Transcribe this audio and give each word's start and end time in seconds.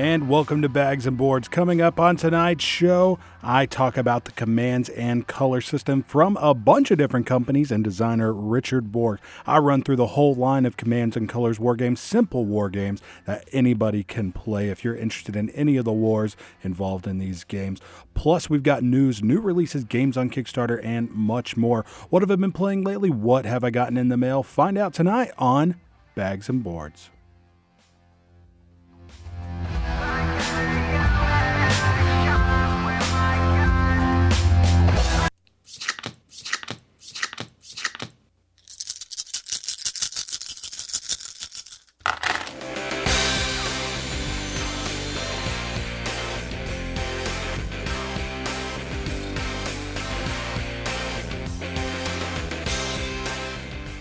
And 0.00 0.30
welcome 0.30 0.62
to 0.62 0.68
Bags 0.70 1.06
and 1.06 1.18
Boards. 1.18 1.46
Coming 1.46 1.82
up 1.82 2.00
on 2.00 2.16
tonight's 2.16 2.64
show, 2.64 3.18
I 3.42 3.66
talk 3.66 3.98
about 3.98 4.24
the 4.24 4.32
commands 4.32 4.88
and 4.88 5.26
color 5.26 5.60
system 5.60 6.02
from 6.04 6.38
a 6.38 6.54
bunch 6.54 6.90
of 6.90 6.96
different 6.96 7.26
companies 7.26 7.70
and 7.70 7.84
designer 7.84 8.32
Richard 8.32 8.90
Borg. 8.92 9.18
I 9.46 9.58
run 9.58 9.82
through 9.82 9.96
the 9.96 10.06
whole 10.06 10.34
line 10.34 10.64
of 10.64 10.78
commands 10.78 11.18
and 11.18 11.28
colors 11.28 11.60
war 11.60 11.76
games, 11.76 12.00
simple 12.00 12.46
war 12.46 12.70
games 12.70 13.02
that 13.26 13.46
anybody 13.52 14.02
can 14.02 14.32
play 14.32 14.70
if 14.70 14.82
you're 14.82 14.96
interested 14.96 15.36
in 15.36 15.50
any 15.50 15.76
of 15.76 15.84
the 15.84 15.92
wars 15.92 16.34
involved 16.62 17.06
in 17.06 17.18
these 17.18 17.44
games. 17.44 17.78
Plus, 18.14 18.48
we've 18.48 18.62
got 18.62 18.82
news, 18.82 19.22
new 19.22 19.38
releases, 19.38 19.84
games 19.84 20.16
on 20.16 20.30
Kickstarter, 20.30 20.82
and 20.82 21.10
much 21.10 21.58
more. 21.58 21.84
What 22.08 22.22
have 22.22 22.30
I 22.30 22.36
been 22.36 22.52
playing 22.52 22.84
lately? 22.84 23.10
What 23.10 23.44
have 23.44 23.62
I 23.62 23.68
gotten 23.68 23.98
in 23.98 24.08
the 24.08 24.16
mail? 24.16 24.42
Find 24.42 24.78
out 24.78 24.94
tonight 24.94 25.32
on 25.36 25.78
Bags 26.14 26.48
and 26.48 26.64
Boards. 26.64 27.10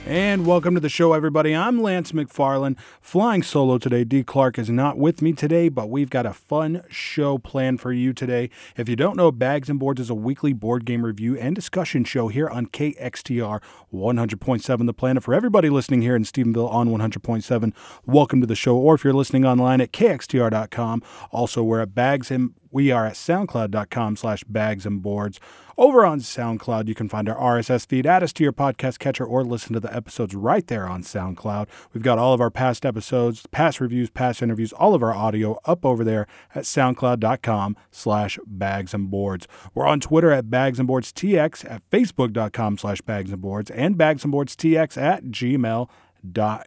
And 0.09 0.47
welcome 0.47 0.73
to 0.73 0.79
the 0.79 0.89
show, 0.89 1.13
everybody. 1.13 1.55
I'm 1.55 1.83
Lance 1.83 2.13
McFarland, 2.13 2.79
flying 2.99 3.43
solo 3.43 3.77
today. 3.77 4.03
D. 4.03 4.23
Clark 4.23 4.57
is 4.57 4.67
not 4.67 4.97
with 4.97 5.21
me 5.21 5.33
today, 5.33 5.69
but 5.69 5.87
we've 5.87 6.09
got 6.09 6.25
a 6.25 6.33
fun 6.33 6.81
show 6.89 7.37
planned 7.37 7.79
for 7.79 7.93
you 7.93 8.11
today. 8.11 8.49
If 8.75 8.89
you 8.89 8.95
don't 8.95 9.15
know, 9.15 9.31
Bags 9.31 9.69
and 9.69 9.77
Boards 9.77 10.01
is 10.01 10.09
a 10.09 10.15
weekly 10.15 10.51
board 10.51 10.83
game 10.83 11.05
review 11.05 11.37
and 11.37 11.55
discussion 11.55 12.05
show 12.05 12.27
here 12.27 12.49
on 12.49 12.65
KXTR 12.65 13.61
100.7 13.93 14.85
The 14.87 14.93
Planet. 14.95 15.23
For 15.23 15.35
everybody 15.35 15.69
listening 15.69 16.01
here 16.01 16.15
in 16.15 16.23
Stephenville 16.23 16.71
on 16.71 16.89
100.7, 16.89 17.71
welcome 18.07 18.41
to 18.41 18.47
the 18.47 18.55
show. 18.55 18.77
Or 18.77 18.95
if 18.95 19.03
you're 19.03 19.13
listening 19.13 19.45
online 19.45 19.79
at 19.79 19.91
KXTR.com, 19.91 21.03
also 21.29 21.61
we're 21.61 21.81
at 21.81 21.93
Bags 21.93 22.31
and 22.31 22.55
we 22.71 22.91
are 22.91 23.05
at 23.05 23.13
soundcloud.com 23.13 24.15
slash 24.15 24.43
bags 24.43 24.85
and 24.85 25.01
boards. 25.01 25.39
Over 25.79 26.05
on 26.05 26.19
SoundCloud, 26.19 26.89
you 26.89 26.93
can 26.93 27.07
find 27.07 27.29
our 27.29 27.57
RSS 27.57 27.87
feed, 27.87 28.05
add 28.05 28.21
us 28.21 28.33
to 28.33 28.43
your 28.43 28.51
podcast 28.51 28.99
catcher, 28.99 29.23
or 29.23 29.45
listen 29.45 29.71
to 29.71 29.79
the 29.79 29.95
episodes 29.95 30.35
right 30.35 30.67
there 30.67 30.85
on 30.85 31.03
SoundCloud. 31.03 31.69
We've 31.93 32.03
got 32.03 32.17
all 32.17 32.33
of 32.33 32.41
our 32.41 32.51
past 32.51 32.85
episodes, 32.85 33.45
past 33.51 33.79
reviews, 33.79 34.09
past 34.09 34.41
interviews, 34.41 34.73
all 34.73 34.93
of 34.93 35.01
our 35.01 35.13
audio 35.13 35.57
up 35.63 35.85
over 35.85 36.03
there 36.03 36.27
at 36.53 36.65
soundcloud.com 36.65 37.77
slash 37.91 38.37
bags 38.45 38.93
and 38.93 39.09
boards. 39.09 39.47
We're 39.73 39.87
on 39.87 40.01
Twitter 40.01 40.33
at 40.33 40.49
bags 40.49 40.79
and 40.79 40.87
boards 40.87 41.13
TX, 41.13 41.71
at 41.71 41.89
facebook.com 41.89 42.77
slash 42.77 42.99
bags 42.99 43.31
and 43.31 43.41
boards, 43.41 43.71
and 43.71 43.97
bags 43.97 44.25
and 44.25 44.33
boards 44.33 44.57
TX 44.57 45.01
at 45.01 45.23
gmail.com. 45.27 46.63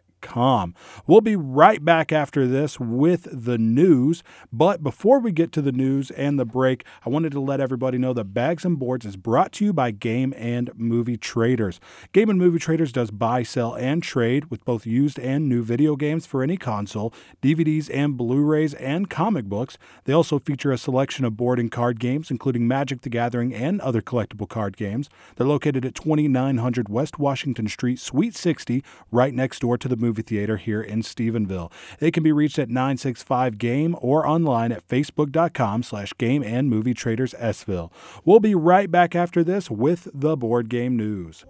We'll 1.05 1.21
be 1.21 1.35
right 1.35 1.83
back 1.83 2.11
after 2.11 2.47
this 2.47 2.79
with 2.79 3.27
the 3.31 3.57
news. 3.57 4.23
But 4.51 4.81
before 4.81 5.19
we 5.19 5.31
get 5.31 5.51
to 5.53 5.61
the 5.61 5.71
news 5.71 6.11
and 6.11 6.39
the 6.39 6.45
break, 6.45 6.83
I 7.05 7.09
wanted 7.09 7.31
to 7.33 7.39
let 7.39 7.59
everybody 7.59 7.97
know 7.97 8.13
that 8.13 8.33
Bags 8.33 8.65
and 8.65 8.79
Boards 8.79 9.05
is 9.05 9.15
brought 9.15 9.51
to 9.53 9.65
you 9.65 9.73
by 9.73 9.91
Game 9.91 10.33
and 10.37 10.71
Movie 10.75 11.17
Traders. 11.17 11.79
Game 12.11 12.29
and 12.29 12.39
Movie 12.39 12.59
Traders 12.59 12.91
does 12.91 13.11
buy, 13.11 13.43
sell, 13.43 13.75
and 13.75 14.01
trade 14.01 14.49
with 14.49 14.65
both 14.65 14.85
used 14.85 15.19
and 15.19 15.47
new 15.47 15.61
video 15.61 15.95
games 15.95 16.25
for 16.25 16.43
any 16.43 16.57
console, 16.57 17.13
DVDs 17.41 17.89
and 17.93 18.17
Blu 18.17 18.41
rays, 18.41 18.73
and 18.75 19.09
comic 19.09 19.45
books. 19.45 19.77
They 20.05 20.13
also 20.13 20.39
feature 20.39 20.71
a 20.71 20.77
selection 20.77 21.25
of 21.25 21.37
board 21.37 21.59
and 21.59 21.71
card 21.71 21.99
games, 21.99 22.31
including 22.31 22.67
Magic 22.67 23.01
the 23.01 23.09
Gathering 23.09 23.53
and 23.53 23.81
other 23.81 24.01
collectible 24.01 24.47
card 24.47 24.77
games. 24.77 25.09
They're 25.35 25.47
located 25.47 25.85
at 25.85 25.95
2900 25.95 26.89
West 26.89 27.19
Washington 27.19 27.67
Street, 27.67 27.99
Suite 27.99 28.35
60, 28.35 28.83
right 29.11 29.33
next 29.33 29.59
door 29.59 29.77
to 29.77 29.87
the 29.87 29.97
movie 29.97 30.12
movie 30.13 30.21
theater 30.21 30.57
here 30.57 30.81
in 30.81 31.01
Stephenville. 31.01 31.71
They 31.97 32.11
can 32.11 32.21
be 32.21 32.31
reached 32.31 32.59
at 32.59 32.69
965 32.69 33.57
Game 33.57 33.95
or 33.99 34.27
online 34.27 34.71
at 34.71 34.87
facebook.com 34.87 35.81
slash 35.81 36.13
game 36.19 36.43
and 36.43 36.69
movie 36.69 36.93
traders 36.93 37.33
Sville. 37.33 37.91
We'll 38.23 38.39
be 38.39 38.53
right 38.53 38.91
back 38.91 39.15
after 39.15 39.43
this 39.43 39.71
with 39.71 40.07
the 40.13 40.37
board 40.37 40.69
game 40.69 40.95
news. 40.95 41.45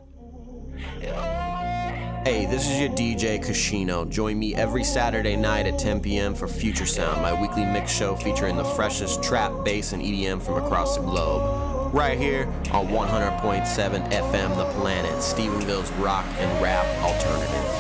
Hey, 2.26 2.46
this 2.46 2.70
is 2.70 2.80
your 2.80 2.90
DJ 2.92 3.44
Kashino. 3.44 4.10
Join 4.10 4.40
me 4.40 4.56
every 4.56 4.86
Saturday 4.86 5.36
night 5.36 5.68
at 5.68 5.78
10 5.78 6.00
p.m. 6.00 6.34
for 6.34 6.48
Future 6.48 6.86
Sound, 6.86 7.22
my 7.22 7.40
weekly 7.40 7.66
mix 7.66 7.92
show 7.92 8.16
featuring 8.16 8.56
the 8.56 8.64
freshest 8.64 9.22
trap, 9.22 9.52
bass, 9.66 9.92
and 9.92 10.02
EDM 10.02 10.42
from 10.42 10.64
across 10.64 10.96
the 10.96 11.04
globe. 11.04 11.94
Right 11.94 12.18
here 12.18 12.48
on 12.72 12.88
100.7 12.88 14.12
FM 14.12 14.58
The 14.58 14.66
Planet, 14.80 15.12
Stephenville's 15.18 15.92
rock 15.94 16.26
and 16.40 16.64
rap 16.64 16.86
alternative. 17.04 17.73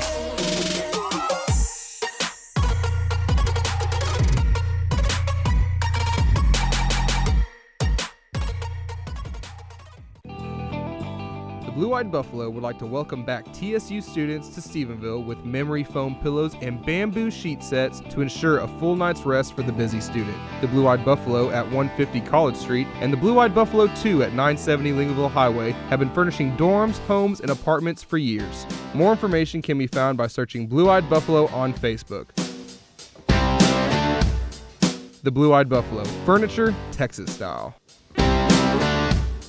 Blue 11.74 11.94
Eyed 11.94 12.12
Buffalo 12.12 12.52
would 12.52 12.62
like 12.62 12.78
to 12.78 12.86
welcome 12.86 13.26
back 13.26 13.52
TSU 13.52 14.00
students 14.00 14.50
to 14.50 14.62
Stephenville 14.62 15.26
with 15.26 15.44
memory 15.44 15.84
foam 15.84 16.16
pillows 16.22 16.56
and 16.62 16.86
bamboo 16.86 17.32
sheet 17.32 17.64
sets 17.64 18.00
to 18.12 18.22
ensure 18.22 18.60
a 18.60 18.68
full 18.78 18.96
night's 18.96 19.26
rest 19.26 19.56
for 19.56 19.64
the 19.64 19.72
busy 19.72 20.00
student. 20.00 20.38
The 20.62 20.68
Blue 20.68 20.88
Eyed 20.88 21.04
Buffalo 21.04 21.50
at 21.50 21.66
150 21.66 22.22
College 22.30 22.56
Street 22.56 22.86
and 23.00 23.12
the 23.12 23.18
Blue 23.18 23.40
Eyed 23.40 23.56
Buffalo 23.56 23.88
2 23.88 24.22
at 24.22 24.34
970 24.34 24.92
Lingleville 24.92 25.32
Highway 25.32 25.72
have 25.90 25.98
been 25.98 26.14
furnishing 26.14 26.56
dorms, 26.58 27.00
homes, 27.08 27.40
and 27.40 27.50
apartments 27.50 28.04
for 28.04 28.20
years. 28.20 28.68
More 28.94 29.12
information 29.12 29.64
can 29.64 29.80
be 29.80 29.88
found 29.88 30.16
by 30.16 30.28
searching 30.28 30.68
Blue 30.68 30.92
Eyed 30.92 31.10
Buffalo 31.10 31.48
on 31.48 31.74
Facebook. 31.74 32.28
The 35.24 35.32
Blue 35.32 35.54
Eyed 35.54 35.70
Buffalo, 35.70 36.04
furniture, 36.26 36.76
Texas 36.92 37.34
style. 37.34 37.74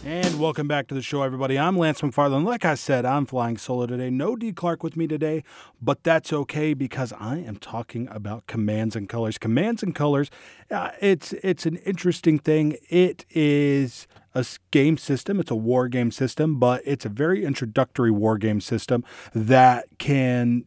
And 0.07 0.39
welcome 0.39 0.69
back 0.69 0.87
to 0.89 0.95
the 0.95 1.01
show, 1.01 1.23
everybody. 1.23 1.59
I'm 1.59 1.79
Lance 1.79 2.03
McFarland. 2.03 2.45
Like 2.45 2.67
I 2.67 2.75
said, 2.75 3.07
I'm 3.07 3.25
flying 3.25 3.57
solo 3.57 3.87
today. 3.87 4.11
No 4.11 4.37
D. 4.37 4.53
Clark 4.53 4.83
with 4.83 4.99
me 4.99 5.07
today, 5.07 5.43
but 5.81 6.05
that's 6.05 6.31
okay 6.31 6.75
because 6.75 7.15
I 7.19 7.39
am 7.39 7.57
talking 7.57 8.07
about 8.11 8.47
commands 8.47 8.97
and 8.97 9.09
colors. 9.09 9.39
Commands 9.39 9.83
and 9.83 9.95
colors, 9.95 10.31
uh, 10.71 10.91
it's 11.01 11.33
it's 11.43 11.65
an 11.65 11.77
interesting 11.77 12.39
thing. 12.39 12.77
It 12.91 13.25
is 13.31 14.07
a 14.35 14.45
game 14.71 14.99
system. 14.99 15.41
It's 15.41 15.51
a 15.51 15.57
war 15.57 15.89
game 15.89 16.11
system, 16.11 16.59
but 16.59 16.83
it's 16.85 17.07
a 17.07 17.09
very 17.09 17.43
introductory 17.43 18.11
war 18.11 18.37
game 18.37 18.61
system 18.61 19.05
that 19.33 19.87
can 19.97 20.67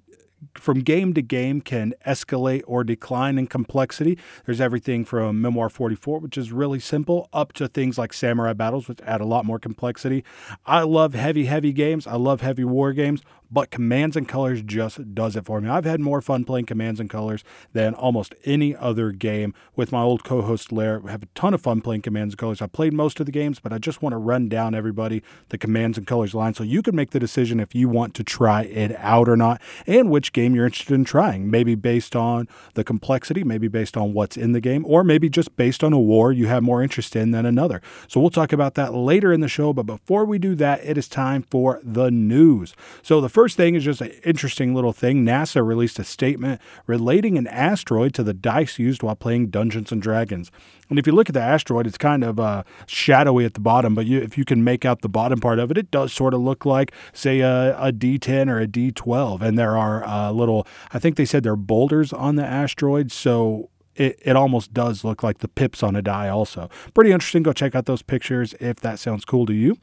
from 0.55 0.81
game 0.81 1.13
to 1.13 1.21
game 1.21 1.61
can 1.61 1.93
escalate 2.05 2.61
or 2.67 2.83
decline 2.83 3.37
in 3.37 3.47
complexity. 3.47 4.17
There's 4.45 4.61
everything 4.61 5.05
from 5.05 5.41
Memoir 5.41 5.69
44, 5.69 6.19
which 6.19 6.37
is 6.37 6.51
really 6.51 6.79
simple, 6.79 7.29
up 7.33 7.53
to 7.53 7.67
things 7.67 7.97
like 7.97 8.13
Samurai 8.13 8.53
Battles, 8.53 8.87
which 8.87 8.99
add 9.01 9.21
a 9.21 9.25
lot 9.25 9.45
more 9.45 9.59
complexity. 9.59 10.23
I 10.65 10.81
love 10.81 11.13
heavy, 11.13 11.45
heavy 11.45 11.73
games. 11.73 12.07
I 12.07 12.15
love 12.15 12.41
heavy 12.41 12.63
war 12.63 12.93
games 12.93 13.21
but 13.51 13.71
Commands 13.71 14.15
and 14.15 14.27
Colors 14.27 14.61
just 14.61 15.13
does 15.13 15.35
it 15.35 15.45
for 15.45 15.61
me. 15.61 15.69
I've 15.69 15.85
had 15.85 15.99
more 15.99 16.21
fun 16.21 16.43
playing 16.43 16.65
Commands 16.65 16.99
and 16.99 17.09
Colors 17.09 17.43
than 17.73 17.93
almost 17.93 18.35
any 18.45 18.75
other 18.75 19.11
game 19.11 19.53
with 19.75 19.91
my 19.91 20.01
old 20.01 20.23
co-host 20.23 20.71
Lair. 20.71 20.99
We 20.99 21.11
have 21.11 21.23
a 21.23 21.27
ton 21.35 21.53
of 21.53 21.61
fun 21.61 21.81
playing 21.81 22.01
Commands 22.01 22.33
and 22.33 22.39
Colors. 22.39 22.61
I 22.61 22.67
played 22.67 22.93
most 22.93 23.19
of 23.19 23.25
the 23.25 23.31
games, 23.31 23.59
but 23.59 23.73
I 23.73 23.77
just 23.77 24.01
want 24.01 24.13
to 24.13 24.17
run 24.17 24.49
down 24.49 24.75
everybody 24.75 25.23
the 25.49 25.57
Commands 25.57 25.97
and 25.97 26.05
Colors 26.05 26.33
line 26.33 26.53
so 26.53 26.63
you 26.63 26.81
can 26.81 26.95
make 26.95 27.11
the 27.11 27.19
decision 27.19 27.59
if 27.59 27.73
you 27.73 27.89
want 27.89 28.13
to 28.15 28.23
try 28.23 28.63
it 28.63 28.95
out 28.97 29.29
or 29.29 29.37
not 29.37 29.61
and 29.85 30.09
which 30.09 30.33
game 30.33 30.55
you're 30.55 30.65
interested 30.65 30.93
in 30.93 31.05
trying. 31.05 31.49
Maybe 31.49 31.75
based 31.75 32.15
on 32.15 32.47
the 32.73 32.83
complexity, 32.83 33.43
maybe 33.43 33.67
based 33.67 33.97
on 33.97 34.13
what's 34.13 34.37
in 34.37 34.51
the 34.51 34.61
game, 34.61 34.85
or 34.85 35.03
maybe 35.03 35.29
just 35.29 35.55
based 35.55 35.83
on 35.83 35.93
a 35.93 35.99
war 35.99 36.31
you 36.31 36.47
have 36.47 36.63
more 36.63 36.83
interest 36.83 37.15
in 37.15 37.31
than 37.31 37.45
another. 37.45 37.81
So 38.07 38.19
we'll 38.19 38.29
talk 38.29 38.51
about 38.51 38.75
that 38.75 38.93
later 38.93 39.31
in 39.31 39.41
the 39.41 39.47
show, 39.47 39.73
but 39.73 39.83
before 39.83 40.25
we 40.25 40.37
do 40.37 40.55
that, 40.55 40.83
it 40.83 40.97
is 40.97 41.07
time 41.07 41.43
for 41.43 41.79
the 41.83 42.11
news. 42.11 42.73
So 43.01 43.21
the 43.21 43.29
first 43.37 43.55
thing 43.55 43.75
is 43.75 43.83
just 43.83 44.01
an 44.01 44.09
interesting 44.25 44.73
little 44.73 44.91
thing. 44.91 45.23
NASA 45.23 45.63
released 45.63 45.99
a 45.99 46.03
statement 46.03 46.59
relating 46.87 47.37
an 47.37 47.45
asteroid 47.45 48.11
to 48.15 48.23
the 48.23 48.33
dice 48.33 48.79
used 48.79 49.03
while 49.03 49.15
playing 49.15 49.51
Dungeons 49.51 49.91
and 49.91 50.01
Dragons. 50.01 50.49
And 50.89 50.97
if 50.97 51.05
you 51.05 51.13
look 51.13 51.29
at 51.29 51.35
the 51.35 51.41
asteroid, 51.41 51.85
it's 51.85 51.99
kind 51.99 52.23
of 52.23 52.39
uh, 52.39 52.63
shadowy 52.87 53.45
at 53.45 53.53
the 53.53 53.59
bottom, 53.59 53.93
but 53.93 54.07
you, 54.07 54.17
if 54.17 54.39
you 54.39 54.43
can 54.43 54.63
make 54.63 54.85
out 54.85 55.03
the 55.03 55.07
bottom 55.07 55.39
part 55.39 55.59
of 55.59 55.69
it, 55.69 55.77
it 55.77 55.91
does 55.91 56.11
sort 56.11 56.33
of 56.33 56.41
look 56.41 56.65
like, 56.65 56.91
say, 57.13 57.41
a 57.41 57.77
a 57.77 57.91
D10 57.91 58.49
or 58.49 58.59
a 58.59 58.65
D12. 58.65 59.43
And 59.43 59.55
there 59.55 59.77
are 59.77 60.03
uh, 60.03 60.31
little, 60.31 60.65
I 60.91 60.97
think 60.97 61.15
they 61.15 61.25
said 61.25 61.43
there 61.43 61.53
are 61.53 61.55
boulders 61.55 62.11
on 62.11 62.37
the 62.37 62.43
asteroid. 62.43 63.11
So 63.11 63.69
it, 63.97 64.19
it 64.23 64.35
almost 64.35 64.73
does 64.73 65.03
look 65.03 65.23
like 65.23 65.39
the 65.39 65.47
pips 65.47 65.83
on 65.83 65.95
a 65.95 66.01
die, 66.01 66.29
also. 66.29 66.69
Pretty 66.93 67.11
interesting. 67.11 67.43
Go 67.43 67.53
check 67.53 67.75
out 67.75 67.85
those 67.85 68.01
pictures 68.01 68.53
if 68.59 68.77
that 68.77 68.99
sounds 68.99 69.25
cool 69.25 69.45
to 69.45 69.53
you. 69.53 69.77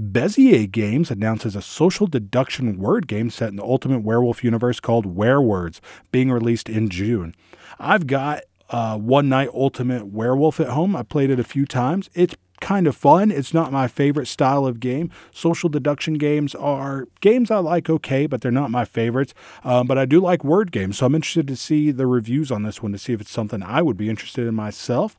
Bezier 0.00 0.70
Games 0.70 1.10
announces 1.10 1.56
a 1.56 1.62
social 1.62 2.06
deduction 2.06 2.78
word 2.78 3.06
game 3.06 3.30
set 3.30 3.50
in 3.50 3.56
the 3.56 3.64
Ultimate 3.64 4.00
Werewolf 4.00 4.44
universe 4.44 4.80
called 4.80 5.16
Werewords, 5.16 5.80
being 6.12 6.30
released 6.30 6.68
in 6.68 6.88
June. 6.88 7.34
I've 7.78 8.06
got 8.06 8.42
uh, 8.70 8.96
One 8.96 9.28
Night 9.28 9.50
Ultimate 9.52 10.06
Werewolf 10.06 10.60
at 10.60 10.68
Home. 10.68 10.94
I 10.94 11.02
played 11.02 11.30
it 11.30 11.40
a 11.40 11.44
few 11.44 11.66
times. 11.66 12.08
It's 12.14 12.36
kind 12.60 12.86
of 12.86 12.96
fun. 12.96 13.30
It's 13.30 13.54
not 13.54 13.72
my 13.72 13.88
favorite 13.88 14.26
style 14.26 14.66
of 14.66 14.80
game. 14.80 15.10
Social 15.32 15.68
deduction 15.68 16.14
games 16.14 16.54
are 16.54 17.08
games 17.20 17.50
I 17.50 17.58
like 17.58 17.88
okay, 17.88 18.26
but 18.26 18.40
they're 18.40 18.52
not 18.52 18.70
my 18.70 18.84
favorites. 18.84 19.34
Um, 19.64 19.86
but 19.86 19.98
I 19.98 20.04
do 20.04 20.20
like 20.20 20.44
word 20.44 20.72
games, 20.72 20.98
so 20.98 21.06
I'm 21.06 21.14
interested 21.14 21.48
to 21.48 21.56
see 21.56 21.90
the 21.90 22.06
reviews 22.06 22.50
on 22.50 22.62
this 22.62 22.82
one 22.82 22.92
to 22.92 22.98
see 22.98 23.12
if 23.12 23.20
it's 23.20 23.30
something 23.30 23.62
I 23.62 23.82
would 23.82 23.96
be 23.96 24.08
interested 24.08 24.46
in 24.46 24.54
myself. 24.54 25.18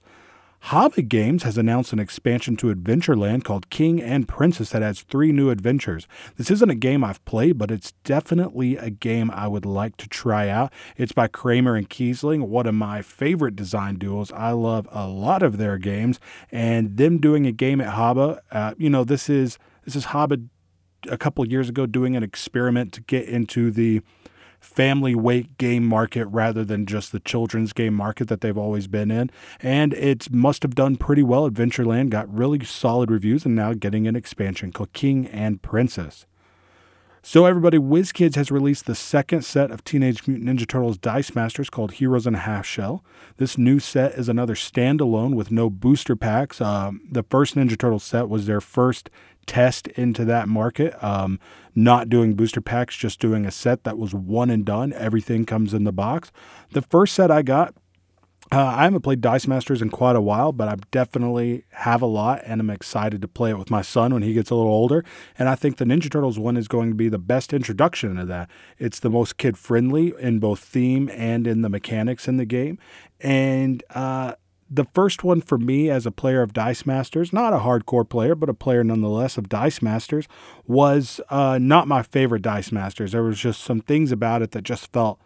HABA 0.66 1.08
Games 1.08 1.44
has 1.44 1.58
announced 1.58 1.94
an 1.94 2.00
expansion 2.00 2.56
to 2.58 2.74
Adventureland 2.74 3.44
called 3.44 3.70
King 3.70 4.02
and 4.02 4.28
Princess 4.28 4.70
that 4.72 4.84
adds 4.84 5.02
three 5.02 5.32
new 5.32 5.50
adventures. 5.50 6.08
This 6.38 6.52
isn't 6.52 6.70
a 6.70 6.76
game 6.76 7.04
I've 7.04 7.24
played, 7.26 7.58
but 7.58 7.72
it's 7.72 7.94
definitely 8.04 8.78
a 8.78 8.90
game 8.90 9.32
I 9.32 9.48
would 9.48 9.66
like 9.66 9.98
to 9.98 10.08
try 10.08 10.50
out. 10.50 10.72
It's 10.98 11.14
by 11.14 11.28
Kramer 11.28 11.76
and 11.76 11.90
Kiesling, 11.90 12.48
one 12.48 12.68
of 12.68 12.76
my 12.76 13.02
favorite 13.02 13.56
design 13.56 13.96
duos. 13.96 14.32
I 14.32 14.52
love 14.52 14.88
a 14.92 15.08
lot 15.08 15.42
of 15.42 15.58
their 15.58 15.78
games, 15.78 16.20
and 16.52 16.98
them 16.98 17.20
doing 17.20 17.48
a 17.48 17.52
game 17.52 17.82
at 17.82 17.94
HABA, 17.94 18.40
uh, 18.52 18.74
you 18.78 18.90
know, 18.90 19.04
this 19.04 19.30
is 19.30 19.58
this 19.86 19.96
is 19.96 20.06
HABA 20.08 20.50
a 21.10 21.18
couple 21.18 21.48
years 21.48 21.70
ago 21.70 21.86
doing 21.86 22.16
an 22.16 22.24
experiment 22.24 22.92
to 22.94 23.02
get 23.02 23.28
into 23.28 23.72
the 23.72 24.02
family 24.60 25.16
weight 25.16 25.58
game 25.58 25.86
market 25.86 26.26
rather 26.26 26.64
than 26.64 26.86
just 26.86 27.12
the 27.12 27.20
children's 27.20 27.74
game 27.74 27.94
market 27.94 28.28
that 28.28 28.42
they've 28.42 28.58
always 28.58 28.88
been 28.88 29.12
in. 29.12 29.30
And 29.62 29.94
it 29.94 30.32
must 30.32 30.64
have 30.64 30.76
done 30.76 30.98
pretty 30.98 31.24
well. 31.24 31.50
Adventureland 31.50 32.10
got 32.10 32.34
really 32.34 32.64
solid 32.66 33.12
reviews 33.12 33.46
and 33.46 33.56
now 33.56 33.74
getting 33.74 34.08
an 34.08 34.16
expansion 34.16 34.72
called 34.72 34.94
King 34.94 35.28
and 35.28 35.62
Princess. 35.62 36.26
So, 37.22 37.46
everybody, 37.46 37.78
WizKids 37.78 38.36
has 38.36 38.50
released 38.50 38.86
the 38.86 38.96
second 38.96 39.44
set 39.44 39.72
of 39.72 39.84
Teenage 39.84 40.26
Mutant 40.26 40.50
Ninja 40.50 40.66
Turtles 40.66 40.98
Dice 40.98 41.36
Masters 41.36 41.70
called 41.70 41.94
Heroes 41.94 42.26
in 42.26 42.34
a 42.34 42.40
Half 42.40 42.66
Shell. 42.66 43.04
This 43.36 43.58
new 43.58 43.80
set 43.80 44.14
is 44.14 44.30
another 44.30 44.56
standalone 44.56 45.36
with 45.36 45.52
no 45.52 45.70
booster 45.70 46.16
packs. 46.16 46.62
Um, 46.62 47.02
the 47.12 47.24
first 47.24 47.56
Ninja 47.56 47.78
Turtles 47.78 48.06
set 48.06 48.30
was 48.30 48.48
their 48.48 48.62
first 48.62 49.10
test 49.50 49.88
into 49.88 50.24
that 50.26 50.48
market. 50.48 50.94
Um, 51.04 51.40
not 51.74 52.08
doing 52.08 52.36
booster 52.36 52.62
packs, 52.62 52.96
just 52.96 53.20
doing 53.20 53.48
a 53.48 53.52
set 53.52 53.84
that 53.84 53.98
was 53.98 54.14
one 54.14 54.52
and 54.52 54.64
done. 54.64 54.94
Everything 54.94 55.44
comes 55.44 55.74
in 55.74 55.86
the 55.86 55.92
box. 55.92 56.32
The 56.72 56.84
first 56.84 57.16
set 57.16 57.32
I 57.32 57.42
got, 57.42 57.74
uh, 58.52 58.64
I 58.64 58.84
haven't 58.84 59.02
played 59.02 59.22
Dice 59.22 59.48
Masters 59.48 59.82
in 59.82 59.90
quite 59.90 60.16
a 60.16 60.22
while, 60.22 60.52
but 60.52 60.68
I 60.68 60.76
definitely 60.92 61.66
have 61.72 62.04
a 62.04 62.06
lot, 62.06 62.42
and 62.46 62.62
I'm 62.62 62.70
excited 62.70 63.22
to 63.24 63.28
play 63.28 63.50
it 63.50 63.58
with 63.58 63.72
my 63.72 63.82
son 63.82 64.14
when 64.14 64.22
he 64.22 64.34
gets 64.34 64.52
a 64.52 64.56
little 64.56 64.72
older. 64.72 65.04
And 65.40 65.50
I 65.50 65.56
think 65.56 65.78
the 65.78 65.86
Ninja 65.86 66.12
Turtles 66.12 66.38
one 66.38 66.56
is 66.56 66.68
going 66.68 66.90
to 66.90 66.96
be 66.96 67.10
the 67.10 67.18
best 67.18 67.52
introduction 67.52 68.18
to 68.18 68.26
that. 68.26 68.50
It's 68.78 69.00
the 69.00 69.10
most 69.10 69.38
kid 69.38 69.58
friendly 69.58 70.14
in 70.20 70.38
both 70.38 70.60
theme 70.60 71.10
and 71.12 71.48
in 71.48 71.64
the 71.64 71.70
mechanics 71.70 72.28
in 72.28 72.38
the 72.38 72.46
game. 72.46 72.78
And 73.20 73.84
uh, 73.90 74.34
the 74.70 74.86
first 74.94 75.24
one 75.24 75.42
for 75.42 75.58
me 75.58 75.90
as 75.90 76.06
a 76.06 76.12
player 76.12 76.42
of 76.42 76.54
Dice 76.54 76.86
Masters, 76.86 77.34
not 77.34 77.54
a 77.54 77.60
hardcore 77.60 78.08
player, 78.08 78.36
but 78.36 78.50
a 78.50 78.54
player 78.54 78.84
nonetheless 78.84 79.38
of 79.38 79.50
Dice 79.50 79.82
Masters, 79.82 80.28
was 80.68 81.20
uh, 81.30 81.58
not 81.60 81.88
my 81.88 82.04
favorite 82.04 82.42
Dice 82.42 82.72
Masters. 82.72 83.12
There 83.12 83.24
was 83.24 83.40
just 83.40 83.62
some 83.62 83.82
things 83.82 84.12
about 84.12 84.42
it 84.42 84.52
that 84.52 84.64
just 84.64 84.92
felt 84.92 85.20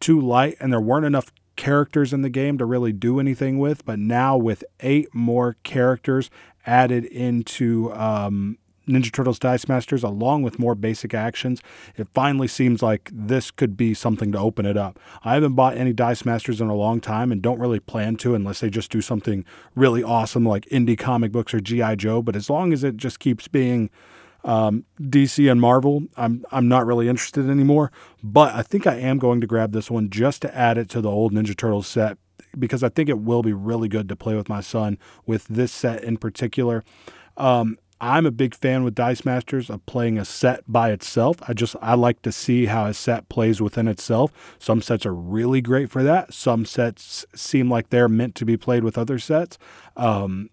too 0.00 0.20
light, 0.20 0.56
and 0.60 0.72
there 0.72 0.80
weren't 0.80 1.06
enough 1.06 1.32
characters 1.56 2.12
in 2.12 2.22
the 2.22 2.30
game 2.30 2.56
to 2.58 2.64
really 2.64 2.92
do 2.92 3.18
anything 3.18 3.58
with. 3.58 3.84
But 3.84 3.98
now, 3.98 4.36
with 4.36 4.62
eight 4.80 5.12
more 5.12 5.56
characters 5.64 6.30
added 6.64 7.04
into 7.06 7.92
um, 7.94 8.58
Ninja 8.88 9.12
Turtles 9.12 9.38
Dice 9.38 9.68
Masters, 9.68 10.02
along 10.02 10.42
with 10.42 10.58
more 10.58 10.74
basic 10.74 11.14
actions, 11.14 11.62
it 11.96 12.08
finally 12.14 12.48
seems 12.48 12.82
like 12.82 13.10
this 13.12 13.50
could 13.50 13.76
be 13.76 13.94
something 13.94 14.32
to 14.32 14.38
open 14.38 14.66
it 14.66 14.76
up. 14.76 14.98
I 15.22 15.34
haven't 15.34 15.54
bought 15.54 15.76
any 15.76 15.92
Dice 15.92 16.24
Masters 16.24 16.60
in 16.60 16.68
a 16.68 16.74
long 16.74 17.00
time 17.00 17.30
and 17.30 17.42
don't 17.42 17.58
really 17.58 17.80
plan 17.80 18.16
to 18.16 18.34
unless 18.34 18.60
they 18.60 18.70
just 18.70 18.90
do 18.90 19.00
something 19.00 19.44
really 19.74 20.02
awesome 20.02 20.44
like 20.44 20.66
indie 20.66 20.98
comic 20.98 21.32
books 21.32 21.54
or 21.54 21.60
G.I. 21.60 21.96
Joe. 21.96 22.22
But 22.22 22.36
as 22.36 22.48
long 22.50 22.72
as 22.72 22.82
it 22.82 22.96
just 22.96 23.20
keeps 23.20 23.48
being 23.48 23.90
um, 24.44 24.84
DC 25.00 25.50
and 25.50 25.60
Marvel, 25.60 26.04
I'm 26.16 26.44
I'm 26.50 26.68
not 26.68 26.86
really 26.86 27.08
interested 27.08 27.48
anymore. 27.50 27.90
But 28.22 28.54
I 28.54 28.62
think 28.62 28.86
I 28.86 28.96
am 28.96 29.18
going 29.18 29.40
to 29.40 29.46
grab 29.46 29.72
this 29.72 29.90
one 29.90 30.10
just 30.10 30.42
to 30.42 30.56
add 30.56 30.78
it 30.78 30.88
to 30.90 31.00
the 31.00 31.10
old 31.10 31.32
Ninja 31.32 31.56
Turtles 31.56 31.86
set 31.86 32.18
because 32.58 32.82
I 32.82 32.88
think 32.88 33.08
it 33.08 33.18
will 33.18 33.42
be 33.42 33.52
really 33.52 33.88
good 33.88 34.08
to 34.08 34.16
play 34.16 34.34
with 34.34 34.48
my 34.48 34.60
son 34.60 34.98
with 35.26 35.46
this 35.48 35.72
set 35.72 36.02
in 36.04 36.16
particular. 36.16 36.84
Um, 37.36 37.78
I'm 38.00 38.26
a 38.26 38.30
big 38.30 38.54
fan 38.54 38.84
with 38.84 38.94
Dice 38.94 39.24
Masters 39.24 39.68
of 39.68 39.84
playing 39.86 40.18
a 40.18 40.24
set 40.24 40.62
by 40.66 40.90
itself. 40.90 41.38
I 41.48 41.52
just 41.52 41.74
I 41.82 41.94
like 41.94 42.22
to 42.22 42.32
see 42.32 42.66
how 42.66 42.86
a 42.86 42.94
set 42.94 43.28
plays 43.28 43.60
within 43.60 43.88
itself. 43.88 44.56
Some 44.58 44.82
sets 44.82 45.04
are 45.04 45.14
really 45.14 45.60
great 45.60 45.90
for 45.90 46.02
that. 46.02 46.32
Some 46.32 46.64
sets 46.64 47.26
seem 47.34 47.70
like 47.70 47.90
they're 47.90 48.08
meant 48.08 48.34
to 48.36 48.44
be 48.44 48.56
played 48.56 48.84
with 48.84 48.96
other 48.96 49.18
sets. 49.18 49.58
Um, 49.96 50.50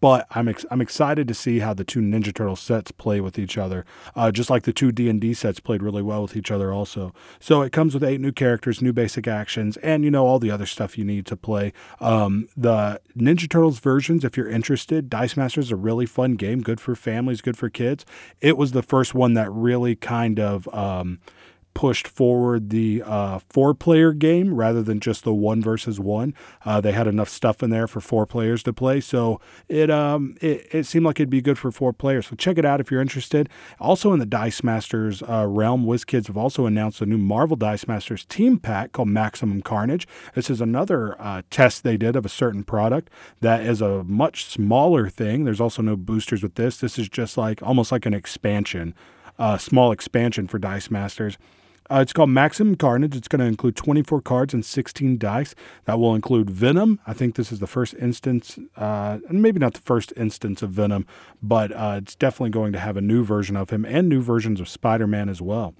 but 0.00 0.26
I'm 0.30 0.48
ex- 0.48 0.66
I'm 0.70 0.80
excited 0.80 1.28
to 1.28 1.34
see 1.34 1.60
how 1.60 1.74
the 1.74 1.84
two 1.84 2.00
Ninja 2.00 2.34
Turtle 2.34 2.56
sets 2.56 2.90
play 2.90 3.20
with 3.20 3.38
each 3.38 3.56
other. 3.56 3.84
Uh, 4.14 4.30
just 4.30 4.50
like 4.50 4.64
the 4.64 4.72
two 4.72 4.92
D 4.92 5.08
and 5.08 5.20
D 5.20 5.34
sets 5.34 5.60
played 5.60 5.82
really 5.82 6.02
well 6.02 6.22
with 6.22 6.36
each 6.36 6.50
other, 6.50 6.72
also. 6.72 7.14
So 7.38 7.62
it 7.62 7.72
comes 7.72 7.94
with 7.94 8.02
eight 8.02 8.20
new 8.20 8.32
characters, 8.32 8.82
new 8.82 8.92
basic 8.92 9.26
actions, 9.28 9.76
and 9.78 10.04
you 10.04 10.10
know 10.10 10.26
all 10.26 10.38
the 10.38 10.50
other 10.50 10.66
stuff 10.66 10.98
you 10.98 11.04
need 11.04 11.26
to 11.26 11.36
play. 11.36 11.72
Um, 12.00 12.48
the 12.56 13.00
Ninja 13.16 13.48
Turtles 13.48 13.78
versions, 13.78 14.24
if 14.24 14.36
you're 14.36 14.48
interested, 14.48 15.08
Dice 15.08 15.36
Masters 15.36 15.66
is 15.66 15.72
a 15.72 15.76
really 15.76 16.06
fun 16.06 16.34
game, 16.34 16.62
good 16.62 16.80
for 16.80 16.94
families, 16.94 17.40
good 17.40 17.56
for 17.56 17.70
kids. 17.70 18.04
It 18.40 18.56
was 18.56 18.72
the 18.72 18.82
first 18.82 19.14
one 19.14 19.34
that 19.34 19.50
really 19.52 19.94
kind 19.96 20.40
of 20.40 20.72
um, 20.74 21.20
pushed 21.76 22.08
forward 22.08 22.70
the 22.70 23.02
uh, 23.04 23.38
four 23.50 23.74
player 23.74 24.14
game 24.14 24.54
rather 24.54 24.82
than 24.82 24.98
just 24.98 25.24
the 25.24 25.34
one 25.34 25.60
versus 25.60 26.00
one. 26.00 26.32
Uh, 26.64 26.80
they 26.80 26.92
had 26.92 27.06
enough 27.06 27.28
stuff 27.28 27.62
in 27.62 27.68
there 27.68 27.86
for 27.86 28.00
four 28.00 28.24
players 28.24 28.62
to 28.62 28.72
play, 28.72 28.98
so 28.98 29.38
it, 29.68 29.90
um, 29.90 30.38
it, 30.40 30.66
it 30.72 30.86
seemed 30.86 31.04
like 31.04 31.20
it'd 31.20 31.28
be 31.28 31.42
good 31.42 31.58
for 31.58 31.70
four 31.70 31.92
players. 31.92 32.28
So 32.28 32.34
check 32.34 32.56
it 32.56 32.64
out 32.64 32.80
if 32.80 32.90
you're 32.90 33.02
interested. 33.02 33.50
Also 33.78 34.14
in 34.14 34.20
the 34.20 34.24
Dice 34.24 34.64
Masters 34.64 35.22
uh, 35.22 35.46
realm, 35.46 35.84
WizKids 35.84 36.28
have 36.28 36.38
also 36.38 36.64
announced 36.64 37.02
a 37.02 37.06
new 37.06 37.18
Marvel 37.18 37.58
Dice 37.58 37.86
Masters 37.86 38.24
team 38.24 38.58
pack 38.58 38.92
called 38.92 39.08
Maximum 39.08 39.60
Carnage. 39.60 40.08
This 40.34 40.48
is 40.48 40.62
another 40.62 41.14
uh, 41.20 41.42
test 41.50 41.82
they 41.82 41.98
did 41.98 42.16
of 42.16 42.24
a 42.24 42.30
certain 42.30 42.64
product 42.64 43.10
that 43.42 43.60
is 43.60 43.82
a 43.82 44.02
much 44.04 44.46
smaller 44.46 45.10
thing. 45.10 45.44
There's 45.44 45.60
also 45.60 45.82
no 45.82 45.94
boosters 45.94 46.42
with 46.42 46.54
this. 46.54 46.78
This 46.78 46.98
is 46.98 47.10
just 47.10 47.36
like 47.36 47.62
almost 47.62 47.92
like 47.92 48.06
an 48.06 48.14
expansion. 48.14 48.94
Uh, 49.38 49.58
small 49.58 49.92
expansion 49.92 50.46
for 50.48 50.58
Dice 50.58 50.90
Masters. 50.90 51.36
Uh, 51.90 52.00
it's 52.00 52.12
called 52.12 52.30
Maximum 52.30 52.74
Carnage. 52.74 53.16
It's 53.16 53.28
going 53.28 53.40
to 53.40 53.46
include 53.46 53.76
24 53.76 54.20
cards 54.22 54.52
and 54.54 54.64
16 54.64 55.18
dice. 55.18 55.54
That 55.84 55.98
will 55.98 56.14
include 56.14 56.50
Venom. 56.50 57.00
I 57.06 57.12
think 57.12 57.36
this 57.36 57.52
is 57.52 57.60
the 57.60 57.66
first 57.66 57.94
instance, 57.94 58.58
uh, 58.76 59.18
and 59.28 59.42
maybe 59.42 59.58
not 59.58 59.74
the 59.74 59.80
first 59.80 60.12
instance 60.16 60.62
of 60.62 60.70
Venom, 60.70 61.06
but 61.42 61.72
uh, 61.72 62.00
it's 62.02 62.14
definitely 62.16 62.50
going 62.50 62.72
to 62.72 62.78
have 62.78 62.96
a 62.96 63.00
new 63.00 63.24
version 63.24 63.56
of 63.56 63.70
him 63.70 63.84
and 63.84 64.08
new 64.08 64.20
versions 64.20 64.60
of 64.60 64.68
Spider 64.68 65.06
Man 65.06 65.28
as 65.28 65.40
well. 65.40 65.74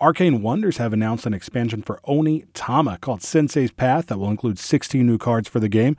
Arcane 0.00 0.40
Wonders 0.40 0.78
have 0.78 0.94
announced 0.94 1.26
an 1.26 1.34
expansion 1.34 1.82
for 1.82 2.00
Onitama 2.08 2.98
called 3.00 3.22
Sensei's 3.22 3.70
Path 3.70 4.06
that 4.06 4.18
will 4.18 4.30
include 4.30 4.58
16 4.58 5.06
new 5.06 5.18
cards 5.18 5.46
for 5.46 5.60
the 5.60 5.68
game. 5.68 5.96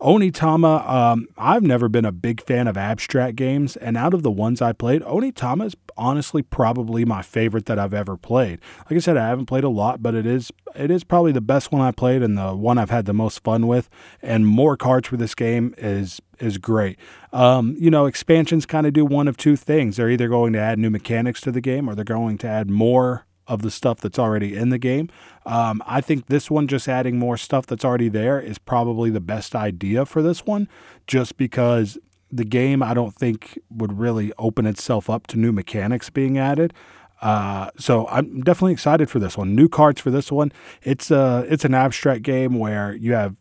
Onitama, 0.00 0.88
um, 0.88 1.28
I've 1.36 1.62
never 1.62 1.88
been 1.88 2.06
a 2.06 2.12
big 2.12 2.40
fan 2.40 2.66
of 2.66 2.76
abstract 2.76 3.36
games, 3.36 3.76
and 3.76 3.96
out 3.96 4.14
of 4.14 4.22
the 4.22 4.30
ones 4.30 4.62
I 4.62 4.72
played, 4.72 5.02
Onitama 5.02 5.66
is 5.66 5.76
honestly 5.96 6.42
probably 6.42 7.04
my 7.04 7.20
favorite 7.20 7.66
that 7.66 7.78
I've 7.78 7.92
ever 7.92 8.16
played. 8.16 8.60
Like 8.86 8.96
I 8.96 8.98
said, 8.98 9.18
I 9.18 9.28
haven't 9.28 9.46
played 9.46 9.64
a 9.64 9.68
lot, 9.68 10.02
but 10.02 10.14
it 10.14 10.24
is 10.24 10.50
it 10.74 10.90
is 10.90 11.04
probably 11.04 11.32
the 11.32 11.40
best 11.40 11.72
one 11.72 11.82
I 11.82 11.90
played 11.90 12.22
and 12.22 12.38
the 12.38 12.54
one 12.54 12.78
I've 12.78 12.90
had 12.90 13.04
the 13.04 13.12
most 13.12 13.42
fun 13.42 13.66
with. 13.66 13.90
And 14.22 14.46
more 14.46 14.76
cards 14.76 15.08
for 15.08 15.16
this 15.16 15.34
game 15.34 15.74
is 15.76 16.20
is 16.38 16.56
great. 16.56 16.98
Um, 17.32 17.76
you 17.78 17.90
know, 17.90 18.06
expansions 18.06 18.64
kind 18.64 18.86
of 18.86 18.94
do 18.94 19.04
one 19.04 19.28
of 19.28 19.36
two 19.36 19.56
things. 19.56 19.96
They're 19.96 20.10
either 20.10 20.28
going 20.28 20.54
to 20.54 20.58
add 20.58 20.78
new 20.78 20.90
mechanics 20.90 21.40
to 21.42 21.52
the 21.52 21.60
game 21.60 21.88
or 21.88 21.94
they're 21.94 22.04
going 22.04 22.38
to 22.38 22.48
add 22.48 22.70
more 22.70 23.26
of 23.50 23.62
the 23.62 23.70
stuff 23.70 24.00
that's 24.00 24.18
already 24.18 24.56
in 24.56 24.70
the 24.70 24.78
game. 24.78 25.10
Um, 25.44 25.82
I 25.84 26.00
think 26.00 26.26
this 26.26 26.50
one, 26.50 26.68
just 26.68 26.88
adding 26.88 27.18
more 27.18 27.36
stuff 27.36 27.66
that's 27.66 27.84
already 27.84 28.08
there, 28.08 28.40
is 28.40 28.58
probably 28.58 29.10
the 29.10 29.20
best 29.20 29.54
idea 29.56 30.06
for 30.06 30.22
this 30.22 30.46
one, 30.46 30.68
just 31.08 31.36
because 31.36 31.98
the 32.30 32.44
game 32.44 32.80
I 32.80 32.94
don't 32.94 33.14
think 33.14 33.58
would 33.68 33.98
really 33.98 34.32
open 34.38 34.66
itself 34.66 35.10
up 35.10 35.26
to 35.26 35.36
new 35.36 35.50
mechanics 35.50 36.10
being 36.10 36.38
added. 36.38 36.72
Uh, 37.20 37.70
so 37.76 38.06
I'm 38.06 38.40
definitely 38.40 38.72
excited 38.72 39.10
for 39.10 39.18
this 39.18 39.36
one. 39.36 39.54
New 39.54 39.68
cards 39.68 40.00
for 40.00 40.10
this 40.10 40.30
one. 40.30 40.52
It's 40.82 41.10
a 41.10 41.44
it's 41.50 41.64
an 41.64 41.74
abstract 41.74 42.22
game 42.22 42.54
where 42.58 42.94
you 42.94 43.12
have 43.12 43.34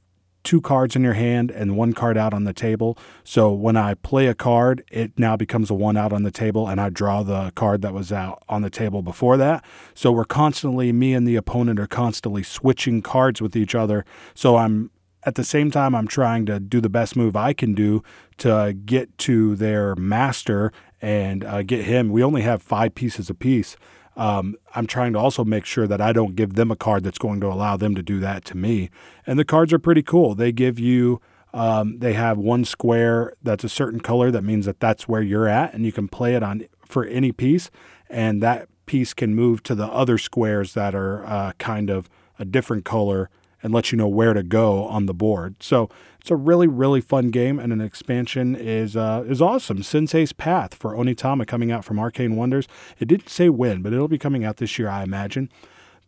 two 0.49 0.59
cards 0.59 0.95
in 0.95 1.03
your 1.03 1.13
hand 1.13 1.51
and 1.51 1.77
one 1.77 1.93
card 1.93 2.17
out 2.17 2.33
on 2.33 2.43
the 2.43 2.53
table. 2.53 2.97
So 3.23 3.53
when 3.53 3.77
I 3.77 3.93
play 3.93 4.25
a 4.25 4.33
card, 4.33 4.83
it 4.91 5.11
now 5.15 5.37
becomes 5.37 5.69
a 5.69 5.75
one 5.75 5.95
out 5.95 6.11
on 6.11 6.23
the 6.23 6.31
table, 6.31 6.67
and 6.67 6.81
I 6.81 6.89
draw 6.89 7.21
the 7.21 7.51
card 7.53 7.83
that 7.83 7.93
was 7.93 8.11
out 8.11 8.41
on 8.49 8.63
the 8.63 8.71
table 8.71 9.03
before 9.03 9.37
that. 9.37 9.63
So 9.93 10.11
we're 10.11 10.25
constantly, 10.25 10.91
me 10.91 11.13
and 11.13 11.27
the 11.27 11.35
opponent 11.35 11.79
are 11.79 11.85
constantly 11.85 12.41
switching 12.41 13.03
cards 13.03 13.43
with 13.43 13.55
each 13.55 13.75
other. 13.75 14.05
So 14.33 14.55
I'm 14.55 14.89
at 15.23 15.35
the 15.35 15.43
same 15.43 15.69
time, 15.69 15.93
I'm 15.93 16.07
trying 16.07 16.47
to 16.47 16.59
do 16.59 16.81
the 16.81 16.89
best 16.89 17.15
move 17.15 17.35
I 17.35 17.53
can 17.53 17.75
do 17.75 18.01
to 18.37 18.73
get 18.73 19.15
to 19.19 19.55
their 19.55 19.95
master 19.97 20.71
and 20.99 21.43
uh, 21.43 21.61
get 21.61 21.85
him. 21.85 22.09
We 22.09 22.23
only 22.23 22.41
have 22.41 22.63
five 22.63 22.95
pieces 22.95 23.29
apiece. 23.29 23.77
Um, 24.19 24.57
I'm 24.75 24.85
trying 24.85 25.13
to 25.13 25.19
also 25.19 25.45
make 25.45 25.63
sure 25.63 25.87
that 25.87 26.01
I 26.01 26.11
don't 26.11 26.35
give 26.35 26.55
them 26.55 26.71
a 26.71 26.75
card 26.75 27.05
that's 27.05 27.17
going 27.17 27.39
to 27.39 27.47
allow 27.47 27.77
them 27.77 27.95
to 27.95 28.03
do 28.03 28.19
that 28.19 28.43
to 28.45 28.57
me. 28.57 28.89
And 29.25 29.39
the 29.39 29.45
cards 29.45 29.71
are 29.71 29.79
pretty 29.79 30.03
cool. 30.03 30.35
They 30.35 30.51
give 30.51 30.77
you, 30.77 31.21
um, 31.53 31.99
they 31.99 32.13
have 32.13 32.37
one 32.37 32.65
square 32.65 33.33
that's 33.41 33.63
a 33.63 33.69
certain 33.69 34.01
color. 34.01 34.29
That 34.29 34.43
means 34.43 34.65
that 34.65 34.81
that's 34.81 35.07
where 35.07 35.21
you're 35.21 35.47
at, 35.47 35.73
and 35.73 35.85
you 35.85 35.93
can 35.93 36.09
play 36.09 36.35
it 36.35 36.43
on 36.43 36.65
for 36.85 37.05
any 37.05 37.31
piece, 37.31 37.71
and 38.09 38.43
that 38.43 38.67
piece 38.85 39.13
can 39.13 39.33
move 39.33 39.63
to 39.63 39.73
the 39.73 39.87
other 39.87 40.17
squares 40.17 40.73
that 40.73 40.93
are 40.93 41.25
uh, 41.25 41.53
kind 41.57 41.89
of 41.89 42.09
a 42.37 42.43
different 42.43 42.83
color 42.83 43.29
and 43.63 43.73
let 43.73 43.91
you 43.91 43.97
know 43.97 44.07
where 44.07 44.33
to 44.33 44.43
go 44.43 44.83
on 44.85 45.05
the 45.05 45.13
board. 45.13 45.55
So 45.61 45.89
it's 46.19 46.31
a 46.31 46.35
really 46.35 46.67
really 46.67 47.01
fun 47.01 47.29
game, 47.29 47.59
and 47.59 47.71
an 47.71 47.81
expansion 47.81 48.55
is 48.55 48.95
uh, 48.95 49.23
is 49.27 49.41
awesome. 49.41 49.83
Sensei's 49.83 50.33
Path 50.33 50.73
for 50.73 50.93
Onitama 50.93 51.47
coming 51.47 51.71
out 51.71 51.85
from 51.85 51.99
Arcane 51.99 52.35
Wonders. 52.35 52.67
It 52.99 53.07
didn't 53.07 53.29
say 53.29 53.49
when, 53.49 53.81
but 53.81 53.93
it'll 53.93 54.07
be 54.07 54.17
coming 54.17 54.43
out 54.43 54.57
this 54.57 54.77
year, 54.77 54.89
I 54.89 55.03
imagine 55.03 55.49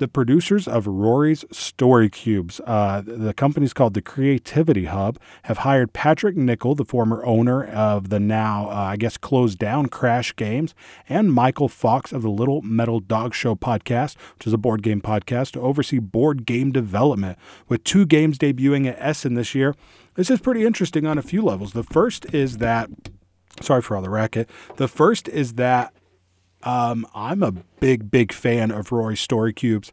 the 0.02 0.08
producers 0.08 0.68
of 0.68 0.88
Rory's 0.88 1.46
Story 1.52 2.10
Cubes. 2.10 2.60
Uh, 2.66 3.04
the 3.06 3.36
company's 3.36 3.72
called 3.72 3.94
the 3.94 4.02
Creativity 4.02 4.86
Hub, 4.86 5.20
have 5.44 5.60
hired 5.60 5.94
Patrick 5.94 6.36
Nickell, 6.36 6.74
the 6.74 6.84
former 6.84 7.24
owner 7.24 7.64
of 7.64 8.10
the 8.10 8.20
now, 8.20 8.68
uh, 8.68 8.74
I 8.74 8.98
guess, 8.98 9.16
closed 9.16 9.60
down 9.60 9.90
Crash 9.90 10.36
Games, 10.36 10.74
and 11.08 11.32
Michael 11.32 11.70
Fox 11.70 12.12
of 12.12 12.24
the 12.24 12.32
Little 12.32 12.64
Metal 12.64 13.00
Dog 13.00 13.36
Show 13.36 13.54
podcast, 13.54 14.16
which 14.34 14.48
is 14.48 14.54
a 14.54 14.58
board 14.58 14.82
game 14.82 15.02
podcast, 15.02 15.52
to 15.52 15.62
oversee 15.62 16.00
board 16.00 16.48
game 16.48 16.72
development. 16.72 17.38
With 17.70 17.84
two 17.84 18.08
games 18.08 18.40
debuting 18.40 18.88
at 18.88 18.98
Essen 18.98 19.36
this 19.36 19.54
year, 19.54 19.76
this 20.16 20.30
is 20.30 20.40
pretty 20.40 20.66
interesting 20.66 21.06
on 21.06 21.18
a 21.18 21.22
few 21.22 21.42
levels. 21.42 21.74
The 21.74 21.84
first 21.84 22.34
is 22.34 22.58
that 22.58 22.90
sorry 23.62 23.82
for 23.82 23.96
all 23.96 24.02
the 24.02 24.10
racket. 24.10 24.50
The 24.78 24.88
first 24.88 25.28
is 25.28 25.54
that 25.54 25.94
um, 26.64 27.08
I'm 27.14 27.44
a 27.44 27.52
big, 27.80 28.12
big 28.12 28.32
fan 28.32 28.72
of 28.72 28.92
Rory's 28.92 29.22
Story 29.22 29.54
Cubes. 29.54 29.92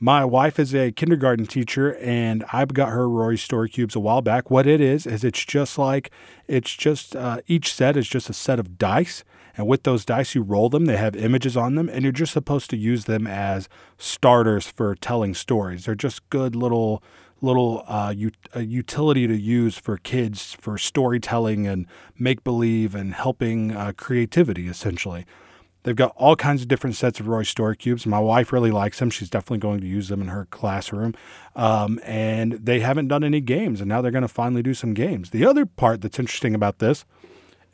My 0.00 0.24
wife 0.24 0.58
is 0.58 0.74
a 0.74 0.92
kindergarten 0.92 1.46
teacher, 1.46 1.96
and 1.96 2.44
I 2.52 2.64
got 2.64 2.90
her 2.90 3.08
Rory's 3.08 3.42
Story 3.42 3.68
Cubes 3.68 3.94
a 3.94 4.00
while 4.00 4.22
back. 4.22 4.50
What 4.50 4.66
it 4.66 4.80
is 4.80 5.06
is 5.06 5.24
it's 5.24 5.44
just 5.44 5.78
like 5.78 6.10
it's 6.46 6.74
just 6.74 7.14
uh, 7.16 7.38
each 7.46 7.72
set 7.72 7.96
is 7.96 8.08
just 8.08 8.28
a 8.28 8.34
set 8.34 8.58
of 8.58 8.76
dice, 8.76 9.24
and 9.56 9.66
with 9.66 9.84
those 9.84 10.04
dice 10.04 10.34
you 10.34 10.42
roll 10.42 10.68
them. 10.68 10.86
They 10.86 10.96
have 10.96 11.16
images 11.16 11.56
on 11.56 11.74
them, 11.76 11.88
and 11.88 12.02
you're 12.02 12.12
just 12.12 12.32
supposed 12.32 12.70
to 12.70 12.76
use 12.76 13.04
them 13.04 13.26
as 13.26 13.68
starters 13.96 14.66
for 14.66 14.94
telling 14.94 15.32
stories. 15.32 15.84
They're 15.84 15.94
just 15.94 16.28
good 16.28 16.54
little 16.56 17.02
little 17.44 17.84
uh, 17.86 18.14
utility 18.56 19.26
to 19.26 19.36
use 19.36 19.76
for 19.76 19.98
kids 19.98 20.56
for 20.60 20.78
storytelling 20.78 21.66
and 21.66 21.86
make 22.18 22.42
believe 22.42 22.94
and 22.94 23.14
helping 23.14 23.72
uh, 23.72 23.92
creativity 23.96 24.68
essentially. 24.68 25.24
They've 25.84 25.94
got 25.94 26.14
all 26.16 26.34
kinds 26.34 26.62
of 26.62 26.68
different 26.68 26.96
sets 26.96 27.20
of 27.20 27.28
Rory 27.28 27.44
Story 27.44 27.76
cubes. 27.76 28.06
My 28.06 28.18
wife 28.18 28.52
really 28.54 28.70
likes 28.70 28.98
them. 28.98 29.10
She's 29.10 29.28
definitely 29.28 29.58
going 29.58 29.80
to 29.80 29.86
use 29.86 30.08
them 30.08 30.22
in 30.22 30.28
her 30.28 30.46
classroom. 30.46 31.14
Um, 31.54 32.00
and 32.04 32.52
they 32.52 32.80
haven't 32.80 33.08
done 33.08 33.22
any 33.22 33.42
games, 33.42 33.82
and 33.82 33.88
now 33.88 34.00
they're 34.00 34.10
going 34.10 34.22
to 34.22 34.28
finally 34.28 34.62
do 34.62 34.72
some 34.72 34.94
games. 34.94 35.28
The 35.30 35.44
other 35.44 35.66
part 35.66 36.00
that's 36.00 36.18
interesting 36.18 36.54
about 36.54 36.78
this 36.78 37.04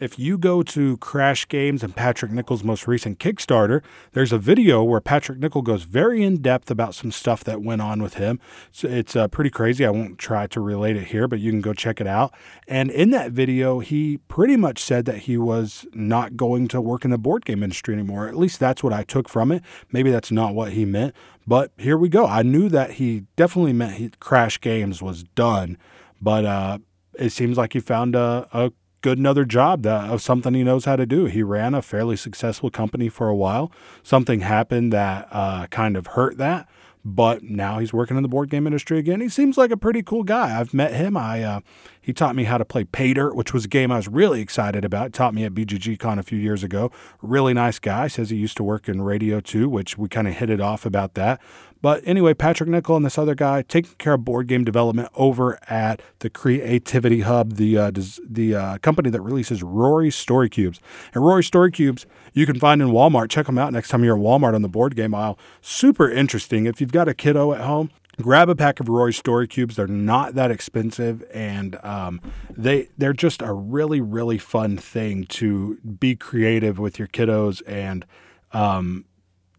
if 0.01 0.19
you 0.19 0.39
go 0.39 0.63
to 0.63 0.97
Crash 0.97 1.47
Games 1.47 1.83
and 1.83 1.95
Patrick 1.95 2.33
Nickell's 2.33 2.65
most 2.65 2.89
recent 2.89 3.19
Kickstarter, 3.19 3.83
there's 4.13 4.33
a 4.33 4.39
video 4.39 4.83
where 4.83 5.01
Patrick 5.01 5.39
Nickell 5.39 5.61
goes 5.61 5.83
very 5.83 6.25
in 6.25 6.41
depth 6.41 6.71
about 6.71 6.95
some 6.95 7.13
stuff 7.13 7.45
that 7.45 7.63
went 7.63 7.83
on 7.83 8.03
with 8.03 8.15
him. 8.15 8.41
So 8.73 8.89
it's 8.89 9.15
uh, 9.15 9.29
pretty 9.29 9.51
crazy. 9.51 9.85
I 9.85 9.91
won't 9.91 10.19
try 10.19 10.47
to 10.49 10.61
relate 10.61 10.97
it 10.97 11.09
here, 11.09 11.29
but 11.29 11.39
you 11.39 11.51
can 11.51 11.61
go 11.61 11.75
check 11.75 12.01
it 12.01 12.07
out. 12.07 12.33
And 12.67 12.91
in 12.91 13.11
that 13.11 13.33
video, 13.33 13.81
he 13.81 14.17
pretty 14.29 14.57
much 14.57 14.83
said 14.83 15.05
that 15.05 15.19
he 15.19 15.37
was 15.37 15.87
not 15.93 16.35
going 16.35 16.67
to 16.69 16.81
work 16.81 17.05
in 17.05 17.11
the 17.11 17.19
board 17.19 17.45
game 17.45 17.63
industry 17.63 17.93
anymore. 17.93 18.27
At 18.27 18.37
least 18.37 18.59
that's 18.59 18.83
what 18.83 18.95
I 18.95 19.03
took 19.03 19.29
from 19.29 19.53
it. 19.53 19.63
Maybe 19.93 20.11
that's 20.11 20.33
not 20.33 20.55
what 20.55 20.73
he 20.73 20.87
meant, 20.87 21.15
but 21.47 21.73
here 21.77 21.99
we 21.99 22.09
go. 22.09 22.27
I 22.27 22.43
knew 22.43 22.71
that 22.71 22.93
he 22.93 23.25
definitely 23.37 23.75
meant 23.75 23.97
he, 23.97 24.11
Crash 24.19 24.61
Games 24.61 25.03
was 25.03 25.25
done, 25.35 25.77
but 26.23 26.47
uh, 26.47 26.79
it 27.19 27.31
seems 27.31 27.59
like 27.59 27.75
he 27.75 27.81
found 27.81 28.17
a, 28.17 28.49
a 28.53 28.73
good 29.01 29.19
another 29.19 29.45
job 29.45 29.83
that, 29.83 30.11
of 30.11 30.23
something 30.23 30.55
he 30.55 30.63
knows 30.63 30.85
how 30.85 30.97
to 30.97 31.07
do. 31.07 31.27
He 31.27 31.43
ran 31.43 31.75
a 31.75 31.83
fairly 31.83 32.17
successful 32.17 32.71
company 32.71 33.09
for 33.09 33.29
a 33.29 33.37
while. 33.37 33.71
Something 34.03 34.41
happened 34.41 34.93
that 34.93 35.29
uh, 35.31 35.67
kind 35.69 35.97
of 35.97 36.09
hurt 36.09 36.37
that, 36.39 36.69
but 37.05 37.43
now 37.43 37.79
he's 37.79 37.93
working 37.93 38.17
in 38.17 38.23
the 38.23 38.29
board 38.29 38.51
game 38.51 38.67
industry 38.67 38.99
again. 38.99 39.21
He 39.21 39.29
seems 39.29 39.57
like 39.57 39.71
a 39.71 39.77
pretty 39.77 40.03
cool 40.03 40.23
guy. 40.23 40.59
I've 40.59 40.75
met 40.75 40.93
him. 40.95 41.17
I 41.17 41.43
uh, 41.43 41.61
he 42.01 42.13
taught 42.13 42.35
me 42.35 42.45
how 42.45 42.59
to 42.59 42.65
play 42.65 42.85
Pay 42.85 43.15
Dirt, 43.15 43.35
which 43.35 43.53
was 43.53 43.65
a 43.65 43.69
game 43.69 43.93
I 43.93 43.97
was 43.97 44.09
really 44.09 44.41
excited 44.41 44.85
about. 44.85 45.13
Taught 45.13 45.35
me 45.35 45.45
at 45.45 45.55
BGG 45.55 45.99
Con 45.99 46.19
a 46.19 46.23
few 46.23 46.39
years 46.39 46.65
ago. 46.65 46.91
Really 47.23 47.55
nice 47.55 47.79
guy. 47.79 48.09
Says 48.09 48.31
he 48.31 48.37
used 48.37 48.57
to 48.57 48.63
work 48.63 48.89
in 48.89 49.03
radio 49.03 49.41
too, 49.41 49.69
which 49.69 49.99
we 49.99 50.09
kind 50.09 50.27
of 50.27 50.35
hit 50.35 50.51
it 50.51 50.61
off 50.61 50.87
about 50.87 51.15
that. 51.15 51.41
But 51.83 52.03
anyway, 52.05 52.35
Patrick 52.35 52.69
Nickell 52.69 52.97
and 52.97 53.07
this 53.07 53.17
other 53.17 53.35
guy 53.35 53.63
taking 53.63 53.95
care 53.97 54.15
of 54.15 54.25
board 54.25 54.49
game 54.49 54.65
development 54.65 55.09
over 55.15 55.59
at 55.69 56.03
the 56.19 56.29
Creativity 56.29 57.21
Hub, 57.21 57.55
the 57.55 57.79
uh, 57.79 57.91
the 58.29 58.55
uh, 58.55 58.79
company 58.79 59.09
that 59.11 59.23
releases 59.23 59.63
Rory 59.63 60.11
Story 60.11 60.51
Cubes. 60.51 60.81
And 61.15 61.25
Rory 61.25 61.45
Story 61.45 61.71
Cubes 61.71 62.07
you 62.35 62.47
can 62.47 62.59
find 62.59 62.83
in 62.83 62.89
Walmart. 62.89 63.31
Check 63.31 63.47
them 63.47 63.59
out 63.59 63.73
next 63.73 63.89
time 63.89 64.05
you're 64.05 64.17
at 64.17 64.23
Walmart 64.23 64.55
on 64.55 64.63
the 64.63 64.69
board 64.69 64.95
game 64.95 65.15
aisle. 65.15 65.39
Super 65.63 66.11
interesting. 66.11 66.67
If 66.67 66.81
you've 66.81 66.93
got 66.93 67.09
a 67.09 67.15
kiddo 67.15 67.53
at 67.53 67.63
home, 67.63 67.91
grab 68.21 68.49
a 68.49 68.55
pack 68.55 68.81
of 68.81 68.89
Rory 68.89 69.13
Story 69.13 69.47
Cubes. 69.47 69.77
They're 69.77 69.87
not 69.87 70.35
that 70.35 70.51
expensive, 70.51 71.25
and 71.33 71.77
um, 71.85 72.21
they 72.51 72.89
they're 72.99 73.13
just 73.13 73.43
a 73.43 73.53
really 73.53 74.01
really 74.01 74.39
fun 74.39 74.77
thing 74.77 75.25
to 75.27 75.79
be 75.79 76.17
creative 76.17 76.79
with 76.79 76.99
your 76.99 77.09
kiddos 77.09 77.63
and 77.67 78.05
um, 78.53 79.05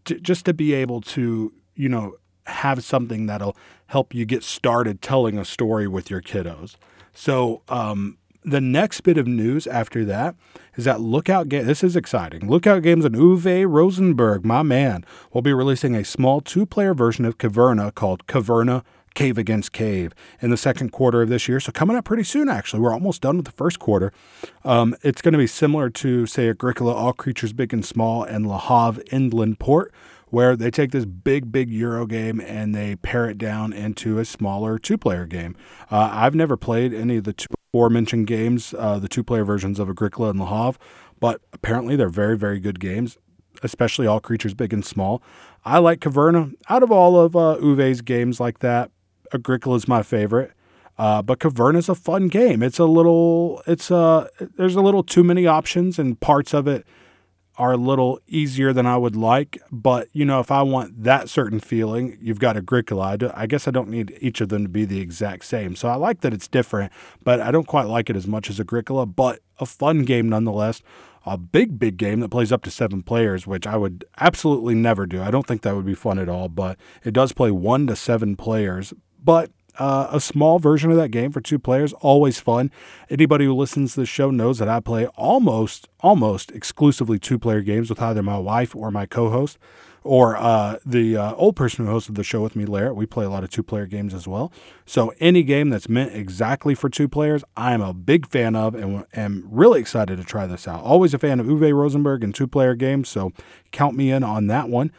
to, 0.04 0.18
just 0.20 0.44
to 0.44 0.54
be 0.54 0.74
able 0.74 1.00
to 1.00 1.52
you 1.74 1.88
know, 1.88 2.16
have 2.46 2.84
something 2.84 3.26
that'll 3.26 3.56
help 3.86 4.14
you 4.14 4.24
get 4.24 4.42
started 4.42 5.00
telling 5.00 5.38
a 5.38 5.44
story 5.44 5.86
with 5.86 6.10
your 6.10 6.20
kiddos. 6.20 6.76
So, 7.12 7.62
um, 7.68 8.18
the 8.44 8.60
next 8.60 9.02
bit 9.02 9.18
of 9.18 9.26
news 9.26 9.66
after 9.66 10.04
that 10.04 10.34
is 10.74 10.84
that 10.84 11.00
Lookout 11.00 11.48
Games. 11.48 11.66
This 11.66 11.84
is 11.84 11.96
exciting. 11.96 12.48
Lookout 12.48 12.82
Games 12.82 13.04
and 13.04 13.14
Uwe 13.14 13.68
Rosenberg, 13.68 14.44
my 14.44 14.62
man, 14.62 15.04
will 15.32 15.42
be 15.42 15.52
releasing 15.52 15.94
a 15.94 16.04
small 16.04 16.40
two-player 16.40 16.94
version 16.94 17.24
of 17.24 17.38
Caverna 17.38 17.94
called 17.94 18.26
Caverna 18.26 18.82
Cave 19.14 19.36
Against 19.36 19.72
Cave 19.72 20.14
in 20.40 20.50
the 20.50 20.56
second 20.56 20.90
quarter 20.90 21.22
of 21.22 21.28
this 21.28 21.46
year. 21.46 21.60
So 21.60 21.70
coming 21.70 21.96
up 21.96 22.04
pretty 22.04 22.24
soon, 22.24 22.48
actually. 22.48 22.80
We're 22.80 22.94
almost 22.94 23.20
done 23.20 23.36
with 23.36 23.46
the 23.46 23.52
first 23.52 23.78
quarter. 23.78 24.12
Um, 24.64 24.96
it's 25.02 25.20
going 25.20 25.32
to 25.32 25.38
be 25.38 25.46
similar 25.46 25.90
to, 25.90 26.26
say, 26.26 26.48
Agricola, 26.48 26.94
All 26.94 27.12
Creatures 27.12 27.52
Big 27.52 27.72
and 27.72 27.84
Small, 27.84 28.24
and 28.24 28.48
Le 28.48 28.58
Havre 28.58 29.02
Inland 29.10 29.58
Port, 29.58 29.92
where 30.30 30.56
they 30.56 30.70
take 30.70 30.92
this 30.92 31.04
big, 31.04 31.52
big 31.52 31.70
Euro 31.70 32.06
game 32.06 32.40
and 32.40 32.74
they 32.74 32.96
pare 32.96 33.28
it 33.28 33.36
down 33.36 33.74
into 33.74 34.18
a 34.18 34.24
smaller 34.24 34.78
two 34.78 34.96
player 34.96 35.26
game. 35.26 35.54
Uh, 35.90 36.08
I've 36.10 36.34
never 36.34 36.56
played 36.56 36.94
any 36.94 37.18
of 37.18 37.24
the 37.24 37.34
two 37.34 37.48
aforementioned 37.72 38.26
games, 38.26 38.74
uh, 38.78 38.98
the 38.98 39.08
two 39.08 39.24
player 39.24 39.44
versions 39.44 39.78
of 39.78 39.88
Agricola 39.88 40.30
and 40.30 40.38
Le 40.38 40.46
Havre, 40.46 40.78
but 41.20 41.40
apparently 41.52 41.96
they're 41.96 42.10
very, 42.10 42.36
very 42.36 42.60
good 42.60 42.78
games, 42.78 43.16
especially 43.62 44.06
all 44.06 44.20
creatures 44.20 44.52
big 44.52 44.72
and 44.74 44.84
small. 44.84 45.22
I 45.64 45.78
like 45.78 46.00
Caverna. 46.00 46.54
Out 46.68 46.82
of 46.82 46.92
all 46.92 47.18
of 47.18 47.34
uh, 47.34 47.56
Uwe's 47.62 48.02
games 48.02 48.38
like 48.40 48.58
that, 48.58 48.90
Agricola 49.32 49.76
is 49.76 49.88
my 49.88 50.02
favorite. 50.02 50.52
Uh, 50.98 51.22
but 51.22 51.38
Caverna 51.38 51.78
is 51.78 51.88
a 51.88 51.94
fun 51.94 52.28
game. 52.28 52.62
It's 52.62 52.78
a 52.78 52.84
little, 52.84 53.62
it's 53.66 53.90
a, 53.90 53.96
uh, 53.96 54.26
there's 54.56 54.76
a 54.76 54.82
little 54.82 55.02
too 55.02 55.24
many 55.24 55.46
options 55.46 55.98
and 55.98 56.20
parts 56.20 56.52
of 56.52 56.68
it 56.68 56.86
are 57.58 57.72
a 57.72 57.76
little 57.76 58.18
easier 58.26 58.72
than 58.72 58.86
I 58.86 58.96
would 58.96 59.16
like. 59.16 59.60
But, 59.70 60.08
you 60.12 60.24
know, 60.24 60.40
if 60.40 60.50
I 60.50 60.62
want 60.62 61.04
that 61.04 61.28
certain 61.28 61.60
feeling, 61.60 62.16
you've 62.20 62.38
got 62.38 62.56
Agricola. 62.56 63.18
I, 63.34 63.46
guess 63.46 63.68
I 63.68 63.70
don't 63.70 63.88
need 63.88 64.16
each 64.20 64.40
of 64.40 64.48
them 64.48 64.62
to 64.62 64.68
be 64.68 64.84
the 64.84 65.00
exact 65.00 65.44
same. 65.44 65.76
So 65.76 65.88
I 65.88 65.96
like 65.96 66.20
that 66.22 66.32
it's 66.32 66.48
different, 66.48 66.92
but 67.22 67.40
I 67.40 67.50
don't 67.50 67.66
quite 67.66 67.86
like 67.86 68.08
it 68.08 68.16
as 68.16 68.26
much 68.26 68.48
as 68.48 68.58
Agricola, 68.58 69.06
but 69.06 69.40
a 69.58 69.66
fun 69.66 70.04
game 70.04 70.28
nonetheless. 70.28 70.82
A 71.24 71.38
big, 71.38 71.78
big 71.78 71.98
game 71.98 72.18
that 72.20 72.30
plays 72.30 72.50
up 72.50 72.64
to 72.64 72.70
seven 72.70 73.02
players, 73.02 73.46
which 73.46 73.64
I 73.64 73.76
would 73.76 74.04
absolutely 74.18 74.74
never 74.74 75.06
do. 75.06 75.22
I 75.22 75.30
don't 75.30 75.46
think 75.46 75.62
that 75.62 75.76
would 75.76 75.86
be 75.86 75.94
fun 75.94 76.18
at 76.18 76.28
all, 76.28 76.48
but 76.48 76.78
it 77.04 77.12
does 77.12 77.32
play 77.32 77.52
one 77.52 77.86
to 77.86 77.94
seven 77.94 78.34
players. 78.34 78.92
But 79.22 79.52
uh, 79.78 80.08
a 80.10 80.20
small 80.20 80.58
version 80.58 80.90
of 80.90 80.96
that 80.96 81.10
game 81.10 81.32
for 81.32 81.40
two 81.40 81.58
players. 81.58 81.92
Always 81.94 82.40
fun. 82.40 82.70
Anybody 83.10 83.44
who 83.44 83.54
listens 83.54 83.94
to 83.94 84.00
the 84.00 84.06
show 84.06 84.30
knows 84.30 84.58
that 84.58 84.68
I 84.68 84.80
play 84.80 85.06
almost, 85.08 85.88
almost 86.00 86.50
exclusively 86.52 87.18
two 87.18 87.38
player 87.38 87.62
games 87.62 87.88
with 87.88 88.00
either 88.00 88.22
my 88.22 88.38
wife 88.38 88.74
or 88.76 88.90
my 88.90 89.06
co 89.06 89.30
host 89.30 89.58
or 90.04 90.36
uh, 90.36 90.78
the 90.84 91.16
uh, 91.16 91.34
old 91.34 91.56
person 91.56 91.86
who 91.86 91.92
hosted 91.92 92.16
the 92.16 92.24
show 92.24 92.42
with 92.42 92.56
me, 92.56 92.64
Larry. 92.64 92.92
We 92.92 93.06
play 93.06 93.24
a 93.24 93.30
lot 93.30 93.44
of 93.44 93.50
two 93.50 93.62
player 93.62 93.86
games 93.86 94.14
as 94.14 94.26
well. 94.26 94.52
So 94.84 95.12
any 95.20 95.42
game 95.42 95.70
that's 95.70 95.88
meant 95.88 96.14
exactly 96.14 96.74
for 96.74 96.88
two 96.88 97.08
players, 97.08 97.44
I'm 97.56 97.80
a 97.80 97.94
big 97.94 98.26
fan 98.26 98.56
of 98.56 98.74
and 98.74 99.04
am 99.14 99.46
really 99.50 99.80
excited 99.80 100.18
to 100.18 100.24
try 100.24 100.46
this 100.46 100.66
out. 100.66 100.82
Always 100.82 101.14
a 101.14 101.18
fan 101.18 101.38
of 101.40 101.46
Uwe 101.46 101.72
Rosenberg 101.72 102.24
and 102.24 102.34
two 102.34 102.48
player 102.48 102.74
games, 102.74 103.08
so 103.08 103.32
count 103.70 103.96
me 103.96 104.10
in 104.10 104.24
on 104.24 104.48
that 104.48 104.68
one. 104.68 104.92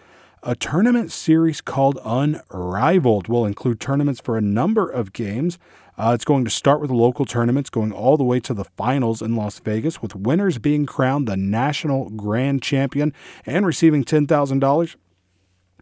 A 0.46 0.56
tournament 0.56 1.10
series 1.10 1.62
called 1.62 1.98
Unrivaled 2.04 3.30
will 3.30 3.46
include 3.46 3.80
tournaments 3.80 4.20
for 4.20 4.38
a 4.38 4.42
number 4.42 4.90
of 4.90 5.14
games. 5.14 5.58
Uh, 5.98 6.12
it's 6.14 6.26
going 6.26 6.44
to 6.44 6.52
start 6.52 6.82
with 6.82 6.92
local 6.92 7.24
tournaments, 7.24 7.70
going 7.70 7.94
all 7.94 8.18
the 8.18 8.26
way 8.26 8.42
to 8.42 8.54
the 8.54 8.66
finals 8.66 9.22
in 9.22 9.38
Las 9.38 9.60
Vegas, 9.60 10.02
with 10.02 10.18
winners 10.18 10.58
being 10.58 10.86
crowned 10.86 11.30
the 11.30 11.38
national 11.38 12.10
grand 12.10 12.62
champion 12.62 13.14
and 13.46 13.66
receiving 13.66 14.04
$10,000 14.04 14.96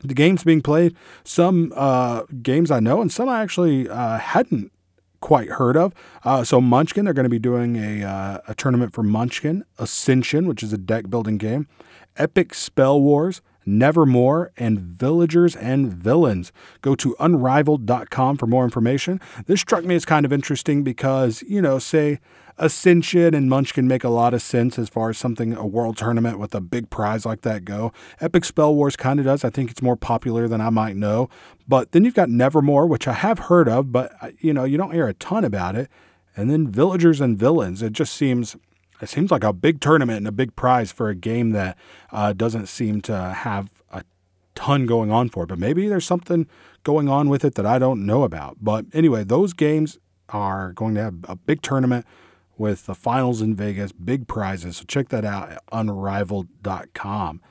the 0.03 0.13
games 0.13 0.43
being 0.43 0.61
played, 0.61 0.95
some 1.23 1.73
uh, 1.75 2.23
games 2.43 2.69
I 2.69 2.79
know 2.79 3.01
and 3.01 3.11
some 3.11 3.29
I 3.29 3.41
actually 3.41 3.89
uh, 3.89 4.19
hadn't 4.19 4.71
quite 5.21 5.49
heard 5.49 5.75
of. 5.75 5.91
Uh, 6.23 6.43
so 6.43 6.61
Munchkin, 6.61 7.05
they're 7.05 7.15
going 7.15 7.23
to 7.23 7.29
be 7.29 7.39
doing 7.39 7.77
a, 7.77 8.03
uh, 8.07 8.37
a 8.47 8.53
tournament 8.53 8.93
for 8.93 9.01
Munchkin, 9.01 9.63
Ascension, 9.79 10.47
which 10.47 10.61
is 10.61 10.71
a 10.71 10.77
deck 10.77 11.09
building 11.09 11.37
game, 11.39 11.67
Epic 12.15 12.53
Spell 12.53 13.01
Wars, 13.01 13.41
Nevermore, 13.65 14.51
and 14.57 14.79
Villagers 14.79 15.55
and 15.55 15.91
Villains. 15.91 16.51
Go 16.81 16.95
to 16.95 17.15
unrivaled.com 17.19 18.37
for 18.37 18.47
more 18.47 18.63
information. 18.63 19.19
This 19.45 19.61
struck 19.61 19.83
me 19.83 19.95
as 19.95 20.05
kind 20.05 20.25
of 20.25 20.33
interesting 20.33 20.83
because, 20.83 21.43
you 21.43 21.61
know, 21.61 21.79
say 21.79 22.19
Ascension 22.57 23.33
and 23.33 23.49
Munchkin 23.49 23.87
make 23.87 24.03
a 24.03 24.09
lot 24.09 24.33
of 24.33 24.41
sense 24.41 24.77
as 24.77 24.89
far 24.89 25.09
as 25.09 25.17
something, 25.17 25.53
a 25.53 25.65
world 25.65 25.97
tournament 25.97 26.39
with 26.39 26.53
a 26.53 26.61
big 26.61 26.89
prize 26.89 27.25
like 27.25 27.41
that 27.41 27.65
go. 27.65 27.91
Epic 28.19 28.45
Spell 28.45 28.75
Wars 28.75 28.95
kind 28.95 29.19
of 29.19 29.25
does. 29.25 29.43
I 29.43 29.49
think 29.49 29.71
it's 29.71 29.81
more 29.81 29.95
popular 29.95 30.47
than 30.47 30.61
I 30.61 30.69
might 30.69 30.95
know. 30.95 31.29
But 31.67 31.91
then 31.91 32.05
you've 32.05 32.13
got 32.13 32.29
Nevermore, 32.29 32.87
which 32.87 33.07
I 33.07 33.13
have 33.13 33.39
heard 33.39 33.67
of, 33.67 33.91
but, 33.91 34.11
uh, 34.21 34.31
you 34.39 34.53
know, 34.53 34.63
you 34.63 34.77
don't 34.77 34.93
hear 34.93 35.07
a 35.07 35.13
ton 35.13 35.43
about 35.43 35.75
it. 35.75 35.89
And 36.35 36.49
then 36.49 36.67
Villagers 36.67 37.19
and 37.19 37.37
Villains. 37.37 37.81
It 37.81 37.93
just 37.93 38.13
seems 38.13 38.55
it 39.01 39.09
seems 39.09 39.31
like 39.31 39.43
a 39.43 39.51
big 39.51 39.81
tournament 39.81 40.17
and 40.17 40.27
a 40.27 40.31
big 40.31 40.55
prize 40.55 40.91
for 40.91 41.09
a 41.09 41.15
game 41.15 41.51
that 41.51 41.77
uh, 42.11 42.33
doesn't 42.33 42.67
seem 42.67 43.01
to 43.01 43.33
have 43.33 43.69
a 43.91 44.03
ton 44.55 44.85
going 44.85 45.11
on 45.11 45.29
for 45.29 45.43
it. 45.43 45.47
But 45.47 45.59
maybe 45.59 45.87
there's 45.87 46.05
something 46.05 46.47
going 46.83 47.09
on 47.09 47.27
with 47.29 47.43
it 47.43 47.55
that 47.55 47.65
I 47.65 47.79
don't 47.79 48.05
know 48.05 48.23
about. 48.23 48.57
But 48.61 48.85
anyway, 48.93 49.23
those 49.23 49.53
games 49.53 49.97
are 50.29 50.71
going 50.73 50.95
to 50.95 51.01
have 51.01 51.15
a 51.27 51.35
big 51.35 51.61
tournament 51.61 52.05
with 52.57 52.85
the 52.85 52.95
finals 52.95 53.41
in 53.41 53.55
Vegas, 53.55 53.91
big 53.91 54.27
prizes. 54.27 54.77
So 54.77 54.85
check 54.87 55.09
that 55.09 55.25
out 55.25 55.51
at 55.51 55.63
unrivaled.com. 55.71 57.41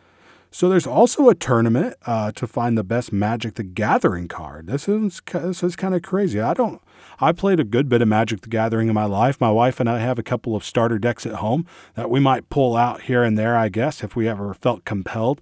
So 0.52 0.68
there's 0.68 0.86
also 0.86 1.28
a 1.28 1.34
tournament 1.34 1.96
uh, 2.06 2.32
to 2.32 2.46
find 2.46 2.76
the 2.76 2.84
best 2.84 3.12
Magic 3.12 3.54
the 3.54 3.62
Gathering 3.62 4.28
card. 4.28 4.66
This 4.66 4.88
is 4.88 5.20
this 5.32 5.62
is 5.62 5.76
kind 5.76 5.94
of 5.94 6.02
crazy. 6.02 6.40
I 6.40 6.54
don't. 6.54 6.80
I 7.22 7.32
played 7.32 7.60
a 7.60 7.64
good 7.64 7.88
bit 7.88 8.00
of 8.00 8.08
Magic 8.08 8.40
the 8.40 8.48
Gathering 8.48 8.88
in 8.88 8.94
my 8.94 9.04
life. 9.04 9.40
My 9.40 9.50
wife 9.50 9.78
and 9.78 9.90
I 9.90 9.98
have 9.98 10.18
a 10.18 10.22
couple 10.22 10.56
of 10.56 10.64
starter 10.64 10.98
decks 10.98 11.26
at 11.26 11.34
home 11.34 11.66
that 11.94 12.08
we 12.08 12.18
might 12.18 12.48
pull 12.48 12.76
out 12.76 13.02
here 13.02 13.22
and 13.22 13.38
there. 13.38 13.56
I 13.56 13.68
guess 13.68 14.02
if 14.02 14.16
we 14.16 14.26
ever 14.26 14.54
felt 14.54 14.86
compelled. 14.86 15.40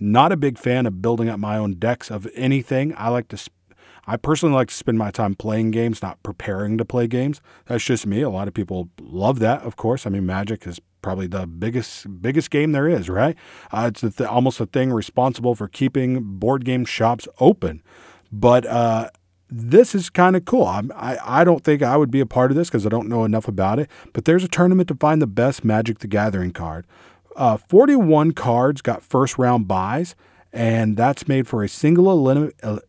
Not 0.00 0.32
a 0.32 0.36
big 0.36 0.58
fan 0.58 0.84
of 0.84 1.00
building 1.00 1.28
up 1.28 1.38
my 1.38 1.56
own 1.56 1.74
decks 1.74 2.10
of 2.10 2.26
anything. 2.34 2.92
I 2.98 3.08
like 3.08 3.28
to. 3.28 3.38
I 4.04 4.16
personally 4.16 4.56
like 4.56 4.66
to 4.66 4.74
spend 4.74 4.98
my 4.98 5.12
time 5.12 5.36
playing 5.36 5.70
games, 5.70 6.02
not 6.02 6.20
preparing 6.24 6.76
to 6.78 6.84
play 6.84 7.06
games. 7.06 7.40
That's 7.66 7.84
just 7.84 8.04
me. 8.04 8.20
A 8.20 8.28
lot 8.28 8.48
of 8.48 8.54
people 8.54 8.88
love 9.00 9.38
that, 9.38 9.62
of 9.62 9.76
course. 9.76 10.04
I 10.04 10.10
mean, 10.10 10.26
Magic 10.26 10.66
is 10.66 10.80
probably 11.02 11.28
the 11.28 11.46
biggest 11.46 12.20
biggest 12.20 12.50
game 12.50 12.72
there 12.72 12.88
is, 12.88 13.08
right? 13.08 13.36
Uh, 13.70 13.90
it's 13.92 14.00
th- 14.00 14.28
almost 14.28 14.58
a 14.58 14.66
thing 14.66 14.92
responsible 14.92 15.54
for 15.54 15.68
keeping 15.68 16.20
board 16.20 16.64
game 16.64 16.84
shops 16.84 17.28
open. 17.38 17.80
But 18.32 18.66
uh, 18.66 19.10
this 19.52 19.94
is 19.94 20.08
kind 20.08 20.34
of 20.34 20.46
cool. 20.46 20.66
I'm, 20.66 20.90
i 20.94 21.18
I 21.22 21.44
don't 21.44 21.62
think 21.62 21.82
I 21.82 21.96
would 21.96 22.10
be 22.10 22.20
a 22.20 22.26
part 22.26 22.50
of 22.50 22.56
this 22.56 22.68
because 22.68 22.86
I 22.86 22.88
don't 22.88 23.08
know 23.08 23.24
enough 23.24 23.48
about 23.48 23.78
it. 23.78 23.90
But 24.12 24.24
there's 24.24 24.44
a 24.44 24.48
tournament 24.48 24.88
to 24.88 24.94
find 24.94 25.20
the 25.20 25.26
best 25.26 25.64
Magic 25.64 25.98
the 25.98 26.06
Gathering 26.06 26.52
card. 26.52 26.86
Uh, 27.36 27.56
41 27.56 28.32
cards 28.32 28.82
got 28.82 29.02
first 29.02 29.38
round 29.38 29.66
buys, 29.68 30.14
and 30.52 30.96
that's 30.96 31.28
made 31.28 31.46
for 31.46 31.62
a 31.62 31.68
single 31.68 32.10
elim- 32.10 32.52
a, 32.62 32.80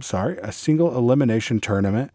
sorry 0.00 0.38
a 0.38 0.52
single 0.52 0.96
elimination 0.96 1.60
tournament 1.60 2.10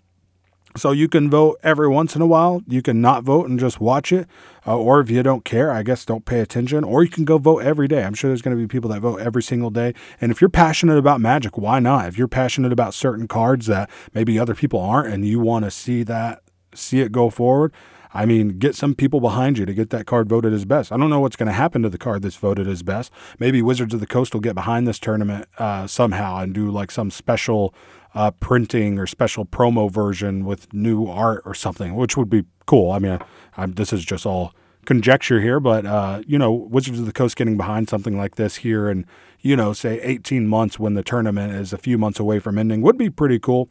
So 0.77 0.93
you 0.93 1.09
can 1.09 1.31
vote 1.31 1.59
every 1.63 1.89
once 1.89 2.15
in 2.15 2.23
a 2.23 2.27
while. 2.27 2.63
You 2.69 2.83
can 2.83 3.01
not 3.01 3.25
vote 3.25 3.49
and 3.49 3.59
just 3.59 3.81
watch 3.81 4.13
it. 4.13 4.29
Uh, 4.67 4.77
or 4.77 5.01
if 5.01 5.11
you 5.11 5.23
don't 5.23 5.45
care, 5.45 5.73
I 5.73 5.83
guess 5.83 6.05
don't 6.05 6.27
pay 6.27 6.41
attention. 6.41 6.85
Or 6.85 7.03
you 7.03 7.09
can 7.09 7.25
go 7.25 7.39
vote 7.39 7.63
every 7.63 7.89
day. 7.89 8.05
I'm 8.05 8.15
sure 8.15 8.29
there's 8.29 8.43
going 8.43 8.57
to 8.57 8.61
be 8.61 8.69
people 8.69 8.91
that 8.91 9.01
vote 9.01 9.21
every 9.21 9.43
single 9.43 9.71
day. 9.71 9.95
And 10.21 10.31
if 10.31 10.41
you're 10.41 10.51
passionate 10.51 10.99
about 10.99 11.21
magic, 11.21 11.57
why 11.57 11.81
not? 11.81 12.09
If 12.09 12.19
you're 12.19 12.29
passionate 12.29 12.73
about 12.73 12.93
certain 12.93 13.27
cards 13.27 13.67
that 13.67 13.89
maybe 14.13 14.39
other 14.39 14.55
people 14.55 14.81
aren't 14.81 15.13
and 15.13 15.27
you 15.27 15.41
want 15.41 15.65
to 15.65 15.71
see 15.71 16.03
that, 16.03 16.43
see 16.75 17.01
it 17.01 17.11
go 17.11 17.31
forward, 17.31 17.73
I 18.17 18.25
mean, 18.25 18.59
get 18.59 18.75
some 18.75 18.95
people 18.95 19.21
behind 19.21 19.59
you 19.59 19.67
to 19.67 19.75
get 19.75 19.91
that 19.91 20.07
card 20.07 20.27
voted 20.27 20.55
as 20.55 20.65
best. 20.65 20.91
I 20.91 20.97
don't 20.97 21.11
know 21.11 21.21
what's 21.21 21.37
going 21.37 21.49
to 21.49 21.53
happen 21.53 21.83
to 21.83 21.91
the 21.91 21.99
card 21.99 22.23
that's 22.23 22.37
voted 22.37 22.67
as 22.67 22.83
best. 22.83 23.13
Maybe 23.39 23.61
Wizards 23.61 23.93
of 23.93 24.01
the 24.01 24.07
Coast 24.07 24.33
will 24.33 24.41
get 24.41 24.55
behind 24.55 24.89
this 24.89 24.99
tournament 24.99 25.47
uh, 25.59 25.87
somehow 25.87 26.39
and 26.39 26.55
do 26.55 26.71
like 26.71 26.91
some 26.91 27.11
special 27.11 27.75
uh, 28.15 28.31
printing 28.31 28.99
or 28.99 29.07
special 29.07 29.45
promo 29.45 29.91
version 29.91 30.47
with 30.47 30.73
new 30.73 31.07
art 31.07 31.43
or 31.45 31.53
something, 31.53 31.95
which 31.95 32.17
would 32.17 32.31
be 32.31 32.45
cool. 32.65 32.91
I 32.91 32.99
mean, 32.99 33.19
I'm, 33.59 33.73
this 33.73 33.93
is 33.93 34.03
just 34.03 34.25
all 34.25 34.55
conjecture 34.87 35.43
here, 35.43 35.61
but 35.61 35.85
uh, 35.85 36.23
you 36.27 36.39
know, 36.39 36.51
Wizards 36.53 36.99
of 36.99 37.05
the 37.05 37.13
Coast 37.13 37.37
getting 37.37 37.59
behind 37.59 37.91
something 37.91 38.17
like 38.17 38.37
this 38.37 38.57
here 38.57 38.89
and 38.89 39.05
you 39.47 39.55
know, 39.55 39.73
say 39.73 40.01
18 40.01 40.49
months 40.49 40.79
when 40.79 40.95
the 40.95 41.03
tournament 41.05 41.53
is 41.53 41.73
a 41.73 41.79
few 41.79 41.99
months 41.99 42.19
away 42.19 42.39
from 42.39 42.59
ending 42.59 42.83
would 42.83 42.99
be 42.99 43.11
pretty 43.11 43.39
cool. 43.39 43.69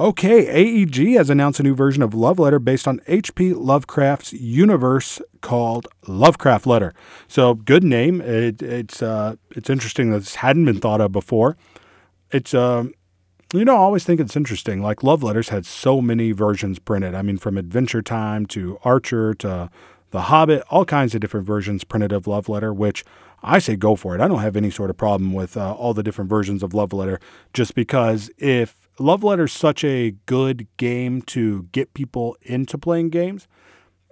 Okay, 0.00 0.46
AEG 0.46 1.16
has 1.16 1.28
announced 1.30 1.60
a 1.60 1.62
new 1.62 1.74
version 1.74 2.02
of 2.02 2.14
Love 2.14 2.38
Letter 2.38 2.58
based 2.58 2.88
on 2.88 3.02
H.P. 3.06 3.52
Lovecraft's 3.52 4.32
universe 4.32 5.20
called 5.42 5.86
Lovecraft 6.08 6.66
Letter. 6.66 6.94
So, 7.28 7.52
good 7.54 7.84
name. 7.84 8.22
It, 8.22 8.62
it's 8.62 9.02
uh, 9.02 9.36
it's 9.50 9.68
interesting 9.68 10.10
that 10.10 10.20
this 10.20 10.36
hadn't 10.36 10.64
been 10.64 10.80
thought 10.80 11.02
of 11.02 11.12
before. 11.12 11.58
It's 12.30 12.54
um, 12.54 12.94
you 13.52 13.64
know, 13.64 13.74
I 13.74 13.80
always 13.80 14.04
think 14.04 14.20
it's 14.20 14.36
interesting. 14.36 14.82
Like 14.82 15.02
Love 15.02 15.22
Letters 15.22 15.50
had 15.50 15.66
so 15.66 16.00
many 16.00 16.32
versions 16.32 16.78
printed. 16.78 17.14
I 17.14 17.22
mean, 17.22 17.38
from 17.38 17.58
Adventure 17.58 18.02
Time 18.02 18.46
to 18.46 18.78
Archer 18.84 19.34
to 19.34 19.70
The 20.10 20.22
Hobbit, 20.22 20.62
all 20.70 20.84
kinds 20.84 21.14
of 21.14 21.20
different 21.20 21.46
versions 21.46 21.84
printed 21.84 22.12
of 22.12 22.26
Love 22.26 22.48
Letter, 22.48 22.72
which 22.72 23.04
I 23.42 23.58
say 23.58 23.76
go 23.76 23.96
for 23.96 24.14
it. 24.14 24.20
I 24.20 24.28
don't 24.28 24.40
have 24.40 24.56
any 24.56 24.70
sort 24.70 24.90
of 24.90 24.96
problem 24.96 25.32
with 25.32 25.56
uh, 25.56 25.74
all 25.74 25.94
the 25.94 26.02
different 26.02 26.30
versions 26.30 26.62
of 26.62 26.72
Love 26.72 26.92
Letter, 26.92 27.20
just 27.52 27.74
because 27.74 28.30
if 28.38 28.88
Love 28.98 29.24
Letter 29.24 29.44
is 29.44 29.52
such 29.52 29.84
a 29.84 30.14
good 30.26 30.66
game 30.76 31.22
to 31.22 31.64
get 31.72 31.92
people 31.94 32.36
into 32.42 32.78
playing 32.78 33.10
games, 33.10 33.48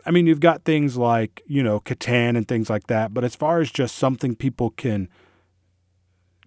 I 0.05 0.11
mean, 0.11 0.27
you've 0.27 0.41
got 0.41 0.65
things 0.65 0.97
like, 0.97 1.43
you 1.47 1.63
know, 1.63 1.81
Catan 1.81 2.37
and 2.37 2.49
things 2.49 2.71
like 2.71 2.87
that, 2.89 3.15
but 3.15 3.23
as 3.23 3.37
far 3.37 3.61
as 3.61 3.71
just 3.71 3.97
something 3.97 4.35
people 4.35 4.71
can 4.71 5.09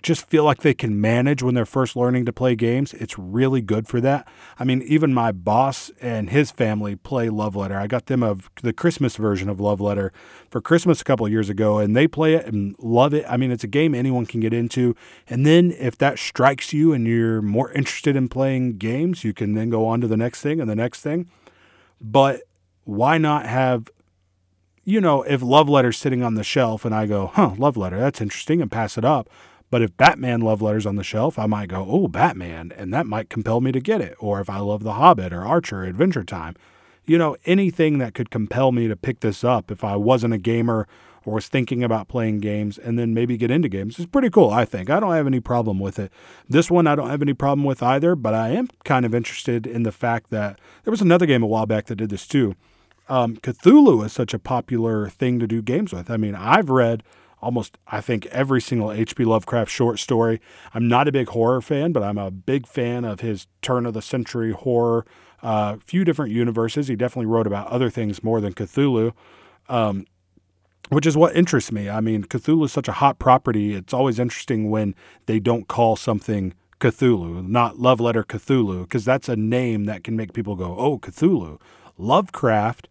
just 0.04 0.28
feel 0.28 0.44
like 0.44 0.62
they 0.62 0.74
can 0.74 1.00
manage 1.00 1.42
when 1.42 1.56
they're 1.56 1.66
first 1.66 1.96
learning 1.96 2.26
to 2.26 2.34
play 2.34 2.56
games. 2.56 2.94
It's 2.94 3.18
really 3.18 3.62
good 3.62 3.88
for 3.88 4.02
that. 4.02 4.28
I 4.60 4.66
mean, 4.66 4.82
even 4.84 5.14
my 5.14 5.32
boss 5.32 5.90
and 6.02 6.30
his 6.30 6.52
family 6.52 6.98
play 6.98 7.30
Love 7.30 7.56
Letter. 7.56 7.80
I 7.80 7.88
got 7.88 8.08
them 8.08 8.22
of 8.22 8.50
the 8.62 8.74
Christmas 8.74 9.16
version 9.16 9.50
of 9.50 9.62
Love 9.62 9.80
Letter 9.80 10.12
for 10.52 10.60
Christmas 10.62 11.02
a 11.02 11.04
couple 11.06 11.28
years 11.30 11.50
ago, 11.50 11.80
and 11.80 11.96
they 11.96 12.08
play 12.08 12.34
it 12.34 12.46
and 12.46 12.76
love 12.80 13.14
it. 13.14 13.26
I 13.28 13.38
mean, 13.38 13.50
it's 13.50 13.64
a 13.64 13.68
game 13.68 13.96
anyone 13.96 14.26
can 14.26 14.42
get 14.42 14.54
into. 14.54 14.94
And 15.28 15.46
then 15.46 15.72
if 15.72 15.98
that 16.00 16.20
strikes 16.20 16.74
you 16.74 16.92
and 16.92 17.08
you're 17.08 17.42
more 17.42 17.72
interested 17.72 18.16
in 18.18 18.28
playing 18.28 18.78
games, 18.78 19.24
you 19.24 19.34
can 19.34 19.54
then 19.54 19.70
go 19.70 19.88
on 19.88 20.02
to 20.02 20.08
the 20.08 20.18
next 20.18 20.42
thing 20.42 20.60
and 20.60 20.70
the 20.70 20.76
next 20.76 21.02
thing. 21.02 21.30
But 22.02 22.42
why 22.84 23.18
not 23.18 23.46
have 23.46 23.90
you 24.86 25.00
know, 25.00 25.24
if 25.24 25.42
Love 25.42 25.70
Letter's 25.70 25.98
sitting 25.98 26.24
on 26.24 26.36
the 26.36 26.44
shelf 26.44 26.84
and 26.84 26.94
I 26.94 27.06
go, 27.06 27.28
huh, 27.28 27.54
Love 27.58 27.78
Letter, 27.78 27.98
that's 27.98 28.20
interesting, 28.20 28.62
and 28.62 28.70
pass 28.70 28.98
it 28.98 29.06
up, 29.06 29.30
but 29.74 29.82
if 29.82 29.98
Batman 29.98 30.42
love 30.42 30.62
letters 30.62 30.86
on 30.86 30.98
the 30.98 31.04
shelf, 31.04 31.40
I 31.40 31.48
might 31.48 31.70
go, 31.70 31.84
oh, 31.90 32.08
Batman, 32.08 32.72
and 32.78 32.94
that 32.94 33.08
might 33.08 33.32
compel 33.32 33.60
me 33.60 33.72
to 33.72 33.80
get 33.80 34.02
it. 34.02 34.16
Or 34.20 34.40
if 34.40 34.48
I 34.48 34.60
love 34.60 34.84
The 34.84 34.94
Hobbit 34.94 35.34
or 35.34 35.42
Archer 35.42 35.84
Adventure 35.84 36.24
Time, 36.24 36.56
you 37.06 37.18
know, 37.18 37.38
anything 37.48 37.98
that 37.98 38.14
could 38.14 38.30
compel 38.30 38.72
me 38.72 38.88
to 38.88 38.96
pick 38.96 39.22
this 39.22 39.44
up 39.44 39.72
if 39.72 39.84
I 39.84 39.96
wasn't 39.96 40.36
a 40.36 40.38
gamer 40.38 40.88
or 41.26 41.34
was 41.34 41.48
thinking 41.48 41.84
about 41.84 42.08
playing 42.08 42.40
games 42.40 42.78
and 42.78 43.00
then 43.00 43.16
maybe 43.16 43.36
get 43.36 43.50
into 43.50 43.68
games 43.68 43.98
is 43.98 44.06
pretty 44.06 44.30
cool, 44.30 44.52
I 44.52 44.64
think. 44.64 44.92
I 44.92 45.00
don't 45.00 45.12
have 45.12 45.26
any 45.26 45.40
problem 45.40 45.80
with 45.80 45.98
it. 45.98 46.12
This 46.48 46.70
one 46.70 46.86
I 46.86 46.94
don't 46.94 47.10
have 47.10 47.24
any 47.24 47.34
problem 47.34 47.66
with 47.66 47.82
either, 47.82 48.16
but 48.16 48.36
I 48.36 48.50
am 48.50 48.68
kind 48.84 49.08
of 49.08 49.16
interested 49.16 49.66
in 49.66 49.82
the 49.82 49.92
fact 49.92 50.30
that 50.30 50.60
there 50.84 50.92
was 50.92 51.02
another 51.02 51.26
game 51.26 51.42
a 51.42 51.48
while 51.48 51.66
back 51.66 51.88
that 51.88 51.96
did 51.96 52.12
this 52.12 52.28
too. 52.28 52.56
Um, 53.10 53.38
Cthulhu 53.38 54.06
is 54.06 54.14
such 54.14 54.36
a 54.36 54.40
popular 54.40 55.10
thing 55.10 55.40
to 55.40 55.48
do 55.48 55.64
games 55.64 55.92
with. 55.92 56.12
I 56.12 56.18
mean, 56.18 56.36
I've 56.36 56.70
read 56.70 57.02
almost 57.44 57.78
I 57.88 58.02
think 58.02 58.26
every 58.28 58.62
single 58.62 58.92
H.P. 58.92 59.26
Lovecraft 59.26 59.70
short 59.70 60.00
story. 60.00 60.42
I'm 60.74 60.88
not 60.88 61.08
a 61.08 61.12
big 61.12 61.30
horror 61.30 61.62
fan, 61.62 61.92
but 61.92 62.02
I'm 62.02 62.18
a 62.18 62.32
big 62.32 62.66
fan 62.66 63.06
of 63.06 63.20
his 63.20 63.48
turn 63.62 63.86
of 63.86 63.94
the 63.94 64.02
century 64.02 64.52
horror. 64.52 65.06
A 65.42 65.46
uh, 65.46 65.78
few 65.86 66.06
different 66.06 66.32
universes. 66.32 66.88
He 66.88 66.96
definitely 66.96 67.26
wrote 67.26 67.46
about 67.46 67.68
other 67.68 67.90
things 67.90 68.24
more 68.24 68.40
than 68.40 68.54
Cthulhu. 68.54 69.12
Um, 69.68 70.06
which 70.90 71.06
is 71.06 71.18
what 71.18 71.36
interests 71.36 71.72
me. 71.72 71.90
I 71.90 72.02
mean, 72.02 72.24
Cthulhu 72.24 72.66
is 72.66 72.72
such 72.72 72.88
a 72.88 72.94
hot 72.94 73.20
property. 73.20 73.74
It's 73.74 73.94
always 73.94 74.20
interesting 74.20 74.70
when 74.70 74.96
they 75.26 75.40
don't 75.40 75.68
call 75.68 75.96
something 75.96 76.54
Cthulhu, 76.80 77.48
not 77.48 77.80
Love 77.80 78.00
Letter 78.00 78.24
Cthulhu, 78.24 78.84
because 78.84 79.06
that's 79.06 79.30
a 79.30 79.36
name 79.36 79.86
that 79.86 80.04
can 80.04 80.16
make 80.16 80.34
people 80.34 80.56
go, 80.56 80.76
"Oh, 80.78 80.98
Cthulhu." 81.00 81.60
Lovecraft, 81.98 82.90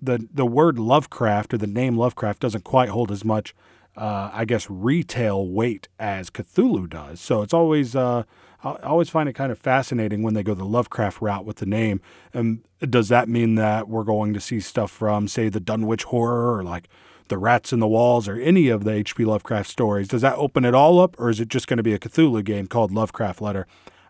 the 0.00 0.28
the 0.32 0.46
word 0.46 0.78
Lovecraft 0.78 1.54
or 1.54 1.58
the 1.58 1.66
name 1.66 1.96
Lovecraft 1.96 2.40
doesn't 2.40 2.64
quite 2.64 2.88
hold 2.88 3.10
as 3.10 3.24
much, 3.24 3.54
uh, 3.96 4.30
I 4.32 4.44
guess, 4.44 4.68
retail 4.68 5.46
weight 5.46 5.88
as 5.98 6.30
Cthulhu 6.30 6.88
does. 6.88 7.20
So 7.20 7.42
it's 7.42 7.54
always 7.54 7.96
uh, 7.96 8.24
I 8.64 8.86
always 8.86 9.08
find 9.08 9.28
it 9.28 9.34
kind 9.34 9.52
of 9.52 9.58
fascinating 9.58 10.22
when 10.22 10.34
they 10.34 10.42
go 10.42 10.54
the 10.54 10.64
Lovecraft 10.64 11.20
route 11.20 11.44
with 11.44 11.56
the 11.56 11.66
name. 11.66 12.00
And 12.34 12.62
does 12.80 13.08
that 13.08 13.28
mean 13.28 13.54
that 13.56 13.88
we're 13.88 14.04
going 14.04 14.34
to 14.34 14.40
see 14.40 14.60
stuff 14.60 14.90
from, 14.90 15.28
say, 15.28 15.48
the 15.48 15.60
Dunwich 15.60 16.04
Horror 16.04 16.56
or 16.56 16.64
like 16.64 16.88
the 17.28 17.38
Rats 17.38 17.72
in 17.72 17.80
the 17.80 17.86
Walls 17.86 18.28
or 18.28 18.36
any 18.40 18.68
of 18.68 18.84
the 18.84 18.92
H.P. 18.92 19.24
Lovecraft 19.24 19.68
stories? 19.70 20.08
Does 20.08 20.22
that 20.22 20.36
open 20.36 20.64
it 20.64 20.74
all 20.74 20.98
up, 21.00 21.18
or 21.18 21.30
is 21.30 21.40
it 21.40 21.48
just 21.48 21.68
going 21.68 21.76
to 21.76 21.82
be 21.82 21.94
a 21.94 21.98
Cthulhu 21.98 22.44
game 22.44 22.66
called 22.66 22.92
Lovecraft 22.92 23.40
Letter? 23.40 23.66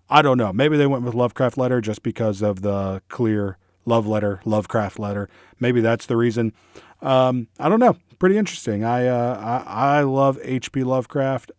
I 0.08 0.22
don't 0.22 0.38
know. 0.38 0.52
Maybe 0.52 0.76
they 0.76 0.86
went 0.86 1.04
with 1.04 1.14
Lovecraft 1.14 1.58
Letter 1.58 1.80
just 1.80 2.02
because 2.02 2.40
of 2.40 2.62
the 2.62 3.02
clear 3.08 3.58
love 3.86 4.06
letter, 4.06 4.40
Lovecraft 4.44 4.98
Letter. 4.98 5.28
Maybe 5.58 5.80
that's 5.80 6.06
the 6.06 6.16
reason. 6.16 6.52
Um, 7.00 7.48
I 7.58 7.68
don't 7.68 7.80
know. 7.80 7.96
Pretty 8.18 8.36
interesting. 8.36 8.84
I 8.84 9.06
uh, 9.06 9.62
I, 9.66 9.98
I 9.98 10.02
love 10.02 10.38
H.P. 10.42 10.84
Lovecraft 10.84 11.52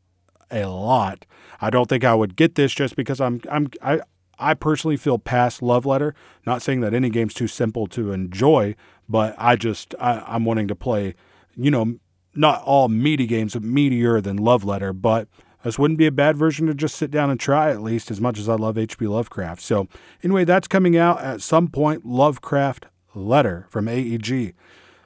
a 0.52 0.66
lot. 0.66 1.26
I 1.60 1.70
don't 1.70 1.88
think 1.88 2.04
I 2.04 2.14
would 2.14 2.36
get 2.36 2.56
this 2.56 2.74
just 2.74 2.96
because 2.96 3.20
I'm 3.20 3.42
I'm 3.50 3.70
I 3.82 4.02
I 4.40 4.54
personally 4.54 4.98
feel 4.98 5.18
past 5.18 5.62
love 5.62 5.86
letter. 5.86 6.14
Not 6.46 6.62
saying 6.62 6.82
that 6.82 6.94
any 6.94 7.10
game's 7.10 7.34
too 7.34 7.48
simple 7.48 7.88
to 7.88 8.12
enjoy, 8.12 8.76
but 9.10 9.36
I 9.38 9.56
just 9.56 9.96
I, 10.00 10.24
I'm 10.28 10.46
wanting 10.46 10.68
to 10.68 10.76
play, 10.76 11.16
you 11.56 11.72
know, 11.72 11.96
not 12.36 12.62
all 12.64 12.88
meaty 12.88 13.26
games, 13.26 13.56
meatier 13.56 14.22
than 14.22 14.38
love 14.38 14.64
letter. 14.64 14.94
But 14.94 15.28
this 15.64 15.80
wouldn't 15.80 15.98
be 15.98 16.06
a 16.06 16.12
bad 16.12 16.38
version 16.38 16.68
to 16.68 16.74
just 16.74 16.96
sit 16.96 17.12
down 17.12 17.30
and 17.30 17.40
try 17.40 17.72
at 17.72 17.82
least 17.82 18.12
as 18.12 18.22
much 18.22 18.40
as 18.40 18.48
I 18.48 18.56
love 18.56 18.78
H.P. 18.78 19.08
Lovecraft. 19.08 19.62
So 19.62 19.88
anyway, 20.24 20.46
that's 20.46 20.68
coming 20.68 20.96
out 20.96 21.22
at 21.22 21.42
some 21.42 21.68
point. 21.68 22.06
Lovecraft 22.06 22.86
letter 23.16 23.68
from 23.70 23.88
AEG. 23.88 24.54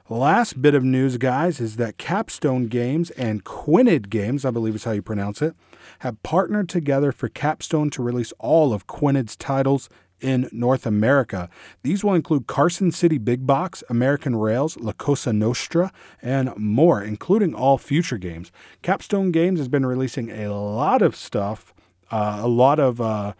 Last 0.08 0.60
bit 0.60 0.74
of 0.74 0.84
news, 0.84 1.16
guys, 1.16 1.58
is 1.58 1.76
that 1.76 1.96
Capstone 1.96 2.66
Games 2.66 3.10
and 3.12 3.44
Quined 3.44 4.10
Games, 4.10 4.44
I 4.44 4.50
believe 4.50 4.74
is 4.74 4.84
how 4.84 4.90
you 4.92 5.00
pronounce 5.00 5.40
it, 5.40 5.54
have 6.00 6.22
partnered 6.22 6.68
together 6.68 7.12
for 7.12 7.28
Capstone 7.28 7.88
to 7.90 8.02
release 8.02 8.32
all 8.38 8.74
of 8.74 8.86
Quined's 8.86 9.36
titles 9.36 9.88
in 10.22 10.48
North 10.52 10.86
America. 10.86 11.50
These 11.82 12.02
will 12.02 12.14
include 12.14 12.46
Carson 12.46 12.92
City 12.92 13.18
Big 13.18 13.46
Box, 13.46 13.82
American 13.90 14.36
Rails, 14.36 14.78
La 14.78 14.92
Cosa 14.92 15.32
Nostra, 15.32 15.92
and 16.22 16.56
more, 16.56 17.02
including 17.02 17.54
all 17.54 17.76
future 17.76 18.18
games. 18.18 18.52
Capstone 18.82 19.32
Games 19.32 19.58
has 19.58 19.68
been 19.68 19.84
releasing 19.84 20.30
a 20.30 20.54
lot 20.54 21.02
of 21.02 21.16
stuff, 21.16 21.74
uh, 22.10 22.40
a 22.42 22.48
lot 22.48 22.78
of. 22.78 23.00
Uh, 23.00 23.34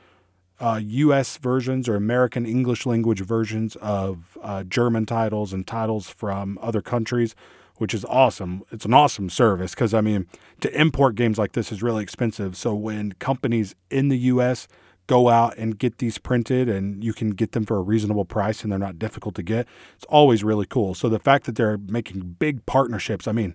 uh, 0.60 0.80
U.S. 0.80 1.38
versions 1.38 1.88
or 1.88 1.96
American 1.96 2.46
English 2.46 2.86
language 2.86 3.20
versions 3.20 3.74
of 3.76 4.38
uh, 4.42 4.62
German 4.62 5.06
titles 5.06 5.52
and 5.52 5.66
titles 5.66 6.08
from 6.08 6.56
other 6.62 6.80
countries, 6.80 7.34
which 7.78 7.92
is 7.92 8.04
awesome. 8.04 8.62
It's 8.70 8.84
an 8.84 8.94
awesome 8.94 9.28
service 9.28 9.74
because 9.74 9.92
I 9.92 10.00
mean, 10.00 10.28
to 10.60 10.80
import 10.80 11.16
games 11.16 11.36
like 11.36 11.52
this 11.52 11.72
is 11.72 11.82
really 11.82 12.04
expensive. 12.04 12.56
So 12.56 12.76
when 12.76 13.12
companies 13.14 13.74
in 13.90 14.08
the 14.08 14.18
U.S. 14.18 14.68
go 15.12 15.28
out 15.28 15.54
and 15.58 15.78
get 15.78 15.98
these 15.98 16.16
printed 16.16 16.70
and 16.70 17.04
you 17.04 17.12
can 17.12 17.30
get 17.30 17.52
them 17.52 17.66
for 17.66 17.76
a 17.76 17.82
reasonable 17.82 18.24
price 18.24 18.62
and 18.62 18.72
they're 18.72 18.78
not 18.78 18.98
difficult 18.98 19.34
to 19.34 19.42
get, 19.42 19.68
it's 19.94 20.06
always 20.06 20.42
really 20.42 20.64
cool. 20.64 20.94
So 20.94 21.10
the 21.10 21.18
fact 21.18 21.44
that 21.44 21.54
they're 21.54 21.76
making 21.76 22.36
big 22.38 22.64
partnerships, 22.64 23.28
I 23.28 23.32
mean, 23.32 23.54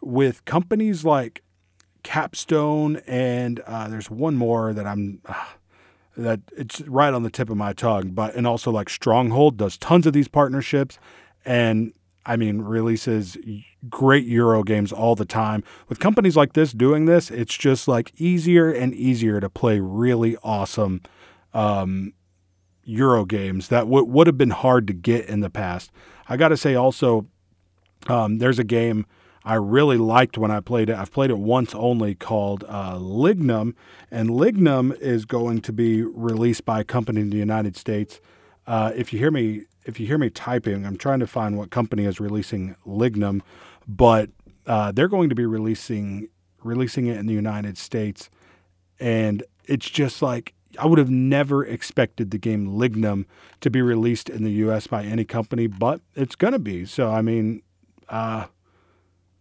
with 0.00 0.42
companies 0.46 1.04
like 1.04 1.42
Capstone 2.04 3.02
and 3.06 3.60
uh, 3.66 3.88
there's 3.88 4.10
one 4.10 4.36
more 4.36 4.72
that 4.72 4.86
I'm. 4.86 5.20
Uh, 5.26 5.44
that 6.16 6.40
it's 6.56 6.80
right 6.82 7.12
on 7.12 7.24
the 7.24 7.30
tip 7.30 7.50
of 7.50 7.56
my 7.56 7.72
tongue. 7.72 8.10
But 8.10 8.36
and 8.36 8.46
also 8.46 8.70
like 8.70 8.88
Stronghold 8.88 9.56
does 9.56 9.76
tons 9.76 10.06
of 10.06 10.12
these 10.12 10.28
partnerships, 10.28 10.96
and 11.44 11.92
I 12.26 12.36
mean 12.36 12.62
releases 12.62 13.36
great 13.88 14.24
Euro 14.26 14.62
games 14.62 14.92
all 14.92 15.14
the 15.14 15.24
time. 15.24 15.62
With 15.88 15.98
companies 15.98 16.36
like 16.36 16.54
this 16.54 16.72
doing 16.72 17.04
this, 17.04 17.30
it's 17.30 17.56
just 17.56 17.86
like 17.86 18.12
easier 18.18 18.70
and 18.70 18.94
easier 18.94 19.40
to 19.40 19.50
play 19.50 19.80
really 19.80 20.36
awesome 20.42 21.02
um, 21.52 22.14
Euro 22.84 23.24
games 23.24 23.68
that 23.68 23.80
w- 23.80 24.04
would 24.04 24.26
have 24.26 24.38
been 24.38 24.50
hard 24.50 24.86
to 24.86 24.92
get 24.92 25.26
in 25.26 25.40
the 25.40 25.50
past. 25.50 25.90
I 26.28 26.36
got 26.36 26.48
to 26.48 26.56
say 26.56 26.74
also, 26.74 27.26
um, 28.08 28.38
there's 28.38 28.58
a 28.58 28.64
game 28.64 29.06
I 29.44 29.54
really 29.54 29.98
liked 29.98 30.38
when 30.38 30.50
I 30.50 30.60
played 30.60 30.88
it. 30.88 30.96
I've 30.96 31.12
played 31.12 31.30
it 31.30 31.38
once 31.38 31.74
only 31.74 32.14
called 32.14 32.64
uh, 32.66 32.96
Lignum, 32.96 33.74
and 34.10 34.30
Lignum 34.30 34.98
is 35.00 35.26
going 35.26 35.60
to 35.62 35.72
be 35.72 36.02
released 36.02 36.64
by 36.64 36.80
a 36.80 36.84
company 36.84 37.20
in 37.20 37.30
the 37.30 37.36
United 37.36 37.76
States. 37.76 38.20
Uh, 38.66 38.92
if 38.94 39.12
you 39.12 39.18
hear 39.18 39.30
me, 39.30 39.64
if 39.84 40.00
you 40.00 40.06
hear 40.06 40.18
me 40.18 40.30
typing, 40.30 40.86
I'm 40.86 40.96
trying 40.96 41.20
to 41.20 41.26
find 41.26 41.58
what 41.58 41.70
company 41.70 42.04
is 42.04 42.20
releasing 42.20 42.76
Lignum, 42.86 43.42
but 43.86 44.30
uh, 44.66 44.92
they're 44.92 45.08
going 45.08 45.28
to 45.28 45.34
be 45.34 45.46
releasing 45.46 46.28
releasing 46.62 47.06
it 47.06 47.18
in 47.18 47.26
the 47.26 47.34
United 47.34 47.76
States, 47.76 48.30
and 48.98 49.42
it's 49.66 49.88
just 49.88 50.22
like 50.22 50.54
I 50.78 50.86
would 50.86 50.98
have 50.98 51.10
never 51.10 51.64
expected 51.64 52.30
the 52.30 52.38
game 52.38 52.66
Lignum 52.66 53.26
to 53.60 53.70
be 53.70 53.82
released 53.82 54.28
in 54.30 54.44
the 54.44 54.50
U.S. 54.52 54.86
by 54.86 55.04
any 55.04 55.24
company, 55.24 55.66
but 55.66 56.00
it's 56.14 56.34
going 56.34 56.52
to 56.52 56.58
be. 56.58 56.84
So 56.86 57.10
I 57.10 57.22
mean, 57.22 57.62
uh, 58.08 58.46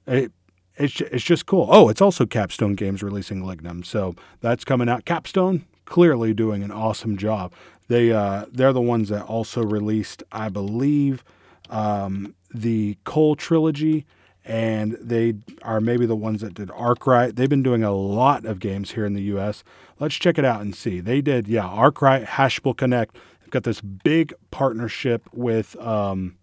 it, 0.06 0.32
it's 0.76 1.00
it's 1.02 1.24
just 1.24 1.46
cool. 1.46 1.68
Oh, 1.70 1.90
it's 1.90 2.02
also 2.02 2.26
Capstone 2.26 2.76
Games 2.76 3.02
releasing 3.02 3.44
Lignum, 3.44 3.86
so 3.86 4.16
that's 4.42 4.66
coming 4.66 4.90
out. 4.90 5.06
Capstone 5.06 5.66
clearly 5.86 6.34
doing 6.34 6.64
an 6.64 6.72
awesome 6.72 7.18
job. 7.18 7.54
They 7.88 8.12
uh, 8.12 8.46
they're 8.52 8.74
the 8.74 8.82
ones 8.82 9.10
that 9.10 9.24
also 9.24 9.64
released, 9.64 10.24
I 10.32 10.50
believe, 10.50 11.24
um, 11.70 12.36
the 12.54 12.98
Coal 13.04 13.36
trilogy, 13.36 14.06
and 14.46 14.98
they 15.02 15.36
are 15.62 15.82
maybe 15.82 16.06
the 16.06 16.16
ones 16.16 16.42
that 16.42 16.54
did 16.54 16.72
Arkwright. 16.72 17.36
They've 17.36 17.50
been 17.50 17.64
doing 17.64 17.84
a 17.84 17.94
lot 17.94 18.46
of 18.46 18.60
games 18.60 18.92
here 18.92 19.06
in 19.06 19.14
the 19.14 19.24
U.S. 19.24 19.64
Let's 20.00 20.16
check 20.16 20.38
it 20.38 20.46
out 20.46 20.62
and 20.62 20.76
see. 20.76 21.00
They 21.00 21.22
did, 21.22 21.48
yeah, 21.48 21.66
Arkwright, 21.66 22.26
Haspelknecht. 22.26 23.10
They've 23.42 23.50
got 23.50 23.64
this 23.64 23.82
big 23.82 24.34
partnership 24.52 25.30
with. 25.34 25.76
Um, 25.78 26.38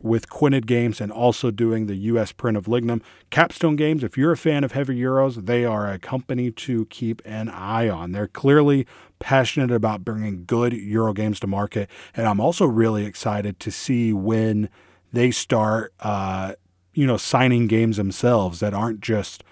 with 0.00 0.28
Quined 0.28 0.66
Games 0.66 1.00
and 1.00 1.10
also 1.10 1.50
doing 1.50 1.86
the 1.86 1.96
U.S. 1.96 2.32
print 2.32 2.56
of 2.56 2.66
Lignum. 2.66 3.02
Capstone 3.30 3.76
Games, 3.76 4.04
if 4.04 4.16
you're 4.16 4.32
a 4.32 4.36
fan 4.36 4.64
of 4.64 4.72
heavy 4.72 4.96
Euros, 5.00 5.46
they 5.46 5.64
are 5.64 5.90
a 5.90 5.98
company 5.98 6.50
to 6.52 6.86
keep 6.86 7.20
an 7.24 7.48
eye 7.48 7.88
on. 7.88 8.12
They're 8.12 8.28
clearly 8.28 8.86
passionate 9.18 9.70
about 9.70 10.04
bringing 10.04 10.44
good 10.44 10.72
Euro 10.72 11.12
games 11.12 11.40
to 11.40 11.46
market. 11.46 11.88
And 12.14 12.26
I'm 12.26 12.40
also 12.40 12.66
really 12.66 13.04
excited 13.04 13.58
to 13.60 13.70
see 13.70 14.12
when 14.12 14.68
they 15.12 15.30
start, 15.30 15.92
uh, 16.00 16.54
you 16.94 17.06
know, 17.06 17.16
signing 17.16 17.66
games 17.66 17.96
themselves 17.96 18.60
that 18.60 18.74
aren't 18.74 19.00
just 19.00 19.44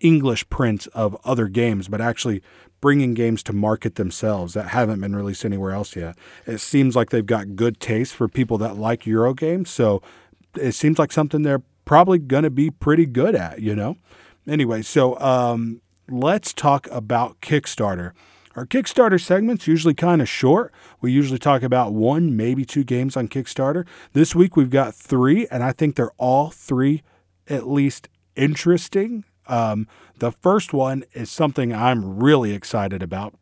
English 0.00 0.48
prints 0.48 0.86
of 0.88 1.16
other 1.24 1.48
games, 1.48 1.88
but 1.88 2.00
actually 2.00 2.42
bringing 2.80 3.14
games 3.14 3.42
to 3.42 3.52
market 3.52 3.96
themselves 3.96 4.54
that 4.54 4.68
haven't 4.68 5.00
been 5.00 5.16
released 5.16 5.44
anywhere 5.44 5.72
else 5.72 5.96
yet. 5.96 6.16
It 6.46 6.58
seems 6.58 6.94
like 6.94 7.10
they've 7.10 7.26
got 7.26 7.56
good 7.56 7.80
taste 7.80 8.14
for 8.14 8.28
people 8.28 8.58
that 8.58 8.76
like 8.76 9.06
Euro 9.06 9.34
games, 9.34 9.70
so 9.70 10.00
it 10.54 10.72
seems 10.72 10.98
like 10.98 11.12
something 11.12 11.42
they're 11.42 11.62
probably 11.84 12.18
going 12.18 12.44
to 12.44 12.50
be 12.50 12.70
pretty 12.70 13.06
good 13.06 13.34
at, 13.34 13.60
you 13.60 13.74
know? 13.74 13.96
Anyway, 14.46 14.82
so 14.82 15.18
um, 15.20 15.80
let's 16.08 16.52
talk 16.52 16.86
about 16.90 17.40
Kickstarter. 17.40 18.12
Our 18.58 18.66
Kickstarter 18.66 19.20
segment's 19.20 19.66
usually 19.66 19.94
kind 19.94 20.20
of 20.20 20.28
short. 20.28 20.72
We 21.00 21.12
usually 21.12 21.38
talk 21.38 21.62
about 21.62 21.94
one, 21.94 22.36
maybe 22.36 22.64
two 22.64 22.84
games 22.84 23.16
on 23.16 23.28
Kickstarter. 23.28 23.86
This 24.12 24.34
week 24.34 24.56
we've 24.56 24.68
got 24.68 24.94
three, 24.94 25.46
and 25.48 25.62
I 25.62 25.72
think 25.72 25.96
they're 25.96 26.10
all 26.18 26.50
three 26.50 27.02
at 27.48 27.66
least 27.66 28.08
interesting 28.36 29.24
um, 29.48 29.88
the 30.18 30.30
first 30.30 30.72
one 30.72 31.04
is 31.14 31.30
something 31.30 31.72
I'm 31.72 32.18
really 32.18 32.52
excited 32.52 33.02
about. 33.02 33.34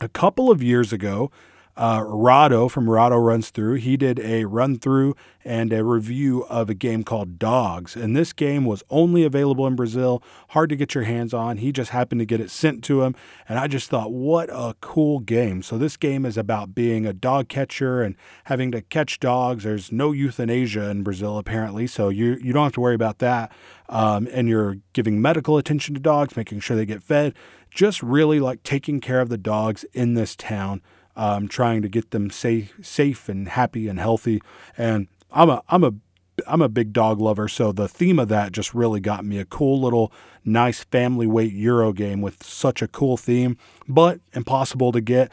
A 0.00 0.08
couple 0.08 0.50
of 0.50 0.62
years 0.62 0.92
ago, 0.92 1.30
uh, 1.78 2.02
Rahdo 2.04 2.68
from 2.68 2.90
Rahdo 2.90 3.16
Runs 3.16 3.50
Through. 3.50 3.74
He 3.74 3.96
did 3.96 4.18
a 4.18 4.44
run 4.46 4.78
through 4.78 5.14
and 5.44 5.72
a 5.72 5.84
review 5.84 6.44
of 6.46 6.68
a 6.68 6.74
game 6.74 7.04
called 7.04 7.38
Dogs. 7.38 7.94
And 7.94 8.16
this 8.16 8.32
game 8.32 8.64
was 8.64 8.82
only 8.90 9.24
available 9.24 9.64
in 9.66 9.76
Brazil, 9.76 10.20
hard 10.50 10.70
to 10.70 10.76
get 10.76 10.94
your 10.96 11.04
hands 11.04 11.32
on. 11.32 11.58
He 11.58 11.70
just 11.70 11.90
happened 11.90 12.18
to 12.18 12.26
get 12.26 12.40
it 12.40 12.50
sent 12.50 12.82
to 12.84 13.02
him. 13.02 13.14
And 13.48 13.60
I 13.60 13.68
just 13.68 13.88
thought, 13.88 14.12
what 14.12 14.50
a 14.50 14.74
cool 14.80 15.20
game. 15.20 15.62
So, 15.62 15.78
this 15.78 15.96
game 15.96 16.26
is 16.26 16.36
about 16.36 16.74
being 16.74 17.06
a 17.06 17.12
dog 17.12 17.48
catcher 17.48 18.02
and 18.02 18.16
having 18.44 18.72
to 18.72 18.82
catch 18.82 19.20
dogs. 19.20 19.62
There's 19.62 19.92
no 19.92 20.10
euthanasia 20.10 20.90
in 20.90 21.04
Brazil, 21.04 21.38
apparently. 21.38 21.86
So, 21.86 22.08
you, 22.08 22.38
you 22.42 22.52
don't 22.52 22.64
have 22.64 22.72
to 22.72 22.80
worry 22.80 22.96
about 22.96 23.20
that. 23.20 23.52
Um, 23.88 24.28
and 24.32 24.48
you're 24.48 24.78
giving 24.92 25.22
medical 25.22 25.56
attention 25.56 25.94
to 25.94 26.00
dogs, 26.00 26.36
making 26.36 26.60
sure 26.60 26.76
they 26.76 26.84
get 26.84 27.02
fed, 27.02 27.34
just 27.70 28.02
really 28.02 28.40
like 28.40 28.64
taking 28.64 29.00
care 29.00 29.20
of 29.20 29.28
the 29.28 29.38
dogs 29.38 29.84
in 29.94 30.14
this 30.14 30.34
town 30.34 30.82
um, 31.18 31.48
trying 31.48 31.82
to 31.82 31.88
get 31.88 32.12
them 32.12 32.30
safe, 32.30 32.74
safe 32.80 33.28
and 33.28 33.48
happy 33.48 33.88
and 33.88 33.98
healthy. 33.98 34.40
And 34.78 35.08
I'm 35.32 35.50
a, 35.50 35.62
I'm 35.68 35.84
a, 35.84 35.92
I'm 36.46 36.62
a 36.62 36.68
big 36.68 36.92
dog 36.92 37.20
lover, 37.20 37.48
so 37.48 37.72
the 37.72 37.88
theme 37.88 38.20
of 38.20 38.28
that 38.28 38.52
just 38.52 38.72
really 38.72 39.00
got 39.00 39.24
me 39.24 39.40
a 39.40 39.44
cool 39.44 39.80
little, 39.80 40.12
nice 40.44 40.84
family 40.84 41.26
weight 41.26 41.52
Euro 41.52 41.92
game 41.92 42.20
with 42.20 42.44
such 42.44 42.80
a 42.80 42.88
cool 42.88 43.16
theme, 43.16 43.58
but 43.88 44.20
impossible 44.32 44.92
to 44.92 45.00
get. 45.00 45.32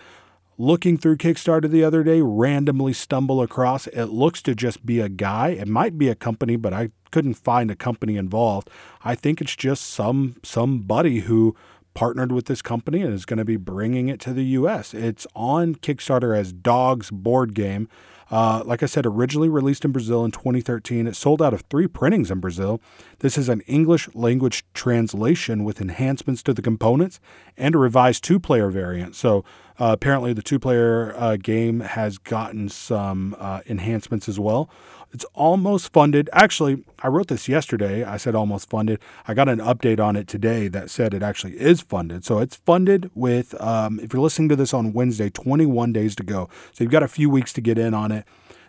Looking 0.58 0.98
through 0.98 1.18
Kickstarter 1.18 1.70
the 1.70 1.84
other 1.84 2.02
day, 2.02 2.22
randomly 2.22 2.94
stumble 2.94 3.42
across. 3.42 3.88
It 3.88 4.06
looks 4.06 4.42
to 4.44 4.56
just 4.56 4.86
be 4.86 5.02
a 5.02 5.10
guy. 5.10 5.50
It 5.50 5.68
might 5.68 5.98
be 5.98 6.08
a 6.08 6.16
company, 6.16 6.56
but 6.56 6.74
I 6.74 6.92
couldn't 7.12 7.34
find 7.34 7.70
a 7.70 7.76
company 7.76 8.16
involved. 8.16 8.70
I 9.04 9.16
think 9.16 9.42
it's 9.42 9.56
just 9.56 9.86
some 9.86 10.38
somebody 10.44 11.20
who 11.20 11.56
partnered 11.96 12.32
with 12.32 12.46
this 12.46 12.62
company 12.62 13.02
and 13.02 13.14
is 13.14 13.26
going 13.26 13.40
to 13.40 13.46
be 13.46 13.58
bringing 13.58 14.08
it 14.08 14.20
to 14.20 14.34
the 14.34 14.44
US. 14.44 14.94
It's 14.94 15.26
on 15.34 15.74
Kickstarter 15.76 16.38
as 16.38 16.54
Dogs 16.54 17.10
Board 17.10 17.56
Game. 17.56 17.90
Uh, 18.32 18.64
like 18.66 18.82
I 18.82 18.88
said, 18.88 19.06
originally 19.06 19.50
released 19.50 19.86
in 19.86 19.92
Brazil 19.92 20.26
in 20.26 20.32
2013, 20.32 21.08
it 21.08 21.16
sold 21.16 21.42
out 21.42 21.54
of 21.54 21.62
three 21.62 21.88
printings 21.88 22.32
in 22.32 22.40
Brazil. 22.40 22.82
This 23.20 23.38
is 23.38 23.50
an 23.50 23.62
English 23.62 24.10
language 24.16 24.66
translation 24.74 25.64
with 25.64 25.80
enhancements 25.80 26.42
to 26.44 26.54
the 26.54 26.62
components 26.62 27.20
and 27.56 27.76
a 27.76 27.78
revised 27.78 28.24
two 28.24 28.40
player 28.40 28.70
variant. 28.70 29.16
So 29.16 29.46
uh, 29.80 29.92
apparently, 29.92 30.34
the 30.34 30.42
two 30.42 30.60
player 30.60 31.14
uh, 31.18 31.36
game 31.36 31.82
has 31.82 32.18
gotten 32.18 32.70
some 32.70 33.36
uh, 33.40 33.62
enhancements 33.68 34.30
as 34.30 34.40
well. 34.40 34.70
It's 35.14 35.26
almost 35.34 35.94
funded. 35.94 36.30
Actually, 36.34 36.84
I 37.00 37.08
wrote 37.08 37.28
this 37.28 37.48
yesterday. 37.48 38.04
I 38.04 38.18
said 38.18 38.36
almost 38.36 38.70
funded. 38.70 39.00
I 39.28 39.34
got 39.34 39.48
an 39.48 39.60
update 39.60 40.00
on 40.00 40.16
it 40.16 40.28
today 40.28 40.68
that 40.70 40.90
said 40.90 41.14
it 41.14 41.24
actually 41.24 41.54
is 41.54 41.82
funded. 41.82 42.26
So 42.26 42.40
it's 42.40 42.58
funded 42.58 43.10
with, 43.16 43.60
um, 43.62 44.00
if 44.02 44.12
you're 44.12 44.22
listening 44.22 44.50
to 44.50 44.56
this 44.56 44.74
on 44.74 44.92
Wednesday, 44.92 45.30
21 45.30 45.94
days 45.94 46.16
to 46.18 46.24
go. 46.24 46.50
So 46.74 46.84
you've 46.84 46.92
got 46.92 47.04
a 47.04 47.08
few 47.08 47.30
weeks 47.30 47.54
to 47.54 47.62
get 47.62 47.78
in 47.78 47.94
on 47.94 48.12
it. 48.12 48.26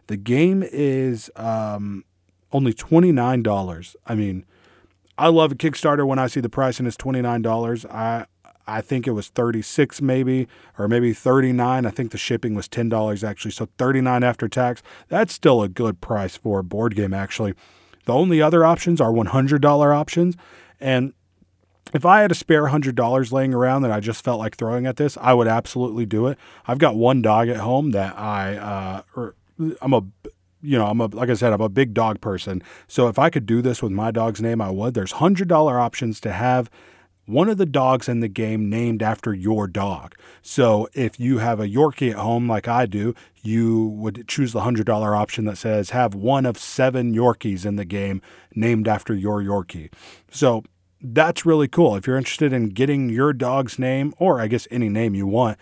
The 0.06 0.16
game 0.16 0.62
is 0.62 1.30
um, 1.34 2.04
only 2.52 2.72
$29. 2.72 3.96
I 4.06 4.14
mean, 4.14 4.44
I 5.18 5.28
love 5.28 5.54
Kickstarter 5.54 6.06
when 6.06 6.18
I 6.18 6.26
see 6.26 6.40
the 6.40 6.48
price 6.48 6.78
and 6.78 6.86
it's 6.86 6.96
$29. 6.96 7.90
I 7.90 8.26
I 8.66 8.80
think 8.80 9.06
it 9.06 9.12
was 9.12 9.28
36 9.28 10.02
maybe 10.02 10.48
or 10.78 10.88
maybe 10.88 11.12
39. 11.12 11.86
I 11.86 11.90
think 11.90 12.10
the 12.10 12.18
shipping 12.18 12.54
was 12.54 12.68
$10 12.68 13.28
actually. 13.28 13.50
So 13.50 13.68
39 13.78 14.22
after 14.22 14.48
tax. 14.48 14.82
That's 15.08 15.32
still 15.32 15.62
a 15.62 15.68
good 15.68 16.00
price 16.00 16.36
for 16.36 16.60
a 16.60 16.64
board 16.64 16.94
game 16.94 17.14
actually. 17.14 17.54
The 18.04 18.12
only 18.12 18.40
other 18.40 18.64
options 18.64 19.00
are 19.00 19.12
$100 19.12 19.96
options 19.96 20.36
and 20.80 21.12
if 21.94 22.04
I 22.04 22.20
had 22.20 22.32
a 22.32 22.34
spare 22.34 22.64
$100 22.64 23.32
laying 23.32 23.54
around 23.54 23.82
that 23.82 23.92
I 23.92 24.00
just 24.00 24.24
felt 24.24 24.40
like 24.40 24.56
throwing 24.56 24.86
at 24.86 24.96
this, 24.96 25.16
I 25.20 25.34
would 25.34 25.46
absolutely 25.46 26.04
do 26.04 26.26
it. 26.26 26.36
I've 26.66 26.78
got 26.78 26.96
one 26.96 27.22
dog 27.22 27.48
at 27.48 27.58
home 27.58 27.92
that 27.92 28.18
I 28.18 28.56
uh 28.56 29.02
or 29.14 29.34
I'm 29.80 29.92
a 29.92 30.02
you 30.62 30.76
know, 30.76 30.86
I'm 30.86 31.00
a 31.00 31.06
like 31.06 31.30
I 31.30 31.34
said, 31.34 31.52
I'm 31.52 31.60
a 31.60 31.68
big 31.68 31.94
dog 31.94 32.20
person. 32.20 32.62
So 32.88 33.08
if 33.08 33.18
I 33.18 33.30
could 33.30 33.46
do 33.46 33.62
this 33.62 33.82
with 33.82 33.92
my 33.92 34.10
dog's 34.10 34.40
name, 34.40 34.60
I 34.60 34.70
would. 34.70 34.94
There's 34.94 35.14
$100 35.14 35.80
options 35.80 36.20
to 36.20 36.32
have 36.32 36.70
one 37.26 37.48
of 37.48 37.58
the 37.58 37.66
dogs 37.66 38.08
in 38.08 38.20
the 38.20 38.28
game 38.28 38.70
named 38.70 39.02
after 39.02 39.34
your 39.34 39.66
dog. 39.66 40.14
So 40.42 40.88
if 40.94 41.20
you 41.20 41.38
have 41.38 41.60
a 41.60 41.68
Yorkie 41.68 42.10
at 42.12 42.16
home 42.16 42.48
like 42.48 42.68
I 42.68 42.86
do, 42.86 43.14
you 43.42 43.88
would 43.88 44.26
choose 44.28 44.52
the 44.52 44.60
$100 44.60 44.88
option 45.16 45.44
that 45.44 45.58
says 45.58 45.90
have 45.90 46.14
one 46.14 46.46
of 46.46 46.56
seven 46.56 47.14
Yorkies 47.14 47.66
in 47.66 47.76
the 47.76 47.84
game 47.84 48.22
named 48.54 48.88
after 48.88 49.14
your 49.14 49.42
Yorkie. 49.42 49.92
So 50.30 50.64
that's 51.00 51.44
really 51.44 51.68
cool. 51.68 51.96
If 51.96 52.06
you're 52.06 52.16
interested 52.16 52.52
in 52.52 52.70
getting 52.70 53.08
your 53.08 53.32
dog's 53.32 53.78
name, 53.78 54.14
or 54.18 54.40
I 54.40 54.46
guess 54.46 54.66
any 54.70 54.88
name 54.88 55.14
you 55.14 55.26
want, 55.26 55.58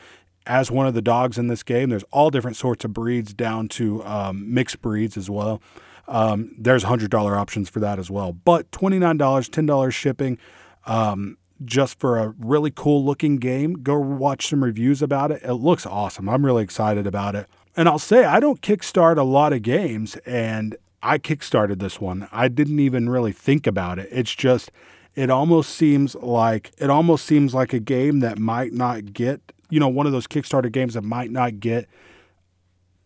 as 0.47 0.71
one 0.71 0.87
of 0.87 0.95
the 0.95 1.03
dogs 1.03 1.39
in 1.39 1.47
this 1.49 1.63
game, 1.63 1.91
there's 1.91 2.05
all 2.11 2.31
different 2.31 2.57
sorts 2.57 2.85
of 2.85 2.93
breeds 2.93 3.33
down 3.33 3.69
to 3.69 4.05
um, 4.05 4.53
mixed 4.53 4.83
breeds 4.83 5.17
as 5.17 5.31
well. 5.31 5.63
Um, 6.07 6.55
there's 6.59 6.85
$100 6.85 7.37
options 7.37 7.71
for 7.71 7.81
that 7.81 7.99
as 7.99 8.11
well. 8.11 8.33
But 8.33 8.71
$29, 8.71 9.17
$10 9.17 9.93
shipping. 9.93 10.39
Um, 10.87 11.39
just 11.65 11.99
for 11.99 12.19
a 12.19 12.35
really 12.39 12.71
cool 12.71 13.05
looking 13.05 13.37
game. 13.37 13.75
Go 13.83 13.99
watch 13.99 14.49
some 14.49 14.65
reviews 14.65 15.03
about 15.03 15.31
it. 15.31 15.43
It 15.43 15.55
looks 15.55 15.87
awesome. 15.87 16.29
I'm 16.29 16.45
really 16.45 16.63
excited 16.63 17.07
about 17.07 17.35
it. 17.35 17.47
And 17.77 17.89
I'll 17.89 17.99
say 17.99 18.25
I 18.25 18.41
don't 18.41 18.61
kickstart 18.61 19.19
a 19.19 19.23
lot 19.23 19.53
of 19.53 19.63
games 19.63 20.17
and 20.27 20.77
I 21.03 21.19
kickstarted 21.19 21.81
this 21.81 22.01
one. 22.01 22.29
I 22.33 22.49
didn't 22.49 22.81
even 22.81 23.09
really 23.09 23.33
think 23.33 23.67
about 23.67 23.99
it. 23.99 24.09
It's 24.11 24.35
just 24.35 24.71
it 25.15 25.31
almost 25.31 25.71
seems 25.71 26.15
like 26.17 26.73
it 26.79 26.91
almost 26.91 27.25
seems 27.25 27.55
like 27.55 27.73
a 27.73 27.79
game 27.79 28.21
that 28.21 28.39
might 28.39 28.73
not 28.73 29.13
get, 29.13 29.41
you 29.71 29.79
know, 29.79 29.89
one 29.89 30.07
of 30.07 30.13
those 30.13 30.27
Kickstarter 30.27 30.71
games 30.71 30.95
that 30.95 31.03
might 31.03 31.31
not 31.31 31.61
get 31.61 31.89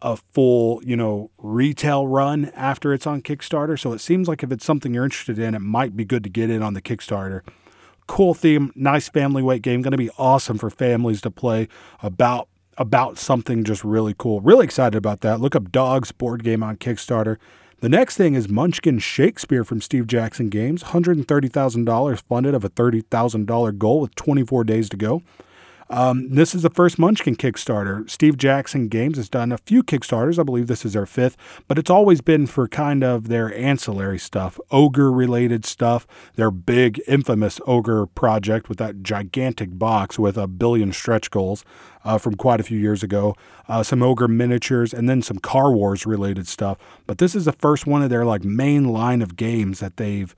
a 0.01 0.17
full, 0.17 0.83
you 0.85 0.97
know, 0.97 1.31
retail 1.39 2.07
run 2.07 2.47
after 2.55 2.93
it's 2.95 3.07
on 3.07 3.21
Kickstarter. 3.21 3.79
So 3.79 3.93
it 3.93 3.99
seems 3.99 4.29
like 4.29 4.43
if 4.43 4.53
it's 4.53 4.65
something 4.65 4.95
you're 4.95 5.05
interested 5.05 5.39
in, 5.39 5.55
it 5.55 5.61
might 5.61 5.97
be 5.97 6.05
good 6.05 6.25
to 6.25 6.31
get 6.31 6.51
in 6.51 6.63
on 6.63 6.75
the 6.75 6.83
Kickstarter 6.83 7.43
cool 8.09 8.35
theme, 8.35 8.73
nice 8.75 9.09
family 9.09 9.43
weight 9.43 9.63
game. 9.63 9.83
Going 9.83 9.93
to 9.93 9.97
be 9.97 10.11
awesome 10.19 10.59
for 10.59 10.71
families 10.71 11.21
to 11.21 11.31
play 11.31 11.69
about 12.03 12.49
about 12.77 13.19
something 13.19 13.65
just 13.65 13.85
really 13.85 14.15
cool. 14.17 14.41
Really 14.41 14.65
excited 14.65 14.97
about 14.97 15.21
that. 15.21 15.41
Look 15.41 15.55
up 15.57 15.71
Dogs 15.71 16.13
board 16.13 16.45
game 16.45 16.63
on 16.63 16.77
Kickstarter. 16.77 17.37
The 17.81 17.89
next 17.89 18.17
thing 18.17 18.35
is 18.35 18.49
Munchkin 18.49 18.99
Shakespeare 18.99 19.63
from 19.65 19.81
Steve 19.81 20.07
Jackson 20.07 20.49
Games. 20.49 20.83
$130,000 20.85 22.23
funded 22.29 22.55
of 22.55 22.65
a 22.65 22.71
$30,000 22.71 23.79
goal 23.79 24.01
with 24.01 24.15
24 24.15 24.65
days 24.65 24.89
to 24.89 24.97
go. 24.97 25.23
Um, 25.91 26.29
this 26.29 26.55
is 26.55 26.63
the 26.63 26.71
first 26.71 26.99
Munchkin 26.99 27.37
Kickstarter. 27.37 28.09
Steve 28.11 28.37
Jackson 28.37 28.89
Games 28.89 29.17
has 29.17 29.29
done 29.29 29.53
a 29.53 29.59
few 29.59 29.83
Kickstarters. 29.83 30.39
I 30.39 30.43
believe 30.43 30.67
this 30.67 30.85
is 30.85 30.93
their 30.93 31.07
fifth, 31.07 31.37
but 31.67 31.79
it's 31.79 31.89
always 31.89 32.21
been 32.21 32.47
for 32.47 32.69
kind 32.69 33.03
of 33.03 33.29
their 33.29 33.55
ancillary 33.55 34.19
stuff, 34.19 34.61
ogre 34.71 35.11
related 35.11 35.65
stuff. 35.65 36.07
Their 36.35 36.51
big, 36.51 37.01
infamous 37.09 37.59
ogre 37.67 38.07
project 38.07 38.69
with 38.69 38.79
that 38.79 39.03
gigantic 39.03 39.79
box 39.79 40.19
with 40.19 40.37
a 40.37 40.47
billion 40.47 40.93
stretch 40.93 41.31
goals 41.31 41.65
uh, 42.05 42.19
from 42.19 42.35
quite 42.35 42.61
a 42.61 42.65
few 42.65 42.79
years 42.79 43.03
ago, 43.03 43.35
uh, 43.67 43.83
some 43.83 44.03
ogre 44.03 44.29
miniatures, 44.29 44.93
and 44.93 45.09
then 45.09 45.23
some 45.23 45.39
Car 45.39 45.73
Wars 45.73 46.05
related 46.05 46.47
stuff. 46.47 46.79
But 47.07 47.19
this 47.19 47.35
is 47.35 47.47
the 47.47 47.53
first 47.53 47.87
one 47.87 48.03
of 48.03 48.11
their 48.11 48.27
like 48.27 48.45
main 48.45 48.85
line 48.85 49.23
of 49.23 49.37
games 49.37 49.81
that 49.81 49.97
they've 49.97 50.35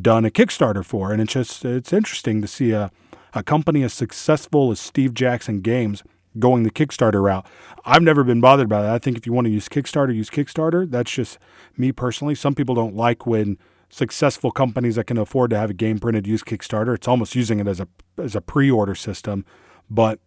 done 0.00 0.24
a 0.24 0.30
Kickstarter 0.30 0.84
for, 0.84 1.12
and 1.12 1.20
it's 1.20 1.34
just 1.34 1.64
it's 1.64 1.92
interesting 1.92 2.40
to 2.40 2.48
see 2.48 2.72
a 2.72 2.90
a 3.34 3.42
company 3.42 3.82
as 3.82 3.92
successful 3.92 4.70
as 4.70 4.80
Steve 4.80 5.12
Jackson 5.14 5.60
Games 5.60 6.02
going 6.38 6.62
the 6.62 6.70
Kickstarter 6.70 7.22
route. 7.22 7.46
I've 7.84 8.02
never 8.02 8.24
been 8.24 8.40
bothered 8.40 8.68
by 8.68 8.82
that. 8.82 8.94
I 8.94 8.98
think 8.98 9.16
if 9.16 9.26
you 9.26 9.32
want 9.32 9.46
to 9.46 9.52
use 9.52 9.68
Kickstarter, 9.68 10.14
use 10.14 10.30
Kickstarter. 10.30 10.90
That's 10.90 11.10
just 11.10 11.38
me 11.76 11.92
personally. 11.92 12.34
Some 12.34 12.54
people 12.54 12.74
don't 12.74 12.96
like 12.96 13.26
when 13.26 13.58
successful 13.88 14.50
companies 14.50 14.96
that 14.96 15.04
can 15.04 15.18
afford 15.18 15.50
to 15.50 15.58
have 15.58 15.70
a 15.70 15.74
game 15.74 15.98
printed 15.98 16.26
use 16.26 16.42
Kickstarter. 16.42 16.94
It's 16.94 17.06
almost 17.06 17.34
using 17.34 17.60
it 17.60 17.68
as 17.68 17.80
a 17.80 17.88
as 18.18 18.34
a 18.34 18.40
pre-order 18.40 18.94
system, 18.94 19.44
but 19.88 20.18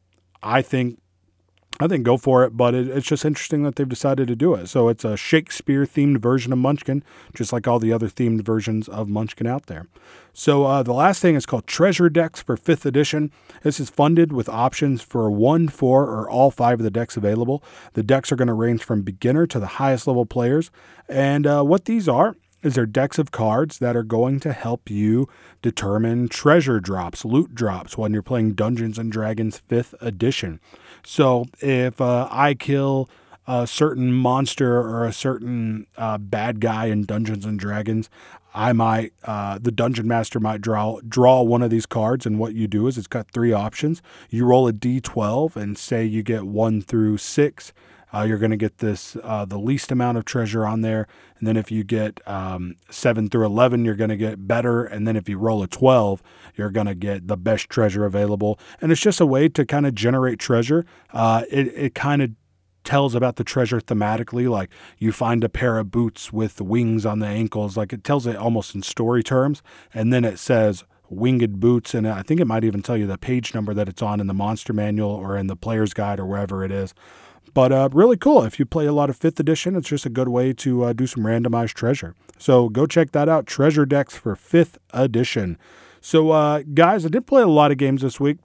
I 0.41 0.61
think 0.61 0.99
I 1.79 1.87
think 1.87 2.03
go 2.03 2.17
for 2.17 2.43
it, 2.43 2.57
but 2.57 2.73
it, 2.73 2.87
it's 2.87 3.05
just 3.05 3.23
interesting 3.23 3.61
that 3.63 3.75
they've 3.75 3.87
decided 3.87 4.27
to 4.29 4.35
do 4.35 4.55
it. 4.55 4.67
So 4.67 4.89
it's 4.89 5.05
a 5.05 5.15
Shakespeare 5.15 5.85
themed 5.85 6.17
version 6.17 6.51
of 6.51 6.57
Munchkin, 6.57 7.03
just 7.35 7.53
like 7.53 7.67
all 7.67 7.77
the 7.77 7.93
other 7.93 8.07
themed 8.07 8.41
versions 8.41 8.89
of 8.89 9.09
Munchkin 9.09 9.45
out 9.45 9.67
there. 9.67 9.87
So 10.33 10.65
uh, 10.65 10.81
the 10.81 10.93
last 10.93 11.21
thing 11.21 11.35
is 11.35 11.45
called 11.45 11.67
Treasure 11.67 12.09
Decks 12.09 12.41
for 12.41 12.57
5th 12.57 12.85
edition. 12.85 13.31
This 13.61 13.79
is 13.79 13.91
funded 13.91 14.33
with 14.33 14.49
options 14.49 15.03
for 15.03 15.29
one, 15.29 15.67
four, 15.67 16.05
or 16.05 16.29
all 16.29 16.49
five 16.49 16.79
of 16.79 16.83
the 16.83 16.91
decks 16.91 17.15
available. 17.15 17.63
The 17.93 18.03
decks 18.03 18.31
are 18.31 18.35
going 18.35 18.47
to 18.47 18.53
range 18.53 18.83
from 18.83 19.03
beginner 19.03 19.45
to 19.47 19.59
the 19.59 19.67
highest 19.67 20.07
level 20.07 20.25
players. 20.25 20.71
And 21.07 21.45
uh, 21.45 21.63
what 21.63 21.85
these 21.85 22.09
are 22.09 22.35
is 22.67 22.75
there 22.75 22.85
decks 22.85 23.17
of 23.17 23.31
cards 23.31 23.79
that 23.79 23.95
are 23.95 24.03
going 24.03 24.39
to 24.41 24.53
help 24.53 24.89
you 24.89 25.27
determine 25.61 26.27
treasure 26.27 26.79
drops, 26.79 27.25
loot 27.25 27.55
drops 27.55 27.97
when 27.97 28.13
you're 28.13 28.21
playing 28.21 28.53
Dungeons 28.53 28.99
and 28.99 29.11
Dragons 29.11 29.61
5th 29.69 29.93
edition. 30.01 30.59
So 31.03 31.45
if 31.61 31.99
uh, 31.99 32.27
I 32.29 32.53
kill 32.53 33.09
a 33.47 33.65
certain 33.65 34.11
monster 34.13 34.77
or 34.77 35.05
a 35.05 35.13
certain 35.13 35.87
uh, 35.97 36.17
bad 36.17 36.59
guy 36.59 36.87
in 36.87 37.05
Dungeons 37.05 37.45
and 37.45 37.57
Dragons, 37.57 38.09
I 38.53 38.73
might, 38.73 39.13
uh, 39.23 39.59
the 39.61 39.71
dungeon 39.71 40.07
master 40.07 40.39
might 40.39 40.61
draw 40.61 40.99
draw 41.07 41.43
one 41.43 41.61
of 41.61 41.69
these 41.69 41.85
cards, 41.85 42.25
and 42.25 42.39
what 42.39 42.55
you 42.55 42.67
do 42.67 42.87
is 42.87 42.97
it's 42.97 43.07
got 43.07 43.29
three 43.31 43.53
options. 43.53 44.01
You 44.29 44.45
roll 44.45 44.67
a 44.67 44.73
d12, 44.73 45.55
and 45.55 45.77
say 45.77 46.03
you 46.03 46.23
get 46.23 46.43
one 46.43 46.81
through 46.81 47.17
six, 47.17 47.71
uh, 48.13 48.21
you're 48.21 48.37
going 48.37 48.51
to 48.51 48.57
get 48.57 48.77
this 48.77 49.17
uh, 49.23 49.45
the 49.45 49.59
least 49.59 49.91
amount 49.91 50.17
of 50.17 50.25
treasure 50.25 50.65
on 50.65 50.81
there. 50.81 51.07
And 51.37 51.47
then 51.47 51.57
if 51.57 51.71
you 51.71 51.83
get 51.83 52.25
um, 52.27 52.75
seven 52.89 53.29
through 53.29 53.45
eleven, 53.45 53.85
you're 53.85 53.95
going 53.95 54.09
to 54.09 54.17
get 54.17 54.47
better. 54.47 54.83
And 54.83 55.07
then 55.07 55.15
if 55.15 55.27
you 55.27 55.37
roll 55.37 55.61
a 55.61 55.67
twelve, 55.67 56.23
you're 56.55 56.71
going 56.71 56.87
to 56.87 56.95
get 56.95 57.27
the 57.27 57.37
best 57.37 57.69
treasure 57.69 58.05
available. 58.05 58.59
And 58.81 58.91
it's 58.91 59.01
just 59.01 59.19
a 59.19 59.25
way 59.25 59.49
to 59.49 59.65
kind 59.65 59.85
of 59.85 59.93
generate 59.93 60.39
treasure. 60.39 60.85
Uh, 61.11 61.43
it 61.49 61.67
it 61.67 61.95
kind 61.95 62.21
of 62.21 62.31
tells 62.83 63.13
about 63.13 63.35
the 63.35 63.43
treasure 63.43 63.81
thematically 63.81 64.49
like 64.49 64.69
you 64.97 65.11
find 65.11 65.43
a 65.43 65.49
pair 65.49 65.77
of 65.77 65.91
boots 65.91 66.31
with 66.31 66.61
wings 66.61 67.05
on 67.05 67.19
the 67.19 67.27
ankles 67.27 67.75
like 67.75 67.91
it 67.91 68.01
tells 68.01 68.25
it 68.25 68.37
almost 68.37 68.73
in 68.73 68.81
story 68.81 69.21
terms 69.21 69.61
and 69.93 70.13
then 70.13 70.23
it 70.23 70.39
says 70.39 70.85
winged 71.09 71.59
boots 71.59 71.93
and 71.93 72.07
i 72.07 72.21
think 72.21 72.39
it 72.39 72.47
might 72.47 72.63
even 72.63 72.81
tell 72.81 72.95
you 72.95 73.05
the 73.05 73.17
page 73.17 73.53
number 73.53 73.73
that 73.73 73.89
it's 73.89 74.01
on 74.01 74.21
in 74.21 74.27
the 74.27 74.33
monster 74.33 74.71
manual 74.71 75.09
or 75.09 75.35
in 75.35 75.47
the 75.47 75.55
player's 75.57 75.93
guide 75.93 76.17
or 76.17 76.25
wherever 76.25 76.63
it 76.63 76.71
is 76.71 76.93
but 77.53 77.71
uh, 77.71 77.89
really 77.91 78.17
cool. 78.17 78.43
If 78.43 78.59
you 78.59 78.65
play 78.65 78.85
a 78.85 78.93
lot 78.93 79.09
of 79.09 79.19
5th 79.19 79.39
edition, 79.39 79.75
it's 79.75 79.89
just 79.89 80.05
a 80.05 80.09
good 80.09 80.29
way 80.29 80.53
to 80.53 80.83
uh, 80.83 80.93
do 80.93 81.07
some 81.07 81.23
randomized 81.23 81.73
treasure. 81.73 82.15
So 82.37 82.69
go 82.69 82.85
check 82.85 83.11
that 83.11 83.29
out. 83.29 83.47
Treasure 83.47 83.85
decks 83.85 84.15
for 84.15 84.35
5th 84.35 84.77
edition. 84.93 85.57
So, 86.01 86.31
uh, 86.31 86.63
guys, 86.73 87.05
I 87.05 87.09
did 87.09 87.27
play 87.27 87.41
a 87.41 87.47
lot 87.47 87.71
of 87.71 87.77
games 87.77 88.01
this 88.01 88.19
week. 88.19 88.37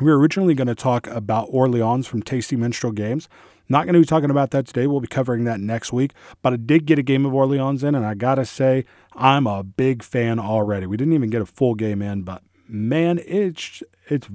We 0.00 0.06
were 0.06 0.18
originally 0.18 0.54
going 0.54 0.68
to 0.68 0.74
talk 0.74 1.06
about 1.08 1.48
Orleans 1.50 2.06
from 2.06 2.22
Tasty 2.22 2.56
Minstrel 2.56 2.92
Games. 2.92 3.28
Not 3.68 3.84
going 3.84 3.94
to 3.94 4.00
be 4.00 4.06
talking 4.06 4.30
about 4.30 4.50
that 4.50 4.66
today. 4.66 4.86
We'll 4.86 5.00
be 5.00 5.06
covering 5.06 5.44
that 5.44 5.60
next 5.60 5.92
week. 5.92 6.12
But 6.42 6.52
I 6.52 6.56
did 6.56 6.86
get 6.86 6.98
a 6.98 7.02
game 7.02 7.24
of 7.24 7.32
Orleans 7.32 7.84
in, 7.84 7.94
and 7.94 8.04
I 8.04 8.14
got 8.14 8.36
to 8.36 8.44
say, 8.44 8.84
I'm 9.14 9.46
a 9.46 9.62
big 9.62 10.02
fan 10.02 10.40
already. 10.40 10.86
We 10.86 10.96
didn't 10.96 11.12
even 11.14 11.30
get 11.30 11.42
a 11.42 11.46
full 11.46 11.74
game 11.74 12.02
in, 12.02 12.22
but 12.22 12.42
man, 12.66 13.20
it's 13.24 13.82
it's 14.08 14.28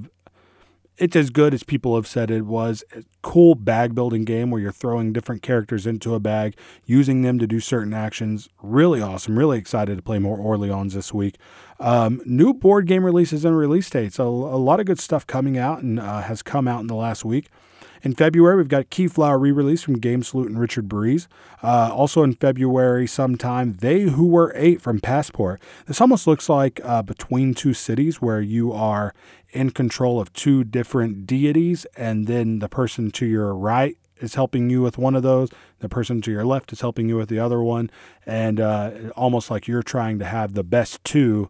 it's 0.98 1.16
as 1.16 1.30
good 1.30 1.54
as 1.54 1.64
people 1.64 1.96
have 1.96 2.08
said 2.08 2.32
it 2.32 2.46
was. 2.46 2.84
A 2.96 3.04
cool 3.22 3.56
bag 3.56 3.94
building 3.94 4.24
game 4.24 4.52
where 4.52 4.62
you're 4.62 4.72
throwing 4.72 5.14
different 5.14 5.42
characters 5.42 5.86
into 5.86 6.16
a 6.16 6.20
bag, 6.20 6.58
using 6.86 7.22
them 7.22 7.40
to 7.40 7.48
do 7.48 7.60
certain 7.60 7.94
actions. 7.94 8.50
Really 8.62 9.02
awesome. 9.02 9.38
Really 9.38 9.58
excited 9.58 9.98
to 9.98 10.02
play 10.02 10.20
more 10.20 10.38
Orleans 10.38 10.94
this 10.94 11.14
week. 11.14 11.38
Um, 11.80 12.22
new 12.26 12.54
board 12.54 12.88
game 12.88 13.04
releases 13.04 13.44
and 13.44 13.58
release 13.58 13.90
dates. 13.90 14.18
A, 14.18 14.24
lot 14.24 14.80
of 14.80 14.86
good 14.86 15.00
stuff 15.00 15.28
coming 15.28 15.58
out 15.58 15.82
and 15.82 16.00
uh, 16.00 16.22
has 16.22 16.42
come 16.42 16.68
out 16.68 16.82
in 16.82 16.88
the 16.88 16.96
last 16.96 17.26
week. 17.26 17.50
In 18.06 18.14
February, 18.14 18.56
we've 18.56 18.68
got 18.68 18.92
Keyflower 18.92 19.42
re 19.42 19.52
release 19.52 19.82
from 19.82 19.96
Game 19.96 20.22
Salute 20.22 20.48
and 20.48 20.60
Richard 20.60 20.88
Breese. 20.88 21.28
Uh, 21.64 21.90
also 21.92 22.22
in 22.22 22.36
February, 22.36 23.08
sometime, 23.08 23.78
They 23.82 24.02
Who 24.02 24.28
Were 24.28 24.54
Eight 24.56 24.80
from 24.80 25.00
Passport. 25.00 25.60
This 25.88 26.00
almost 26.00 26.28
looks 26.28 26.48
like 26.48 26.80
uh, 26.84 27.02
Between 27.02 27.56
Two 27.56 27.74
Cities, 27.74 28.22
where 28.22 28.42
you 28.42 28.72
are 28.72 29.16
in 29.50 29.72
control 29.72 30.22
of 30.22 30.32
two 30.34 30.64
different 30.64 31.26
deities, 31.26 31.86
and 31.98 32.28
then 32.28 32.60
the 32.60 32.70
person 32.70 33.10
to 33.10 33.26
your 33.26 33.56
right 33.56 33.98
is 34.18 34.36
helping 34.36 34.70
you 34.70 34.84
with 34.84 35.00
one 35.00 35.16
of 35.16 35.24
those. 35.24 35.50
The 35.80 35.90
person 35.90 36.22
to 36.22 36.32
your 36.32 36.46
left 36.46 36.72
is 36.72 36.82
helping 36.82 37.10
you 37.10 37.18
with 37.18 37.30
the 37.30 37.40
other 37.40 37.64
one. 37.64 37.90
And 38.24 38.60
uh, 38.60 38.92
almost 39.16 39.50
like 39.50 39.68
you're 39.68 39.82
trying 39.82 40.20
to 40.20 40.26
have 40.26 40.54
the 40.54 40.64
best 40.64 41.04
two 41.04 41.50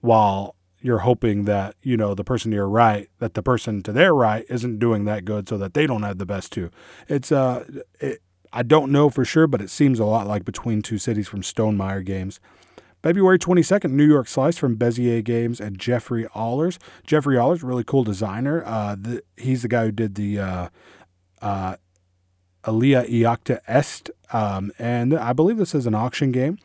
while 0.00 0.54
you're 0.84 0.98
hoping 0.98 1.46
that 1.46 1.74
you 1.82 1.96
know 1.96 2.14
the 2.14 2.22
person 2.22 2.50
to 2.50 2.56
your 2.56 2.68
right 2.68 3.08
that 3.18 3.32
the 3.32 3.42
person 3.42 3.82
to 3.82 3.90
their 3.90 4.14
right 4.14 4.44
isn't 4.50 4.78
doing 4.78 5.06
that 5.06 5.24
good 5.24 5.48
so 5.48 5.56
that 5.56 5.72
they 5.72 5.86
don't 5.86 6.02
have 6.02 6.18
the 6.18 6.26
best 6.26 6.52
two 6.52 6.70
it's 7.08 7.32
uh 7.32 7.64
it, 8.00 8.20
i 8.52 8.62
don't 8.62 8.92
know 8.92 9.08
for 9.08 9.24
sure 9.24 9.46
but 9.46 9.62
it 9.62 9.70
seems 9.70 9.98
a 9.98 10.04
lot 10.04 10.26
like 10.26 10.44
between 10.44 10.82
two 10.82 10.98
cities 10.98 11.26
from 11.26 11.40
stonemaier 11.40 12.04
games 12.04 12.38
February 13.02 13.38
22nd, 13.38 13.90
New 13.90 14.08
York 14.08 14.26
Slice 14.26 14.56
from 14.56 14.78
Bezier 14.78 15.22
Games 15.22 15.60
and 15.60 15.78
Jeffrey 15.78 16.26
Allers. 16.34 16.78
Jeffrey 17.06 17.36
Allers, 17.36 17.62
really 17.62 17.84
cool 17.84 18.02
designer. 18.02 18.64
Uh, 18.64 18.96
the, 18.98 19.22
he's 19.36 19.60
the 19.60 19.68
guy 19.68 19.84
who 19.84 19.92
did 19.92 20.14
the 20.14 20.38
uh, 20.38 20.68
uh, 21.42 21.76
Alea 22.64 23.04
Iacta 23.04 23.60
Est, 23.68 24.10
um, 24.32 24.72
and 24.78 25.12
I 25.12 25.34
believe 25.34 25.58
this 25.58 25.74
is 25.74 25.86
an 25.86 25.94
auction 25.94 26.32
game. 26.32 26.56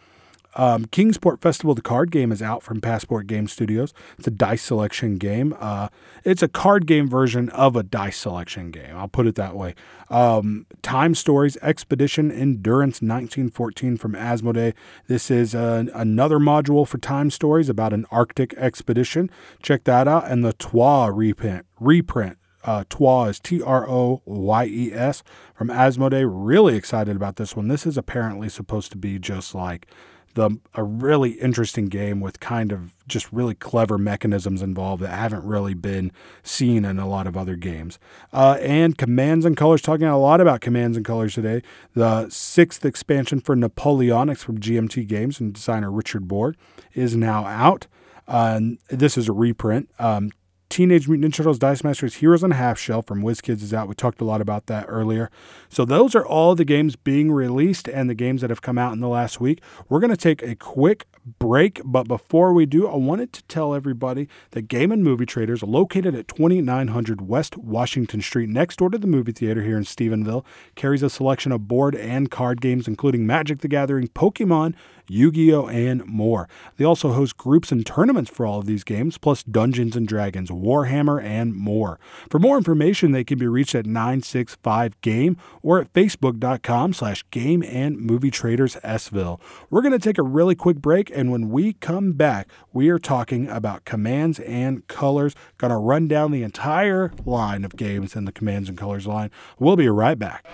Um, 0.59 0.83
Kingsport 0.87 1.39
Festival, 1.39 1.73
the 1.73 1.81
card 1.81 2.11
game, 2.11 2.33
is 2.33 2.41
out 2.41 2.63
from 2.63 2.81
Passport 2.81 3.27
Game 3.27 3.47
Studios. 3.47 3.93
It's 4.17 4.27
a 4.27 4.31
dice 4.31 4.61
selection 4.61 5.15
game. 5.15 5.55
Uh, 5.57 5.87
it's 6.25 6.43
a 6.43 6.49
card 6.49 6.85
game 6.85 7.07
version 7.07 7.49
of 7.51 7.77
a 7.77 7.81
dice 7.81 8.17
selection 8.17 8.69
game. 8.69 8.93
I'll 8.93 9.07
put 9.07 9.25
it 9.25 9.35
that 9.35 9.55
way. 9.55 9.73
Um, 10.09 10.65
Time 10.81 11.15
Stories 11.15 11.55
Expedition 11.61 12.29
Endurance 12.29 12.95
1914 12.95 13.95
from 13.95 14.11
Asmodee. 14.15 14.73
This 15.07 15.31
is 15.31 15.53
another 15.53 16.39
module 16.39 16.85
for 16.85 16.97
Time 16.97 17.31
Stories 17.31 17.69
about 17.69 17.93
an 17.93 18.05
Arctic 18.11 18.53
expedition. 18.55 19.29
Check 19.63 19.85
that 19.85 20.09
out. 20.09 20.29
And 20.29 20.43
the 20.43 20.51
Troyes 20.51 21.13
reprint. 21.15 21.67
reprint 21.79 22.37
uh, 22.65 22.83
Troyes 22.89 23.35
is 23.35 23.39
T 23.39 23.61
R 23.61 23.89
O 23.89 24.21
Y 24.25 24.65
E 24.65 24.93
S 24.93 25.23
from 25.55 25.69
Asmodee. 25.69 26.27
Really 26.29 26.75
excited 26.75 27.15
about 27.15 27.37
this 27.37 27.55
one. 27.55 27.69
This 27.69 27.85
is 27.85 27.97
apparently 27.97 28.49
supposed 28.49 28.91
to 28.91 28.97
be 28.97 29.17
just 29.19 29.55
like 29.55 29.87
the 30.35 30.57
a 30.75 30.83
really 30.83 31.31
interesting 31.31 31.85
game 31.85 32.19
with 32.19 32.39
kind 32.39 32.71
of 32.71 32.93
just 33.07 33.31
really 33.31 33.55
clever 33.55 33.97
mechanisms 33.97 34.61
involved 34.61 35.01
that 35.01 35.09
haven't 35.09 35.43
really 35.43 35.73
been 35.73 36.11
seen 36.43 36.85
in 36.85 36.99
a 36.99 37.07
lot 37.07 37.27
of 37.27 37.35
other 37.35 37.55
games. 37.55 37.99
Uh, 38.31 38.57
and 38.61 38.97
Commands 38.97 39.45
and 39.45 39.57
Colors, 39.57 39.81
talking 39.81 40.05
a 40.05 40.17
lot 40.17 40.41
about 40.41 40.61
Commands 40.61 40.95
and 40.97 41.05
Colors 41.05 41.33
today. 41.33 41.61
The 41.95 42.29
sixth 42.29 42.85
expansion 42.85 43.39
for 43.39 43.55
Napoleonics 43.55 44.39
from 44.39 44.59
GMT 44.59 45.07
Games 45.07 45.39
and 45.39 45.53
designer 45.53 45.91
Richard 45.91 46.27
Borg 46.27 46.55
is 46.93 47.15
now 47.15 47.45
out. 47.45 47.87
Uh, 48.27 48.59
this 48.89 49.17
is 49.17 49.27
a 49.27 49.33
reprint. 49.33 49.89
Um, 49.97 50.31
Teenage 50.69 51.08
Mutant 51.08 51.34
Ninja 51.34 51.38
Turtles 51.38 51.58
Dice 51.58 51.84
Masters 51.84 52.15
Heroes 52.15 52.43
on 52.43 52.51
Half 52.51 52.77
Shell 52.77 53.01
from 53.01 53.23
WizKids 53.23 53.63
is 53.63 53.73
out. 53.73 53.88
We 53.88 53.95
talked 53.95 54.21
a 54.21 54.23
lot 54.23 54.39
about 54.39 54.67
that 54.67 54.86
earlier. 54.88 55.32
So 55.67 55.84
those 55.84 56.13
are 56.13 56.25
all 56.25 56.53
the 56.53 56.63
games 56.63 56.95
being 56.95 57.32
released 57.32 57.88
and 57.88 58.08
the 58.08 58.13
games 58.13 58.41
that 58.41 58.51
have 58.51 58.62
come 58.62 58.77
out 58.77 58.93
in 58.93 58.99
the 58.99 59.08
last 59.08 59.41
week. 59.41 59.63
We're 59.89 59.99
going 59.99 60.12
to 60.12 60.17
take 60.17 60.43
a 60.43 60.53
quick 60.53 61.08
break, 61.39 61.82
but 61.84 62.08
before 62.08 62.53
we 62.53 62.67
do, 62.67 62.88
I 62.88 62.95
wanted 62.97 63.34
to 63.34 63.43
tell 63.43 63.73
everybody 63.73 64.29
that 64.51 64.63
Game 64.63 64.91
and 64.91 65.03
Movie 65.03 65.25
Traders, 65.25 65.63
located 65.63 66.13
at 66.13 66.27
2900 66.27 67.27
West 67.27 67.58
Washington 67.58 68.21
Street, 68.21 68.49
next 68.49 68.77
door 68.77 68.91
to 68.91 68.99
the 68.99 69.08
movie 69.08 69.32
theater 69.32 69.63
here 69.63 69.77
in 69.77 69.84
Stephenville, 69.84 70.45
carries 70.75 71.01
a 71.01 71.10
selection 71.10 71.51
of 71.51 71.67
board 71.67 71.95
and 71.95 72.29
card 72.29 72.62
games, 72.62 72.88
including 72.88 73.25
Magic 73.25 73.60
the 73.60 73.67
Gathering, 73.67 74.08
Pokemon, 74.10 74.75
Yu 75.09 75.31
Gi 75.31 75.53
Oh!, 75.53 75.67
and 75.67 76.05
more. 76.05 76.47
They 76.77 76.85
also 76.85 77.11
host 77.11 77.37
groups 77.37 77.71
and 77.71 77.85
tournaments 77.85 78.29
for 78.29 78.45
all 78.45 78.59
of 78.59 78.65
these 78.65 78.83
games, 78.83 79.17
plus 79.17 79.43
Dungeons 79.43 79.95
and 79.95 80.07
Dragons, 80.07 80.49
Warhammer, 80.49 81.21
and 81.23 81.55
more. 81.55 81.99
For 82.29 82.39
more 82.39 82.57
information, 82.57 83.11
they 83.11 83.23
can 83.23 83.39
be 83.39 83.47
reached 83.47 83.75
at 83.75 83.85
965game 83.85 85.37
or 85.61 85.79
at 85.79 85.93
facebook.com 85.93 86.93
slash 86.93 87.25
game 87.31 87.63
and 87.63 87.99
movie 87.99 88.31
traders 88.31 88.75
Sville. 88.83 89.39
We're 89.69 89.81
going 89.81 89.93
to 89.93 89.99
take 89.99 90.17
a 90.17 90.23
really 90.23 90.55
quick 90.55 90.77
break, 90.77 91.11
and 91.13 91.31
when 91.31 91.49
we 91.49 91.73
come 91.73 92.13
back, 92.13 92.47
we 92.73 92.89
are 92.89 92.99
talking 92.99 93.47
about 93.47 93.85
commands 93.85 94.39
and 94.39 94.87
colors. 94.87 95.35
Going 95.57 95.71
to 95.71 95.77
run 95.77 96.07
down 96.07 96.31
the 96.31 96.43
entire 96.43 97.11
line 97.25 97.65
of 97.65 97.75
games 97.75 98.15
in 98.15 98.25
the 98.25 98.31
commands 98.31 98.69
and 98.69 98.77
colors 98.77 99.07
line. 99.07 99.31
We'll 99.57 99.75
be 99.75 99.89
right 99.89 100.17
back. 100.17 100.45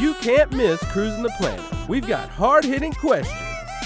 You 0.00 0.14
can't 0.14 0.50
miss 0.52 0.80
Cruising 0.92 1.22
the 1.22 1.30
Planet. 1.38 1.64
We've 1.88 2.06
got 2.06 2.28
hard 2.30 2.64
hitting 2.64 2.92
questions, 2.92 3.38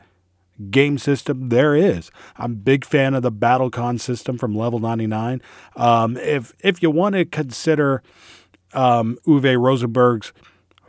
game 0.70 0.98
system 0.98 1.48
there 1.48 1.74
is. 1.74 2.10
I'm 2.36 2.52
a 2.52 2.56
big 2.56 2.84
fan 2.84 3.14
of 3.14 3.22
the 3.22 3.32
BattleCon 3.32 3.98
system 3.98 4.36
from 4.36 4.54
Level 4.54 4.78
99. 4.78 5.40
Um, 5.76 6.18
if 6.18 6.52
if 6.60 6.82
you 6.82 6.90
want 6.90 7.14
to 7.14 7.24
consider 7.24 8.02
um, 8.74 9.18
Uwe 9.26 9.58
Rosenberg's 9.58 10.32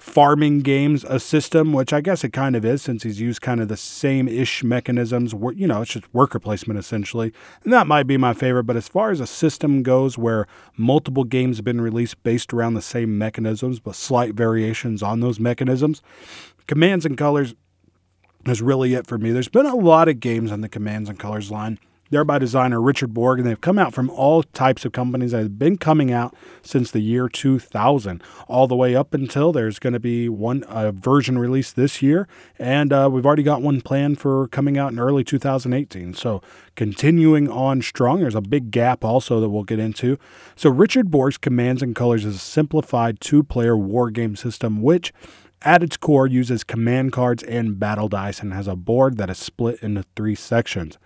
farming 0.01 0.61
games 0.61 1.03
a 1.03 1.19
system, 1.19 1.73
which 1.73 1.93
I 1.93 2.01
guess 2.01 2.23
it 2.23 2.33
kind 2.33 2.55
of 2.55 2.65
is, 2.65 2.81
since 2.81 3.03
he's 3.03 3.21
used 3.21 3.41
kind 3.41 3.61
of 3.61 3.67
the 3.67 3.77
same 3.77 4.27
ish 4.27 4.63
mechanisms. 4.63 5.33
You 5.55 5.67
know, 5.67 5.83
it's 5.83 5.91
just 5.91 6.11
worker 6.11 6.39
placement 6.39 6.79
essentially. 6.79 7.31
And 7.63 7.71
that 7.71 7.85
might 7.85 8.07
be 8.07 8.17
my 8.17 8.33
favorite. 8.33 8.63
But 8.63 8.75
as 8.77 8.87
far 8.87 9.11
as 9.11 9.19
a 9.19 9.27
system 9.27 9.83
goes, 9.83 10.17
where 10.17 10.47
multiple 10.75 11.23
games 11.23 11.57
have 11.57 11.65
been 11.65 11.81
released 11.81 12.21
based 12.23 12.51
around 12.51 12.73
the 12.73 12.81
same 12.81 13.17
mechanisms, 13.19 13.79
but 13.79 13.95
slight 13.95 14.33
variations 14.33 15.03
on 15.03 15.19
those 15.19 15.39
mechanisms, 15.39 16.01
Commands 16.65 17.05
and 17.05 17.15
Colors 17.15 17.53
is 18.47 18.61
really 18.61 18.95
it 18.95 19.05
for 19.05 19.19
me. 19.19 19.31
There's 19.31 19.49
been 19.49 19.67
a 19.67 19.75
lot 19.75 20.09
of 20.09 20.19
games 20.19 20.51
on 20.51 20.61
the 20.61 20.69
Commands 20.69 21.09
and 21.09 21.19
Colors 21.19 21.51
line. 21.51 21.77
They're 22.11 22.25
by 22.25 22.39
designer 22.39 22.81
Richard 22.81 23.13
Borg, 23.13 23.39
and 23.39 23.47
they've 23.47 23.59
come 23.59 23.79
out 23.79 23.93
from 23.93 24.09
all 24.09 24.43
types 24.43 24.83
of 24.83 24.91
companies 24.91 25.31
that 25.31 25.43
have 25.43 25.57
been 25.57 25.77
coming 25.77 26.11
out 26.11 26.35
since 26.61 26.91
the 26.91 26.99
year 26.99 27.29
2000, 27.29 28.21
all 28.49 28.67
the 28.67 28.75
way 28.75 28.93
up 28.95 29.13
until 29.13 29.53
there's 29.53 29.79
going 29.79 29.93
to 29.93 29.99
be 29.99 30.27
one 30.27 30.63
uh, 30.63 30.91
version 30.91 31.39
released 31.39 31.77
this 31.77 32.01
year, 32.01 32.27
and 32.59 32.91
uh, 32.91 33.09
we've 33.09 33.25
already 33.25 33.43
got 33.43 33.61
one 33.61 33.79
planned 33.79 34.19
for 34.19 34.49
coming 34.49 34.77
out 34.77 34.91
in 34.91 34.99
early 34.99 35.23
2018. 35.23 36.13
So 36.13 36.41
continuing 36.75 37.49
on 37.49 37.81
strong. 37.81 38.19
There's 38.19 38.35
a 38.35 38.41
big 38.41 38.71
gap 38.71 39.05
also 39.05 39.39
that 39.39 39.49
we'll 39.49 39.63
get 39.63 39.79
into. 39.79 40.17
So 40.57 40.69
Richard 40.69 41.11
Borg's 41.11 41.37
Commands 41.37 41.81
and 41.81 41.95
Colors 41.95 42.25
is 42.25 42.35
a 42.35 42.39
simplified 42.39 43.21
two-player 43.21 43.77
war 43.77 44.11
game 44.11 44.35
system, 44.35 44.81
which 44.81 45.13
at 45.61 45.83
its 45.83 45.95
core 45.95 46.27
uses 46.27 46.63
command 46.63 47.13
cards 47.13 47.43
and 47.43 47.79
battle 47.79 48.09
dice 48.09 48.39
and 48.41 48.53
has 48.53 48.67
a 48.67 48.75
board 48.75 49.17
that 49.17 49.29
is 49.29 49.37
split 49.37 49.81
into 49.81 50.03
three 50.15 50.35
sections. 50.35 50.97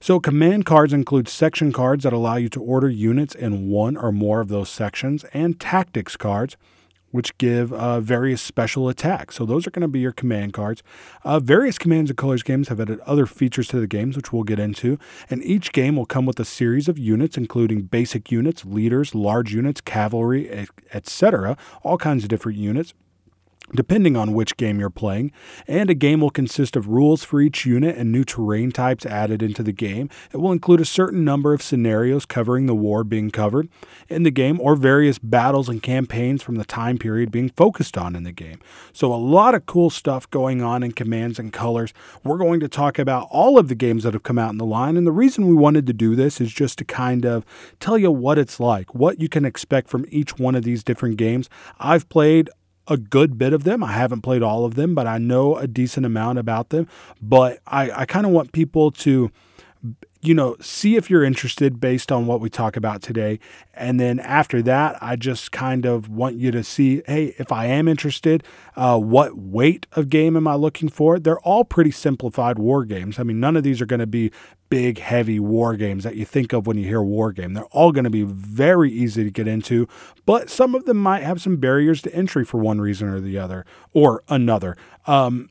So, 0.00 0.20
command 0.20 0.64
cards 0.64 0.92
include 0.92 1.28
section 1.28 1.72
cards 1.72 2.04
that 2.04 2.12
allow 2.12 2.36
you 2.36 2.48
to 2.50 2.62
order 2.62 2.88
units 2.88 3.34
in 3.34 3.68
one 3.68 3.96
or 3.96 4.12
more 4.12 4.40
of 4.40 4.48
those 4.48 4.68
sections, 4.68 5.24
and 5.34 5.58
tactics 5.58 6.16
cards, 6.16 6.56
which 7.10 7.36
give 7.38 7.72
uh, 7.72 7.98
various 8.00 8.40
special 8.40 8.88
attacks. 8.88 9.34
So, 9.34 9.44
those 9.44 9.66
are 9.66 9.70
going 9.70 9.82
to 9.82 9.88
be 9.88 9.98
your 9.98 10.12
command 10.12 10.52
cards. 10.52 10.84
Uh, 11.24 11.40
various 11.40 11.78
Commands 11.78 12.10
and 12.10 12.16
Colors 12.16 12.44
games 12.44 12.68
have 12.68 12.78
added 12.78 13.00
other 13.00 13.26
features 13.26 13.66
to 13.68 13.80
the 13.80 13.88
games, 13.88 14.16
which 14.16 14.32
we'll 14.32 14.44
get 14.44 14.60
into. 14.60 15.00
And 15.28 15.42
each 15.42 15.72
game 15.72 15.96
will 15.96 16.06
come 16.06 16.26
with 16.26 16.38
a 16.38 16.44
series 16.44 16.88
of 16.88 16.96
units, 16.96 17.36
including 17.36 17.82
basic 17.82 18.30
units, 18.30 18.64
leaders, 18.64 19.16
large 19.16 19.52
units, 19.52 19.80
cavalry, 19.80 20.68
etc., 20.92 21.56
all 21.82 21.98
kinds 21.98 22.22
of 22.22 22.28
different 22.28 22.56
units 22.58 22.94
depending 23.74 24.16
on 24.16 24.32
which 24.32 24.56
game 24.56 24.80
you're 24.80 24.90
playing. 24.90 25.32
And 25.66 25.90
a 25.90 25.94
game 25.94 26.20
will 26.20 26.30
consist 26.30 26.76
of 26.76 26.88
rules 26.88 27.24
for 27.24 27.40
each 27.40 27.66
unit 27.66 27.96
and 27.96 28.10
new 28.10 28.24
terrain 28.24 28.72
types 28.72 29.06
added 29.06 29.42
into 29.42 29.62
the 29.62 29.72
game. 29.72 30.08
It 30.32 30.38
will 30.38 30.52
include 30.52 30.80
a 30.80 30.84
certain 30.84 31.24
number 31.24 31.52
of 31.52 31.62
scenarios 31.62 32.24
covering 32.24 32.66
the 32.66 32.74
war 32.74 33.04
being 33.04 33.30
covered 33.30 33.68
in 34.08 34.22
the 34.22 34.30
game 34.30 34.60
or 34.60 34.76
various 34.76 35.18
battles 35.18 35.68
and 35.68 35.82
campaigns 35.82 36.42
from 36.42 36.56
the 36.56 36.64
time 36.64 36.98
period 36.98 37.30
being 37.30 37.50
focused 37.50 37.98
on 37.98 38.16
in 38.16 38.24
the 38.24 38.32
game. 38.32 38.60
So, 38.92 39.12
a 39.12 39.16
lot 39.16 39.54
of 39.54 39.66
cool 39.66 39.90
stuff 39.90 40.28
going 40.30 40.62
on 40.62 40.82
in 40.82 40.92
Commands 40.92 41.38
and 41.38 41.52
Colors. 41.52 41.92
We're 42.24 42.38
going 42.38 42.60
to 42.60 42.68
talk 42.68 42.98
about 42.98 43.28
all 43.30 43.58
of 43.58 43.68
the 43.68 43.74
games 43.74 44.04
that 44.04 44.14
have 44.14 44.22
come 44.22 44.38
out 44.38 44.50
in 44.50 44.58
the 44.58 44.64
line. 44.64 44.96
And 44.96 45.06
the 45.06 45.12
reason 45.12 45.46
we 45.46 45.54
wanted 45.54 45.86
to 45.86 45.92
do 45.92 46.14
this 46.14 46.40
is 46.40 46.52
just 46.52 46.78
to 46.78 46.84
kind 46.84 47.24
of 47.24 47.44
tell 47.80 47.98
you 47.98 48.10
what 48.10 48.38
it's 48.38 48.60
like, 48.60 48.94
what 48.94 49.18
you 49.18 49.28
can 49.28 49.44
expect 49.44 49.88
from 49.88 50.04
each 50.08 50.38
one 50.38 50.54
of 50.54 50.64
these 50.64 50.82
different 50.82 51.16
games. 51.16 51.48
I've 51.78 52.08
played 52.08 52.50
a 52.88 52.96
good 52.96 53.38
bit 53.38 53.52
of 53.52 53.64
them. 53.64 53.82
I 53.84 53.92
haven't 53.92 54.22
played 54.22 54.42
all 54.42 54.64
of 54.64 54.74
them, 54.74 54.94
but 54.94 55.06
I 55.06 55.18
know 55.18 55.56
a 55.56 55.66
decent 55.66 56.06
amount 56.06 56.38
about 56.38 56.70
them. 56.70 56.88
But 57.20 57.60
I, 57.66 57.90
I 57.90 58.04
kind 58.06 58.26
of 58.26 58.32
want 58.32 58.52
people 58.52 58.90
to, 58.92 59.30
you 60.20 60.34
know, 60.34 60.56
see 60.60 60.96
if 60.96 61.08
you're 61.08 61.22
interested 61.22 61.80
based 61.80 62.10
on 62.10 62.26
what 62.26 62.40
we 62.40 62.50
talk 62.50 62.76
about 62.76 63.02
today. 63.02 63.38
And 63.74 64.00
then 64.00 64.18
after 64.18 64.60
that, 64.62 65.00
I 65.00 65.14
just 65.14 65.52
kind 65.52 65.86
of 65.86 66.08
want 66.08 66.36
you 66.36 66.50
to 66.50 66.64
see 66.64 67.02
hey, 67.06 67.34
if 67.38 67.52
I 67.52 67.66
am 67.66 67.86
interested, 67.86 68.42
uh, 68.76 68.98
what 68.98 69.36
weight 69.36 69.86
of 69.92 70.08
game 70.08 70.36
am 70.36 70.48
I 70.48 70.54
looking 70.54 70.88
for? 70.88 71.18
They're 71.18 71.40
all 71.40 71.64
pretty 71.64 71.92
simplified 71.92 72.58
war 72.58 72.84
games. 72.84 73.18
I 73.18 73.22
mean, 73.22 73.38
none 73.38 73.56
of 73.56 73.62
these 73.62 73.80
are 73.80 73.86
going 73.86 74.00
to 74.00 74.06
be 74.06 74.32
big, 74.70 74.98
heavy 74.98 75.40
war 75.40 75.76
games 75.76 76.04
that 76.04 76.16
you 76.16 76.24
think 76.24 76.52
of 76.52 76.66
when 76.66 76.76
you 76.76 76.84
hear 76.84 77.02
war 77.02 77.32
game. 77.32 77.54
They're 77.54 77.64
all 77.66 77.92
going 77.92 78.04
to 78.04 78.10
be 78.10 78.24
very 78.24 78.92
easy 78.92 79.24
to 79.24 79.30
get 79.30 79.48
into, 79.48 79.88
but 80.26 80.50
some 80.50 80.74
of 80.74 80.84
them 80.84 80.98
might 80.98 81.22
have 81.22 81.40
some 81.40 81.56
barriers 81.56 82.02
to 82.02 82.14
entry 82.14 82.44
for 82.44 82.58
one 82.58 82.80
reason 82.80 83.08
or 83.08 83.20
the 83.20 83.38
other 83.38 83.64
or 83.92 84.22
another. 84.28 84.76
Um, 85.06 85.50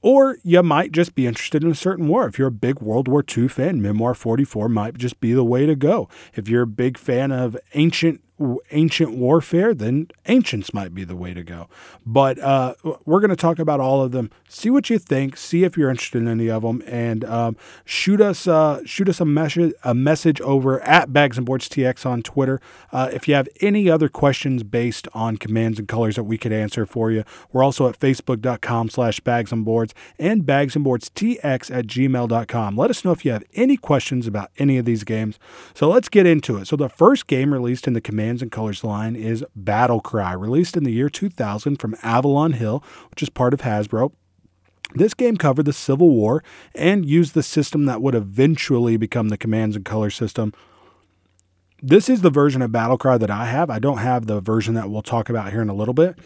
or 0.00 0.38
you 0.42 0.62
might 0.62 0.92
just 0.92 1.14
be 1.14 1.26
interested 1.26 1.64
in 1.64 1.70
a 1.70 1.74
certain 1.74 2.08
war. 2.08 2.26
If 2.26 2.38
you're 2.38 2.48
a 2.48 2.52
big 2.52 2.80
World 2.80 3.08
War 3.08 3.24
II 3.36 3.48
fan, 3.48 3.82
Memoir 3.82 4.14
44 4.14 4.68
might 4.68 4.96
just 4.96 5.20
be 5.20 5.32
the 5.32 5.44
way 5.44 5.66
to 5.66 5.74
go. 5.74 6.08
If 6.34 6.48
you're 6.48 6.62
a 6.62 6.66
big 6.66 6.98
fan 6.98 7.32
of 7.32 7.56
ancient 7.74 8.22
ancient 8.70 9.12
warfare, 9.12 9.74
then 9.74 10.08
ancients 10.26 10.72
might 10.72 10.94
be 10.94 11.04
the 11.04 11.16
way 11.16 11.34
to 11.34 11.42
go. 11.42 11.68
But 12.06 12.38
uh, 12.38 12.74
we're 13.04 13.20
going 13.20 13.30
to 13.30 13.36
talk 13.36 13.58
about 13.58 13.80
all 13.80 14.02
of 14.02 14.12
them. 14.12 14.30
See 14.48 14.70
what 14.70 14.88
you 14.90 14.98
think. 14.98 15.36
See 15.36 15.64
if 15.64 15.76
you're 15.76 15.90
interested 15.90 16.22
in 16.22 16.28
any 16.28 16.48
of 16.48 16.62
them, 16.62 16.82
and 16.86 17.24
um, 17.24 17.56
shoot 17.84 18.20
us 18.20 18.46
uh, 18.46 18.80
shoot 18.84 19.08
us 19.08 19.20
a 19.20 19.24
message 19.24 19.74
a 19.82 19.94
message 19.94 20.40
over 20.40 20.80
at 20.80 21.12
Bags 21.12 21.36
and 21.36 21.46
Boards 21.46 21.68
TX 21.68 22.06
on 22.06 22.22
Twitter. 22.22 22.60
Uh, 22.92 23.10
if 23.12 23.28
you 23.28 23.34
have 23.34 23.48
any 23.60 23.90
other 23.90 24.08
questions 24.08 24.62
based 24.62 25.08
on 25.12 25.36
commands 25.36 25.78
and 25.78 25.88
colors 25.88 26.16
that 26.16 26.24
we 26.24 26.38
could 26.38 26.52
answer 26.52 26.86
for 26.86 27.10
you, 27.10 27.24
we're 27.52 27.64
also 27.64 27.88
at 27.88 27.98
Facebook.com/slash 27.98 29.20
Bags 29.20 29.52
and 29.52 29.64
Boards 29.64 29.94
and 30.18 30.46
Bags 30.46 30.74
and 30.74 30.84
Boards 30.84 31.10
TX 31.10 31.74
at 31.74 31.86
gmail.com. 31.86 32.76
Let 32.76 32.90
us 32.90 33.04
know 33.04 33.12
if 33.12 33.24
you 33.24 33.32
have 33.32 33.44
any 33.54 33.76
questions 33.76 34.26
about 34.26 34.50
any 34.58 34.78
of 34.78 34.84
these 34.84 35.04
games. 35.04 35.38
So 35.74 35.88
let's 35.88 36.08
get 36.08 36.26
into 36.26 36.56
it. 36.56 36.66
So 36.66 36.76
the 36.76 36.88
first 36.88 37.26
game 37.26 37.52
released 37.52 37.86
in 37.86 37.92
the 37.92 38.00
command 38.00 38.27
Commands 38.28 38.42
and 38.42 38.52
Colors 38.52 38.84
line 38.84 39.16
is 39.16 39.42
Battle 39.56 40.02
Cry, 40.02 40.34
released 40.34 40.76
in 40.76 40.84
the 40.84 40.92
year 40.92 41.08
2000 41.08 41.76
from 41.76 41.96
Avalon 42.02 42.52
Hill, 42.52 42.84
which 43.10 43.22
is 43.22 43.30
part 43.30 43.54
of 43.54 43.62
Hasbro. 43.62 44.12
This 44.94 45.14
game 45.14 45.38
covered 45.38 45.64
the 45.64 45.72
Civil 45.72 46.10
War 46.10 46.44
and 46.74 47.06
used 47.06 47.32
the 47.32 47.42
system 47.42 47.86
that 47.86 48.02
would 48.02 48.14
eventually 48.14 48.98
become 48.98 49.30
the 49.30 49.38
Commands 49.38 49.76
and 49.76 49.84
Colors 49.86 50.14
system. 50.14 50.52
This 51.82 52.10
is 52.10 52.20
the 52.20 52.28
version 52.28 52.60
of 52.60 52.70
Battle 52.70 52.98
Cry 52.98 53.16
that 53.16 53.30
I 53.30 53.46
have. 53.46 53.70
I 53.70 53.78
don't 53.78 53.96
have 53.96 54.26
the 54.26 54.42
version 54.42 54.74
that 54.74 54.90
we'll 54.90 55.00
talk 55.00 55.30
about 55.30 55.50
here 55.50 55.62
in 55.62 55.70
a 55.70 55.74
little 55.74 55.94
bit. 55.94 56.18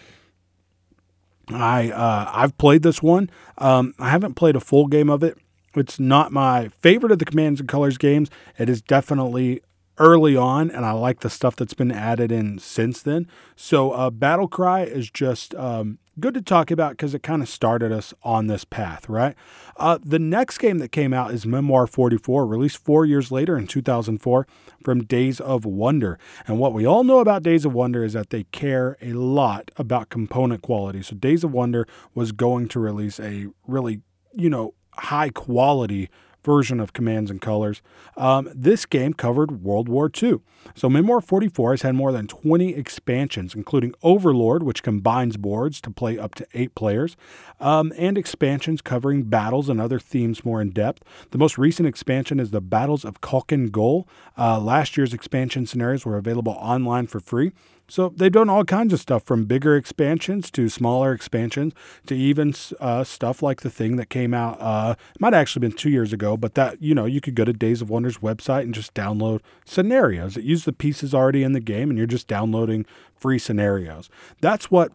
I 1.50 1.92
uh, 1.92 2.32
I've 2.34 2.58
played 2.58 2.82
this 2.82 3.00
one. 3.00 3.30
Um, 3.58 3.94
I 4.00 4.10
haven't 4.10 4.34
played 4.34 4.56
a 4.56 4.60
full 4.60 4.88
game 4.88 5.08
of 5.08 5.22
it. 5.22 5.38
It's 5.76 6.00
not 6.00 6.32
my 6.32 6.68
favorite 6.80 7.12
of 7.12 7.20
the 7.20 7.24
Commands 7.24 7.60
and 7.60 7.68
Colors 7.68 7.96
games. 7.96 8.28
It 8.58 8.68
is 8.68 8.82
definitely 8.82 9.62
early 9.98 10.36
on, 10.36 10.70
and 10.70 10.84
I 10.84 10.92
like 10.92 11.20
the 11.20 11.30
stuff 11.30 11.56
that's 11.56 11.74
been 11.74 11.92
added 11.92 12.32
in 12.32 12.58
since 12.58 13.02
then. 13.02 13.28
So, 13.56 13.92
uh, 13.92 14.10
Battle 14.10 14.48
Cry 14.48 14.82
is 14.82 15.10
just 15.10 15.54
um, 15.54 15.98
good 16.18 16.34
to 16.34 16.42
talk 16.42 16.70
about 16.70 16.92
because 16.92 17.14
it 17.14 17.22
kind 17.22 17.42
of 17.42 17.48
started 17.48 17.92
us 17.92 18.14
on 18.22 18.46
this 18.46 18.64
path, 18.64 19.08
right? 19.08 19.36
Uh, 19.76 19.98
the 20.02 20.18
next 20.18 20.58
game 20.58 20.78
that 20.78 20.92
came 20.92 21.12
out 21.12 21.32
is 21.32 21.46
Memoir 21.46 21.86
44, 21.86 22.46
released 22.46 22.78
four 22.78 23.04
years 23.04 23.30
later 23.30 23.56
in 23.56 23.66
2004 23.66 24.46
from 24.84 25.04
Days 25.04 25.40
of 25.40 25.64
Wonder. 25.64 26.18
And 26.46 26.58
what 26.58 26.72
we 26.72 26.86
all 26.86 27.04
know 27.04 27.20
about 27.20 27.42
Days 27.42 27.64
of 27.64 27.72
Wonder 27.72 28.04
is 28.04 28.14
that 28.14 28.30
they 28.30 28.44
care 28.44 28.96
a 29.00 29.12
lot 29.12 29.70
about 29.76 30.08
component 30.08 30.62
quality. 30.62 31.02
So, 31.02 31.16
Days 31.16 31.44
of 31.44 31.52
Wonder 31.52 31.86
was 32.14 32.32
going 32.32 32.68
to 32.68 32.80
release 32.80 33.20
a 33.20 33.46
really, 33.66 34.00
you 34.34 34.48
know, 34.48 34.74
high 34.96 35.30
quality 35.30 36.08
version 36.44 36.80
of 36.80 36.92
Commands 36.92 37.30
and 37.30 37.40
Colors. 37.40 37.82
Um, 38.16 38.50
this 38.54 38.86
game 38.86 39.14
covered 39.14 39.62
World 39.62 39.88
War 39.88 40.10
II. 40.22 40.40
So 40.74 40.88
Memoir 40.88 41.20
44 41.20 41.72
has 41.72 41.82
had 41.82 41.94
more 41.94 42.12
than 42.12 42.26
20 42.26 42.74
expansions, 42.74 43.54
including 43.54 43.94
Overlord, 44.02 44.62
which 44.62 44.82
combines 44.82 45.36
boards 45.36 45.80
to 45.82 45.90
play 45.90 46.18
up 46.18 46.34
to 46.36 46.46
eight 46.54 46.74
players, 46.74 47.16
um, 47.60 47.92
and 47.96 48.16
expansions 48.16 48.80
covering 48.80 49.24
battles 49.24 49.68
and 49.68 49.80
other 49.80 49.98
themes 49.98 50.44
more 50.44 50.60
in 50.60 50.70
depth. 50.70 51.02
The 51.30 51.38
most 51.38 51.58
recent 51.58 51.88
expansion 51.88 52.38
is 52.38 52.50
the 52.50 52.60
Battles 52.60 53.04
of 53.04 53.20
Khalkhin 53.20 53.70
Gol. 53.70 54.08
Uh, 54.38 54.60
last 54.60 54.96
year's 54.96 55.14
expansion 55.14 55.66
scenarios 55.66 56.06
were 56.06 56.16
available 56.16 56.52
online 56.52 57.06
for 57.06 57.20
free. 57.20 57.52
So 57.88 58.08
they've 58.08 58.32
done 58.32 58.48
all 58.48 58.64
kinds 58.64 58.92
of 58.92 59.00
stuff 59.00 59.24
from 59.24 59.44
bigger 59.44 59.76
expansions 59.76 60.50
to 60.52 60.68
smaller 60.68 61.12
expansions 61.12 61.74
to 62.06 62.14
even 62.14 62.54
uh, 62.80 63.04
stuff 63.04 63.42
like 63.42 63.60
the 63.60 63.70
thing 63.70 63.96
that 63.96 64.08
came 64.08 64.32
out. 64.32 64.56
Uh, 64.60 64.94
it 65.14 65.20
might 65.20 65.34
have 65.34 65.42
actually 65.42 65.60
been 65.60 65.76
two 65.76 65.90
years 65.90 66.12
ago, 66.12 66.36
but 66.36 66.54
that 66.54 66.80
you 66.80 66.94
know 66.94 67.04
you 67.04 67.20
could 67.20 67.34
go 67.34 67.44
to 67.44 67.52
Days 67.52 67.82
of 67.82 67.90
Wonder's 67.90 68.18
website 68.18 68.62
and 68.62 68.74
just 68.74 68.94
download 68.94 69.40
scenarios. 69.64 70.36
It 70.36 70.44
used 70.44 70.64
the 70.64 70.72
pieces 70.72 71.14
already 71.14 71.42
in 71.42 71.52
the 71.52 71.60
game, 71.60 71.90
and 71.90 71.98
you're 71.98 72.06
just 72.06 72.28
downloading 72.28 72.86
free 73.14 73.38
scenarios. 73.38 74.08
That's 74.40 74.70
what 74.70 74.92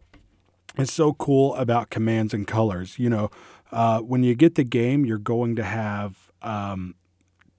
is 0.76 0.92
so 0.92 1.12
cool 1.14 1.54
about 1.56 1.90
commands 1.90 2.34
and 2.34 2.46
colors. 2.46 2.98
You 2.98 3.10
know, 3.10 3.30
uh, 3.70 4.00
when 4.00 4.22
you 4.22 4.34
get 4.34 4.54
the 4.54 4.64
game, 4.64 5.04
you're 5.04 5.18
going 5.18 5.56
to 5.56 5.64
have 5.64 6.32
um, 6.42 6.94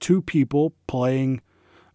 two 0.00 0.22
people 0.22 0.74
playing 0.86 1.40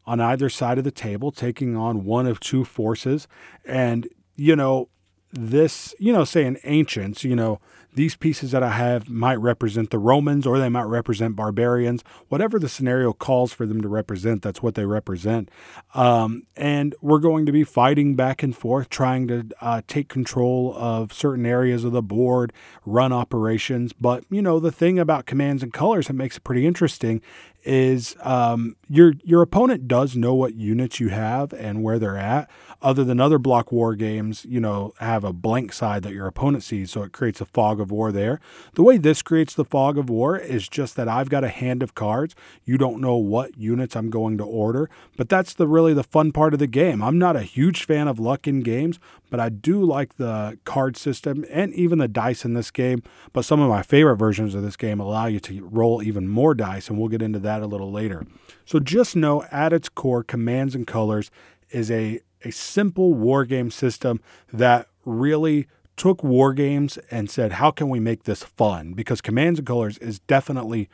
on 0.05 0.19
either 0.19 0.49
side 0.49 0.77
of 0.77 0.83
the 0.83 0.91
table, 0.91 1.31
taking 1.31 1.75
on 1.75 2.05
one 2.05 2.27
of 2.27 2.39
two 2.39 2.63
forces. 2.63 3.27
And, 3.65 4.07
you 4.35 4.55
know, 4.55 4.89
this, 5.31 5.93
you 5.99 6.13
know, 6.13 6.23
say 6.23 6.45
in 6.45 6.57
ancients, 6.63 7.23
you 7.23 7.35
know, 7.35 7.59
these 7.93 8.15
pieces 8.15 8.51
that 8.51 8.61
I 8.61 8.71
have 8.71 9.09
might 9.09 9.35
represent 9.35 9.89
the 9.89 9.97
Romans 9.97 10.45
or 10.45 10.59
they 10.59 10.69
might 10.69 10.83
represent 10.83 11.35
barbarians. 11.35 12.03
Whatever 12.27 12.59
the 12.59 12.67
scenario 12.67 13.13
calls 13.13 13.53
for 13.53 13.65
them 13.65 13.81
to 13.81 13.87
represent, 13.87 14.41
that's 14.41 14.61
what 14.61 14.75
they 14.75 14.85
represent. 14.85 15.49
Um, 15.93 16.43
and 16.57 16.93
we're 17.01 17.19
going 17.19 17.45
to 17.45 17.51
be 17.53 17.63
fighting 17.63 18.15
back 18.15 18.43
and 18.43 18.55
forth, 18.55 18.89
trying 18.89 19.27
to 19.29 19.47
uh, 19.61 19.81
take 19.87 20.09
control 20.09 20.75
of 20.77 21.13
certain 21.13 21.45
areas 21.45 21.85
of 21.85 21.93
the 21.93 22.01
board, 22.01 22.51
run 22.85 23.13
operations. 23.13 23.93
But, 23.93 24.25
you 24.29 24.41
know, 24.41 24.59
the 24.59 24.73
thing 24.73 24.99
about 24.99 25.25
commands 25.25 25.63
and 25.63 25.71
colors 25.71 26.07
that 26.07 26.13
makes 26.13 26.37
it 26.37 26.43
pretty 26.43 26.67
interesting 26.67 27.21
is 27.65 28.15
um, 28.21 28.75
your 28.87 29.13
your 29.23 29.41
opponent 29.41 29.87
does 29.87 30.15
know 30.15 30.33
what 30.33 30.55
units 30.55 30.99
you 30.99 31.09
have 31.09 31.51
and 31.53 31.83
where 31.83 31.99
they're 31.99 32.17
at. 32.17 32.49
Other 32.81 33.03
than 33.03 33.19
other 33.19 33.39
block 33.39 33.71
war 33.71 33.95
games, 33.95 34.45
you 34.45 34.59
know, 34.59 34.93
have 34.99 35.23
a 35.23 35.33
blank 35.33 35.73
side 35.73 36.03
that 36.03 36.13
your 36.13 36.27
opponent 36.27 36.63
sees, 36.63 36.91
so 36.91 37.01
it 37.01 37.13
creates 37.13 37.41
a 37.41 37.45
fog 37.45 37.79
of 37.79 37.89
war 37.89 38.11
there. 38.11 38.39
The 38.75 38.83
way 38.83 38.97
this 38.97 39.23
creates 39.23 39.55
the 39.55 39.65
fog 39.65 39.97
of 39.97 40.09
war 40.09 40.37
is 40.37 40.67
just 40.67 40.95
that 40.95 41.07
I've 41.07 41.29
got 41.29 41.43
a 41.43 41.49
hand 41.49 41.81
of 41.81 41.95
cards. 41.95 42.35
You 42.63 42.77
don't 42.77 43.01
know 43.01 43.15
what 43.15 43.57
units 43.57 43.95
I'm 43.95 44.11
going 44.11 44.37
to 44.37 44.43
order, 44.43 44.89
but 45.17 45.29
that's 45.29 45.53
the 45.53 45.67
really 45.67 45.93
the 45.93 46.03
fun 46.03 46.31
part 46.31 46.53
of 46.53 46.59
the 46.59 46.67
game. 46.67 47.01
I'm 47.01 47.17
not 47.17 47.35
a 47.35 47.41
huge 47.41 47.85
fan 47.85 48.07
of 48.07 48.19
luck 48.19 48.47
in 48.47 48.61
games, 48.61 48.99
but 49.29 49.39
I 49.39 49.49
do 49.49 49.83
like 49.83 50.17
the 50.17 50.57
card 50.65 50.97
system 50.97 51.45
and 51.49 51.73
even 51.73 51.99
the 51.99 52.07
dice 52.07 52.45
in 52.45 52.53
this 52.53 52.71
game. 52.71 53.03
But 53.33 53.45
some 53.45 53.59
of 53.59 53.69
my 53.69 53.81
favorite 53.81 54.17
versions 54.17 54.55
of 54.55 54.63
this 54.63 54.77
game 54.77 54.99
allow 54.99 55.25
you 55.25 55.39
to 55.41 55.65
roll 55.65 56.03
even 56.03 56.27
more 56.27 56.53
dice, 56.53 56.89
and 56.89 56.97
we'll 56.97 57.09
get 57.09 57.21
into 57.21 57.39
that 57.39 57.61
a 57.61 57.67
little 57.67 57.91
later. 57.91 58.25
So 58.65 58.79
just 58.79 59.15
know 59.15 59.43
at 59.51 59.73
its 59.73 59.89
core, 59.89 60.23
Commands 60.23 60.75
and 60.75 60.87
Colors 60.87 61.31
is 61.69 61.89
a, 61.91 62.21
a 62.43 62.51
simple 62.51 63.13
war 63.13 63.45
game 63.45 63.71
system 63.71 64.21
that 64.53 64.87
really 65.05 65.67
took 65.97 66.23
war 66.23 66.53
games 66.53 66.97
and 67.09 67.29
said, 67.29 67.53
how 67.53 67.71
can 67.71 67.89
we 67.89 67.99
make 67.99 68.23
this 68.23 68.43
fun? 68.43 68.93
Because 68.93 69.21
Commands 69.21 69.59
and 69.59 69.67
Colors 69.67 69.97
is 69.99 70.19
definitely 70.19 70.89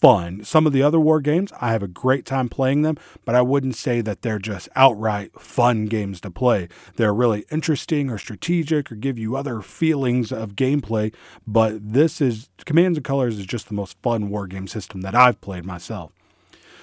fun. 0.00 0.44
Some 0.44 0.66
of 0.66 0.72
the 0.72 0.82
other 0.82 0.98
war 0.98 1.20
games, 1.20 1.52
I 1.60 1.72
have 1.72 1.82
a 1.82 1.88
great 1.88 2.24
time 2.24 2.48
playing 2.48 2.82
them, 2.82 2.96
but 3.24 3.34
I 3.34 3.42
wouldn't 3.42 3.76
say 3.76 4.00
that 4.00 4.22
they're 4.22 4.38
just 4.38 4.68
outright 4.74 5.38
fun 5.38 5.86
games 5.86 6.20
to 6.22 6.30
play. 6.30 6.68
They're 6.96 7.14
really 7.14 7.44
interesting 7.50 8.10
or 8.10 8.18
strategic 8.18 8.90
or 8.90 8.94
give 8.94 9.18
you 9.18 9.36
other 9.36 9.60
feelings 9.60 10.32
of 10.32 10.56
gameplay, 10.56 11.14
but 11.46 11.92
this 11.92 12.20
is 12.20 12.48
Commands 12.64 12.98
and 12.98 13.04
Colors 13.04 13.38
is 13.38 13.46
just 13.46 13.68
the 13.68 13.74
most 13.74 13.96
fun 14.02 14.30
war 14.30 14.46
game 14.46 14.66
system 14.66 15.02
that 15.02 15.14
I've 15.14 15.40
played 15.40 15.64
myself. 15.64 16.12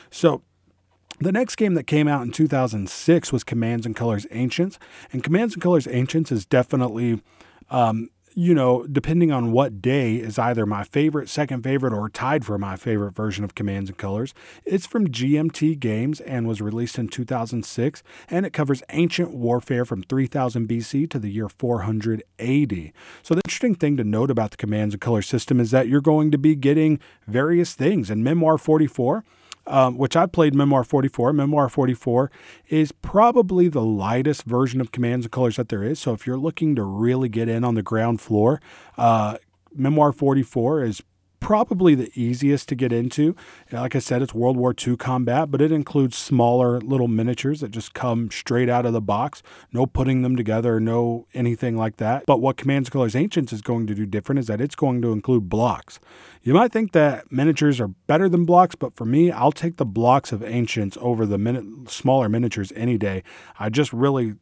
So, 0.10 0.44
the 1.20 1.32
next 1.32 1.56
game 1.56 1.74
that 1.74 1.88
came 1.88 2.08
out 2.08 2.22
in 2.22 2.32
2006 2.32 3.34
was 3.34 3.44
Commands 3.44 3.88
and 3.88 3.96
Colors 3.96 4.28
Ancients, 4.30 4.78
and 5.12 5.24
Commands 5.24 5.56
and 5.56 5.64
Colors 5.64 5.88
Ancients 5.88 6.32
is 6.32 6.46
definitely 6.46 7.24
um, 7.72 8.10
you 8.38 8.54
know, 8.54 8.86
depending 8.86 9.32
on 9.32 9.52
what 9.52 9.82
day 9.82 10.18
is 10.18 10.38
either 10.38 10.64
my 10.68 10.84
favorite, 10.84 11.28
second 11.28 11.64
favorite, 11.64 11.92
or 11.92 12.08
tied 12.08 12.46
for 12.46 12.60
my 12.60 12.76
favorite 12.76 13.16
version 13.16 13.44
of 13.44 13.56
Commands 13.56 13.90
and 13.90 13.98
Colors. 13.98 14.36
It's 14.64 14.86
from 14.86 15.08
GMT 15.08 15.80
Games 15.80 16.22
and 16.22 16.48
was 16.48 16.62
released 16.62 17.00
in 17.00 17.08
2006, 17.08 18.04
and 18.30 18.46
it 18.46 18.54
covers 18.54 18.84
ancient 18.90 19.32
warfare 19.32 19.86
from 19.86 20.04
3000 20.04 20.68
BC 20.68 21.10
to 21.10 21.18
the 21.18 21.32
year 21.32 21.50
400 21.50 22.22
AD. 22.38 22.92
So, 23.24 23.34
the 23.34 23.42
interesting 23.44 23.74
thing 23.74 23.98
to 23.98 24.04
note 24.04 24.30
about 24.30 24.52
the 24.52 24.58
Commands 24.58 24.94
and 24.94 25.02
Colors 25.02 25.28
system 25.28 25.60
is 25.60 25.72
that 25.72 25.88
you're 25.88 26.00
going 26.00 26.30
to 26.30 26.38
be 26.38 26.54
getting 26.54 27.00
various 27.26 27.74
things. 27.74 28.12
In 28.12 28.22
Memoir 28.22 28.60
44, 28.60 29.24
um, 29.68 29.98
which 29.98 30.16
I 30.16 30.26
played 30.26 30.56
Memoir 30.56 30.84
44. 30.84 31.34
Memoir 31.34 31.70
44 31.70 32.32
is 32.70 32.92
probably 32.92 33.68
the 33.68 33.84
lightest 33.84 34.44
version 34.44 34.82
of 34.82 34.92
Commands 34.92 35.26
and 35.26 35.32
Colors 35.32 35.58
that 35.58 35.70
there 35.70 35.84
is. 35.84 36.00
So 36.00 36.14
if 36.14 36.26
you're 36.26 36.38
looking 36.38 36.76
to 36.76 36.84
really 36.84 37.30
get 37.30 37.50
in 37.50 37.64
on 37.64 37.76
the 37.76 37.84
ground 37.84 38.22
floor, 38.22 38.62
uh, 38.98 39.38
Memoir 39.76 40.12
44 40.14 40.84
is 40.84 41.04
probably 41.40 41.96
the 41.96 42.12
easiest 42.16 42.70
to 42.70 42.76
get 42.76 42.92
into. 42.92 43.36
Like 43.72 43.96
I 43.96 44.00
said, 44.00 44.22
it's 44.22 44.34
World 44.34 44.58
War 44.58 44.74
II 44.78 44.98
combat, 44.98 45.52
but 45.52 45.62
it 45.62 45.72
includes 45.72 46.18
smaller 46.18 46.80
little 46.82 47.08
miniatures 47.08 47.62
that 47.62 47.72
just 47.72 47.94
come 47.94 48.30
straight 48.32 48.70
out 48.70 48.86
of 48.86 48.94
the 48.94 49.02
box. 49.02 49.44
No 49.72 49.86
putting 49.86 50.22
them 50.22 50.36
together, 50.36 50.80
no 50.80 51.28
anything 51.34 51.78
like 51.78 51.98
that. 51.98 52.26
But 52.26 52.42
what 52.42 52.58
Commands 52.58 52.90
Colors 52.90 53.16
Ancients 53.16 53.54
is 53.54 53.62
going 53.62 53.88
to 53.88 53.96
do 53.96 54.06
different 54.06 54.40
is 54.40 54.48
that 54.48 54.62
it's 54.62 54.76
going 54.76 55.02
to 55.02 55.12
include 55.12 55.50
blocks. 55.50 56.00
You 56.44 56.54
might 56.54 56.72
think 56.72 56.92
that 56.94 57.32
miniatures 57.32 57.80
are 57.80 57.90
better 57.90 58.30
than 58.30 58.46
blocks, 58.46 58.76
but 58.76 58.96
for 58.96 59.06
me, 59.06 59.32
I'll 59.32 59.52
take 59.52 59.78
the 59.78 59.86
blocks 59.86 60.32
of 60.32 60.44
Ancients 60.44 60.98
over 61.02 61.26
the 61.26 61.38
smaller 61.88 62.30
miniatures 62.30 62.72
any 62.76 62.98
day. 62.98 63.24
I 63.60 63.70
just 63.70 63.94
really 63.94 64.36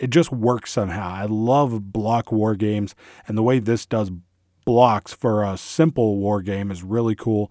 it 0.00 0.10
just 0.10 0.32
works 0.32 0.72
somehow. 0.72 1.08
I 1.08 1.26
love 1.26 1.92
block 1.92 2.32
war 2.32 2.54
games, 2.54 2.94
and 3.26 3.38
the 3.38 3.42
way 3.42 3.58
this 3.58 3.86
does 3.86 4.10
blocks 4.64 5.12
for 5.12 5.44
a 5.44 5.56
simple 5.56 6.16
war 6.16 6.42
game 6.42 6.70
is 6.70 6.82
really 6.82 7.14
cool. 7.14 7.50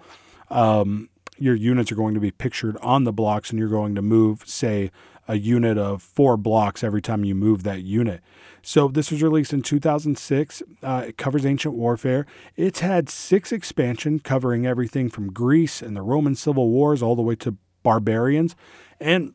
Um, 0.49 1.09
your 1.37 1.55
units 1.55 1.91
are 1.91 1.95
going 1.95 2.13
to 2.13 2.19
be 2.19 2.31
pictured 2.31 2.77
on 2.77 3.03
the 3.03 3.13
blocks, 3.13 3.49
and 3.49 3.59
you're 3.59 3.69
going 3.69 3.95
to 3.95 4.01
move, 4.01 4.43
say, 4.45 4.91
a 5.27 5.35
unit 5.35 5.77
of 5.77 6.01
four 6.01 6.37
blocks 6.37 6.83
every 6.83 7.01
time 7.01 7.23
you 7.23 7.33
move 7.33 7.63
that 7.63 7.81
unit. 7.81 8.21
So 8.61 8.87
this 8.87 9.11
was 9.11 9.21
released 9.21 9.53
in 9.53 9.61
2006. 9.61 10.63
Uh, 10.81 11.05
it 11.07 11.17
covers 11.17 11.45
ancient 11.45 11.73
warfare. 11.75 12.25
It's 12.55 12.81
had 12.81 13.09
six 13.09 13.51
expansion 13.51 14.19
covering 14.19 14.65
everything 14.65 15.09
from 15.09 15.31
Greece 15.31 15.81
and 15.81 15.95
the 15.95 16.01
Roman 16.01 16.35
civil 16.35 16.69
wars 16.69 17.01
all 17.01 17.15
the 17.15 17.21
way 17.21 17.35
to 17.37 17.57
barbarians. 17.83 18.55
And 18.99 19.33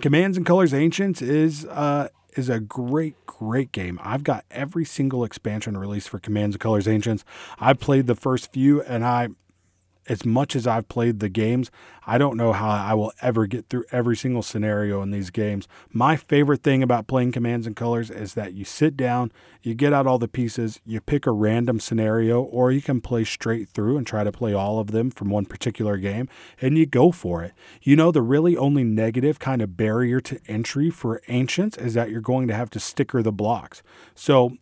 Commands 0.00 0.36
and 0.36 0.46
Colors 0.46 0.72
Ancients 0.72 1.22
is 1.22 1.64
uh, 1.66 2.08
is 2.36 2.48
a 2.48 2.60
great, 2.60 3.14
great 3.26 3.72
game. 3.72 3.98
I've 4.02 4.24
got 4.24 4.44
every 4.50 4.84
single 4.84 5.24
expansion 5.24 5.76
released 5.76 6.08
for 6.08 6.18
Commands 6.18 6.56
of 6.56 6.60
Colors 6.60 6.88
Ancients. 6.88 7.24
I 7.58 7.72
played 7.72 8.06
the 8.06 8.14
first 8.14 8.52
few, 8.52 8.82
and 8.82 9.04
I 9.04 9.28
as 10.10 10.26
much 10.26 10.56
as 10.56 10.66
I've 10.66 10.88
played 10.88 11.20
the 11.20 11.28
games, 11.28 11.70
I 12.04 12.18
don't 12.18 12.36
know 12.36 12.52
how 12.52 12.68
I 12.68 12.94
will 12.94 13.12
ever 13.22 13.46
get 13.46 13.68
through 13.68 13.84
every 13.92 14.16
single 14.16 14.42
scenario 14.42 15.02
in 15.02 15.12
these 15.12 15.30
games. 15.30 15.68
My 15.92 16.16
favorite 16.16 16.64
thing 16.64 16.82
about 16.82 17.06
playing 17.06 17.30
Commands 17.30 17.64
and 17.64 17.76
Colors 17.76 18.10
is 18.10 18.34
that 18.34 18.52
you 18.52 18.64
sit 18.64 18.96
down, 18.96 19.30
you 19.62 19.72
get 19.74 19.92
out 19.92 20.08
all 20.08 20.18
the 20.18 20.26
pieces, 20.26 20.80
you 20.84 21.00
pick 21.00 21.28
a 21.28 21.30
random 21.30 21.78
scenario, 21.78 22.42
or 22.42 22.72
you 22.72 22.82
can 22.82 23.00
play 23.00 23.22
straight 23.22 23.68
through 23.68 23.96
and 23.96 24.04
try 24.04 24.24
to 24.24 24.32
play 24.32 24.52
all 24.52 24.80
of 24.80 24.90
them 24.90 25.12
from 25.12 25.30
one 25.30 25.46
particular 25.46 25.96
game, 25.96 26.28
and 26.60 26.76
you 26.76 26.86
go 26.86 27.12
for 27.12 27.44
it. 27.44 27.52
You 27.80 27.94
know, 27.94 28.10
the 28.10 28.20
really 28.20 28.56
only 28.56 28.82
negative 28.82 29.38
kind 29.38 29.62
of 29.62 29.76
barrier 29.76 30.20
to 30.22 30.40
entry 30.48 30.90
for 30.90 31.22
Ancients 31.28 31.76
is 31.76 31.94
that 31.94 32.10
you're 32.10 32.20
going 32.20 32.48
to 32.48 32.54
have 32.54 32.70
to 32.70 32.80
sticker 32.80 33.22
the 33.22 33.30
blocks. 33.30 33.80
So 34.16 34.56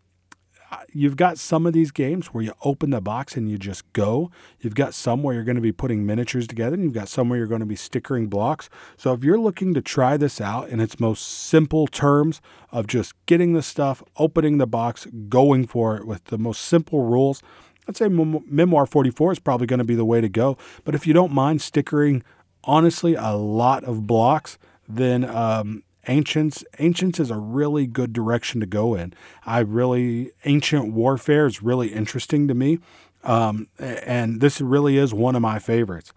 you've 0.93 1.16
got 1.16 1.39
some 1.39 1.66
of 1.66 1.73
these 1.73 1.91
games 1.91 2.29
where 2.29 2.45
you 2.45 2.53
open 2.62 2.91
the 2.91 3.01
box 3.01 3.37
and 3.37 3.49
you 3.49 3.59
just 3.59 3.91
go. 3.93 4.31
You've 4.61 4.75
got 4.75 4.95
some 4.95 5.23
where 5.23 5.35
you're 5.35 5.45
going 5.45 5.57
to 5.57 5.62
be 5.62 5.73
putting 5.73 6.05
miniatures 6.05 6.47
together, 6.47 6.75
and 6.75 6.85
you've 6.85 6.93
got 6.93 7.09
some 7.09 7.29
where 7.29 7.39
you're 7.39 7.47
going 7.47 7.61
to 7.61 7.66
be 7.66 7.77
stickering 7.77 8.29
blocks. 8.29 8.69
So 8.97 9.12
if 9.12 9.25
you're 9.25 9.39
looking 9.39 9.75
to 9.75 9.83
try 9.83 10.16
this 10.16 10.41
out 10.41 10.69
in 10.69 10.81
its 10.81 11.01
most 11.01 11.23
simple 11.23 11.87
terms 11.87 12.41
of 12.71 12.87
just 12.87 13.14
getting 13.27 13.53
the 13.53 13.62
stuff, 13.62 14.03
opening 14.16 14.59
the 14.59 14.66
box, 14.66 15.07
going 15.29 15.66
for 15.66 15.97
it 15.97 16.07
with 16.07 16.25
the 16.25 16.39
most 16.39 16.62
simple 16.62 17.05
rules, 17.05 17.43
I'd 17.89 17.97
say 17.97 18.09
Memoir 18.09 18.87
44 18.87 19.33
is 19.33 19.39
probably 19.39 19.66
going 19.66 19.79
to 19.79 19.85
be 19.85 19.95
the 19.95 20.05
way 20.05 20.21
to 20.21 20.29
go. 20.29 20.59
But 20.85 20.95
if 20.95 21.07
you 21.07 21.14
don't 21.14 21.33
mind 21.33 21.62
stickering, 21.62 22.23
honestly, 22.64 23.14
a 23.14 23.31
lot 23.31 23.85
of 23.85 24.07
blocks, 24.07 24.59
then 24.87 25.25
um, 25.25 25.83
ancients 26.09 26.65
ancients 26.79 27.21
is 27.21 27.31
a 27.31 27.37
really 27.37 27.87
good 27.87 28.13
direction 28.13 28.61
to 28.61 28.67
go 28.67 28.95
in 28.95 29.13
i 29.47 29.59
really 29.59 30.33
ancient 30.45 30.93
warfare 30.93 31.47
is 31.47 31.63
really 31.63 31.89
interesting 31.89 32.49
to 32.49 32.55
me 32.55 32.79
um, 33.25 33.67
and 33.79 34.41
this 34.41 34.61
really 34.61 34.97
is 34.97 35.13
one 35.13 35.35
of 35.35 35.43
my 35.43 35.59
favorites 35.59 36.13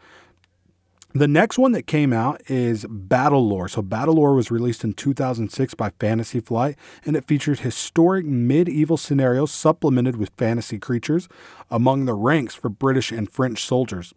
the 1.13 1.27
next 1.27 1.57
one 1.57 1.73
that 1.73 1.87
came 1.87 2.13
out 2.13 2.41
is 2.49 2.85
Battle 2.89 3.45
Lore. 3.45 3.67
So, 3.67 3.81
Battle 3.81 4.15
Lore 4.15 4.33
was 4.33 4.49
released 4.49 4.85
in 4.85 4.93
2006 4.93 5.73
by 5.73 5.89
Fantasy 5.99 6.39
Flight, 6.39 6.77
and 7.03 7.17
it 7.17 7.25
featured 7.25 7.59
historic 7.59 8.25
medieval 8.25 8.95
scenarios 8.95 9.51
supplemented 9.51 10.15
with 10.15 10.31
fantasy 10.37 10.79
creatures 10.79 11.27
among 11.69 12.05
the 12.05 12.13
ranks 12.13 12.55
for 12.55 12.69
British 12.69 13.11
and 13.11 13.29
French 13.29 13.65
soldiers. 13.65 14.13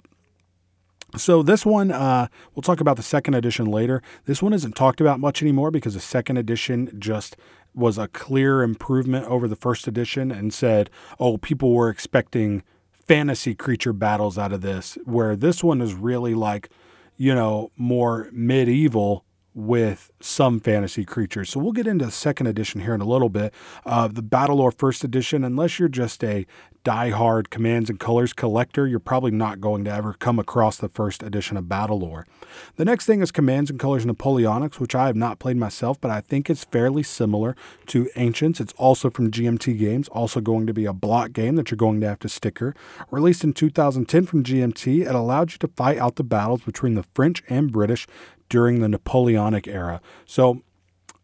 So 1.17 1.43
this 1.43 1.65
one, 1.65 1.93
uh, 1.93 2.27
we'll 2.55 2.63
talk 2.63 2.81
about 2.81 2.97
the 2.97 3.03
second 3.03 3.35
edition 3.35 3.67
later. 3.67 4.03
This 4.25 4.43
one 4.43 4.53
isn't 4.53 4.75
talked 4.75 5.01
about 5.01 5.21
much 5.21 5.43
anymore 5.43 5.71
because 5.71 5.95
the 5.95 6.01
second 6.01 6.39
edition 6.39 6.95
just 6.99 7.37
was 7.75 7.99
a 7.99 8.09
clear 8.09 8.63
improvement 8.63 9.27
over 9.27 9.47
the 9.47 9.57
first 9.57 9.87
edition 9.87 10.31
and 10.31 10.53
said, 10.53 10.91
oh, 11.21 11.39
people 11.39 11.73
were 11.73 11.89
expecting 11.89 12.63
fantasy 12.93 13.55
creature 13.55 13.93
battles 13.93 14.39
out 14.39 14.53
of 14.53 14.61
this, 14.61 14.99
where 15.05 15.37
this 15.37 15.63
one 15.63 15.81
is 15.81 15.95
really 15.95 16.35
like, 16.35 16.69
you 17.17 17.35
know, 17.35 17.71
more 17.77 18.29
medieval 18.33 19.24
with 19.55 20.11
some 20.21 20.59
fantasy 20.61 21.05
creatures. 21.05 21.51
So 21.51 21.61
we'll 21.61 21.73
get 21.73 21.87
into 21.87 22.11
second 22.11 22.49
edition 22.49 22.81
here 22.81 22.95
in 22.95 23.01
a 23.01 23.07
little 23.07 23.29
bit. 23.29 23.55
Uh, 23.87 24.09
the 24.09 24.23
Battle 24.23 24.71
first 24.71 25.05
edition, 25.05 25.45
unless 25.45 25.79
you're 25.79 25.89
just 25.89 26.25
a 26.25 26.47
die-hard 26.85 27.49
commands 27.49 27.89
and 27.89 27.99
colors 27.99 28.35
collector, 28.35 28.87
you're 28.87 28.99
probably 28.99 29.31
not 29.31 29.61
going 29.61 29.85
to 29.85 29.91
ever 29.91 30.13
come 30.13 30.39
across 30.39 30.77
the 30.77 30.89
first 30.89 31.23
edition 31.23 31.57
of 31.57 31.69
Battle 31.69 31.99
Lore. 31.99 32.27
The 32.77 32.85
next 32.85 33.07
thing 33.07 33.23
is 33.23 33.33
Commands 33.33 33.71
and 33.71 33.81
Colors 33.81 34.05
Napoleonics, 34.05 34.79
which 34.79 34.95
I 34.95 35.07
have 35.07 35.17
not 35.17 35.39
played 35.39 35.57
myself, 35.57 35.99
but 35.99 36.11
I 36.11 36.21
think 36.21 36.51
it's 36.51 36.65
fairly 36.65 37.03
similar 37.03 37.57
to 37.87 38.11
Ancients. 38.17 38.61
It's 38.61 38.75
also 38.75 39.09
from 39.09 39.31
GMT 39.31 39.79
Games, 39.79 40.09
also 40.09 40.41
going 40.41 40.67
to 40.67 40.75
be 40.75 40.85
a 40.85 40.93
block 40.93 41.33
game 41.33 41.57
that 41.57 41.71
you're 41.71 41.77
going 41.77 42.01
to 42.03 42.09
have 42.09 42.19
to 42.21 42.29
sticker. 42.29 42.75
Released 43.11 43.45
in 43.45 43.55
2010 43.55 44.27
from 44.27 44.45
GMT, 44.45 45.07
it 45.07 45.15
allowed 45.15 45.53
you 45.53 45.59
to 45.59 45.69
fight 45.69 45.99
out 45.99 46.17
the 46.17 46.23
battles 46.23 46.63
between 46.63 46.95
the 46.95 47.05
French 47.15 47.43
and 47.49 47.73
British 47.73 48.07
during 48.49 48.81
the 48.81 48.89
Napoleonic 48.89 49.67
era. 49.67 50.01
So 50.27 50.63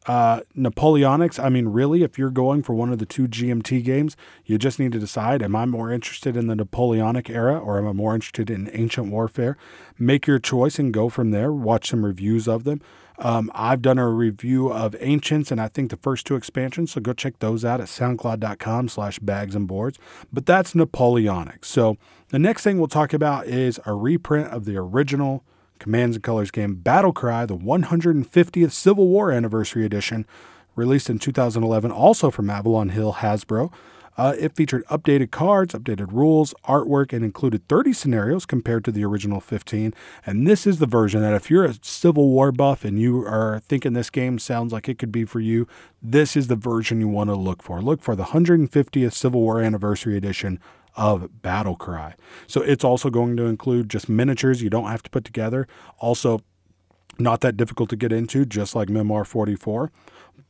uh, 0.06 0.40
Napoleonics, 0.56 1.42
I 1.42 1.50
mean, 1.50 1.68
really, 1.68 2.02
if 2.02 2.18
you're 2.18 2.30
going 2.30 2.62
for 2.62 2.74
one 2.74 2.90
of 2.92 2.98
the 2.98 3.06
two 3.06 3.28
GMT 3.28 3.84
games, 3.84 4.16
you 4.46 4.56
just 4.58 4.78
need 4.78 4.92
to 4.92 4.98
decide 4.98 5.42
am 5.42 5.54
I 5.54 5.66
more 5.66 5.92
interested 5.92 6.36
in 6.36 6.46
the 6.46 6.56
Napoleonic 6.56 7.28
era 7.28 7.58
or 7.58 7.78
am 7.78 7.86
I 7.86 7.92
more 7.92 8.14
interested 8.14 8.50
in 8.50 8.70
ancient 8.72 9.12
warfare? 9.12 9.58
Make 9.98 10.26
your 10.26 10.38
choice 10.38 10.78
and 10.78 10.92
go 10.92 11.10
from 11.10 11.32
there. 11.32 11.52
Watch 11.52 11.90
some 11.90 12.04
reviews 12.04 12.48
of 12.48 12.64
them. 12.64 12.80
Um, 13.18 13.52
I've 13.54 13.82
done 13.82 13.98
a 13.98 14.08
review 14.08 14.72
of 14.72 14.96
Ancients 14.98 15.52
and 15.52 15.60
I 15.60 15.68
think 15.68 15.90
the 15.90 15.98
first 15.98 16.26
two 16.26 16.36
expansions, 16.36 16.92
so 16.92 17.02
go 17.02 17.12
check 17.12 17.38
those 17.38 17.66
out 17.66 17.82
at 17.82 17.88
soundcloud.com 17.88 18.88
slash 18.88 19.18
bags 19.18 19.54
and 19.54 19.68
boards. 19.68 19.98
But 20.32 20.46
that's 20.46 20.74
Napoleonic. 20.74 21.66
So 21.66 21.98
the 22.28 22.38
next 22.38 22.62
thing 22.62 22.78
we'll 22.78 22.88
talk 22.88 23.12
about 23.12 23.46
is 23.46 23.78
a 23.84 23.92
reprint 23.92 24.48
of 24.48 24.64
the 24.64 24.78
original 24.78 25.44
Commands 25.80 26.16
and 26.16 26.22
Colors 26.22 26.52
game 26.52 26.76
Battle 26.76 27.12
Cry, 27.12 27.44
the 27.46 27.56
150th 27.56 28.70
Civil 28.70 29.08
War 29.08 29.32
Anniversary 29.32 29.84
Edition, 29.84 30.26
released 30.76 31.10
in 31.10 31.18
2011, 31.18 31.90
also 31.90 32.30
from 32.30 32.48
Avalon 32.48 32.90
Hill 32.90 33.14
Hasbro. 33.14 33.72
Uh, 34.16 34.34
it 34.38 34.54
featured 34.54 34.84
updated 34.86 35.30
cards, 35.30 35.72
updated 35.72 36.12
rules, 36.12 36.52
artwork, 36.68 37.12
and 37.12 37.24
included 37.24 37.66
30 37.68 37.94
scenarios 37.94 38.44
compared 38.44 38.84
to 38.84 38.92
the 38.92 39.02
original 39.02 39.40
15. 39.40 39.94
And 40.26 40.46
this 40.46 40.66
is 40.66 40.78
the 40.78 40.86
version 40.86 41.22
that 41.22 41.32
if 41.32 41.50
you're 41.50 41.64
a 41.64 41.74
Civil 41.80 42.28
War 42.28 42.52
buff 42.52 42.84
and 42.84 43.00
you 43.00 43.24
are 43.24 43.60
thinking 43.60 43.94
this 43.94 44.10
game 44.10 44.38
sounds 44.38 44.74
like 44.74 44.90
it 44.90 44.98
could 44.98 45.10
be 45.10 45.24
for 45.24 45.40
you, 45.40 45.66
this 46.02 46.36
is 46.36 46.48
the 46.48 46.56
version 46.56 47.00
you 47.00 47.08
want 47.08 47.30
to 47.30 47.34
look 47.34 47.62
for. 47.62 47.80
Look 47.80 48.02
for 48.02 48.14
the 48.14 48.24
150th 48.24 49.14
Civil 49.14 49.40
War 49.40 49.62
Anniversary 49.62 50.18
Edition 50.18 50.60
of 51.00 51.40
Battle 51.40 51.76
Cry. 51.76 52.14
So 52.46 52.60
it's 52.60 52.84
also 52.84 53.08
going 53.08 53.34
to 53.38 53.46
include 53.46 53.88
just 53.88 54.06
miniatures 54.08 54.60
you 54.60 54.68
don't 54.68 54.90
have 54.90 55.02
to 55.02 55.10
put 55.10 55.24
together. 55.24 55.66
Also, 55.98 56.42
not 57.18 57.40
that 57.40 57.56
difficult 57.56 57.88
to 57.88 57.96
get 57.96 58.12
into, 58.12 58.44
just 58.44 58.76
like 58.76 58.90
Memoir 58.90 59.24
44. 59.24 59.90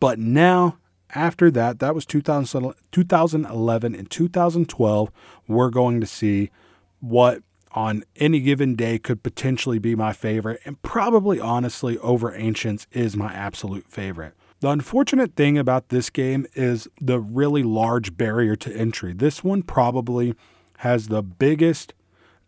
But 0.00 0.18
now, 0.18 0.76
after 1.14 1.52
that, 1.52 1.78
that 1.78 1.94
was 1.94 2.04
2000, 2.04 2.74
2011 2.90 3.94
and 3.94 4.10
2012, 4.10 5.10
we're 5.46 5.70
going 5.70 6.00
to 6.00 6.06
see 6.06 6.50
what 6.98 7.44
on 7.72 8.02
any 8.16 8.40
given 8.40 8.74
day 8.74 8.98
could 8.98 9.22
potentially 9.22 9.78
be 9.78 9.94
my 9.94 10.12
favorite, 10.12 10.60
and 10.64 10.82
probably 10.82 11.38
honestly 11.38 11.96
over 11.98 12.34
Ancients 12.34 12.88
is 12.90 13.16
my 13.16 13.32
absolute 13.32 13.86
favorite. 13.86 14.34
The 14.60 14.68
unfortunate 14.68 15.36
thing 15.36 15.56
about 15.56 15.88
this 15.88 16.10
game 16.10 16.46
is 16.54 16.86
the 17.00 17.18
really 17.18 17.62
large 17.62 18.18
barrier 18.18 18.56
to 18.56 18.70
entry. 18.76 19.14
This 19.14 19.42
one 19.42 19.62
probably 19.62 20.34
has 20.78 21.08
the 21.08 21.22
biggest 21.22 21.94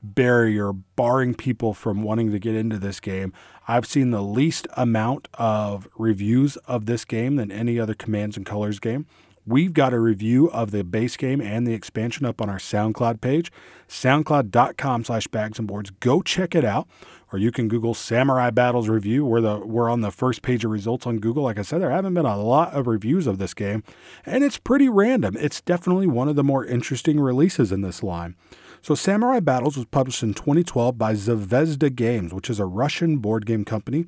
barrier 0.02 0.74
barring 0.74 1.32
people 1.34 1.72
from 1.72 2.02
wanting 2.02 2.30
to 2.30 2.38
get 2.38 2.54
into 2.54 2.78
this 2.78 3.00
game. 3.00 3.32
I've 3.66 3.86
seen 3.86 4.10
the 4.10 4.20
least 4.20 4.66
amount 4.76 5.28
of 5.34 5.88
reviews 5.96 6.56
of 6.66 6.84
this 6.84 7.06
game 7.06 7.36
than 7.36 7.50
any 7.50 7.80
other 7.80 7.94
Commands 7.94 8.36
and 8.36 8.44
Colors 8.44 8.78
game. 8.78 9.06
We've 9.46 9.72
got 9.72 9.94
a 9.94 9.98
review 9.98 10.50
of 10.50 10.70
the 10.70 10.84
base 10.84 11.16
game 11.16 11.40
and 11.40 11.66
the 11.66 11.72
expansion 11.72 12.26
up 12.26 12.40
on 12.40 12.48
our 12.48 12.58
SoundCloud 12.58 13.20
page, 13.20 13.50
soundcloud.com 13.88 15.04
slash 15.04 15.26
bags 15.28 15.58
and 15.58 15.66
boards. 15.66 15.90
Go 15.90 16.20
check 16.22 16.54
it 16.54 16.64
out. 16.64 16.86
Or 17.32 17.38
you 17.38 17.50
can 17.50 17.68
Google 17.68 17.94
Samurai 17.94 18.50
Battles 18.50 18.88
Review. 18.88 19.24
We're, 19.24 19.40
the, 19.40 19.58
we're 19.58 19.88
on 19.88 20.02
the 20.02 20.10
first 20.10 20.42
page 20.42 20.64
of 20.64 20.70
results 20.70 21.06
on 21.06 21.18
Google. 21.18 21.44
Like 21.44 21.58
I 21.58 21.62
said, 21.62 21.80
there 21.80 21.90
haven't 21.90 22.14
been 22.14 22.26
a 22.26 22.36
lot 22.36 22.74
of 22.74 22.86
reviews 22.86 23.26
of 23.26 23.38
this 23.38 23.54
game, 23.54 23.82
and 24.26 24.44
it's 24.44 24.58
pretty 24.58 24.88
random. 24.88 25.36
It's 25.38 25.60
definitely 25.60 26.06
one 26.06 26.28
of 26.28 26.36
the 26.36 26.44
more 26.44 26.64
interesting 26.64 27.18
releases 27.18 27.72
in 27.72 27.80
this 27.80 28.02
line. 28.02 28.36
So, 28.82 28.94
Samurai 28.94 29.40
Battles 29.40 29.76
was 29.76 29.86
published 29.86 30.24
in 30.24 30.34
2012 30.34 30.98
by 30.98 31.14
Zvezda 31.14 31.94
Games, 31.94 32.34
which 32.34 32.50
is 32.50 32.58
a 32.58 32.66
Russian 32.66 33.18
board 33.18 33.46
game 33.46 33.64
company. 33.64 34.06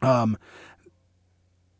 Um, 0.00 0.38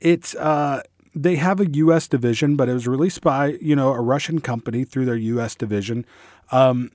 it's 0.00 0.34
uh, 0.34 0.82
they 1.14 1.36
have 1.36 1.60
a 1.60 1.70
U.S. 1.70 2.08
division, 2.08 2.56
but 2.56 2.68
it 2.68 2.74
was 2.74 2.88
released 2.88 3.20
by 3.22 3.58
you 3.60 3.76
know 3.76 3.92
a 3.92 4.00
Russian 4.00 4.40
company 4.40 4.84
through 4.84 5.04
their 5.04 5.16
U.S. 5.16 5.54
division. 5.54 6.04
Um, 6.50 6.90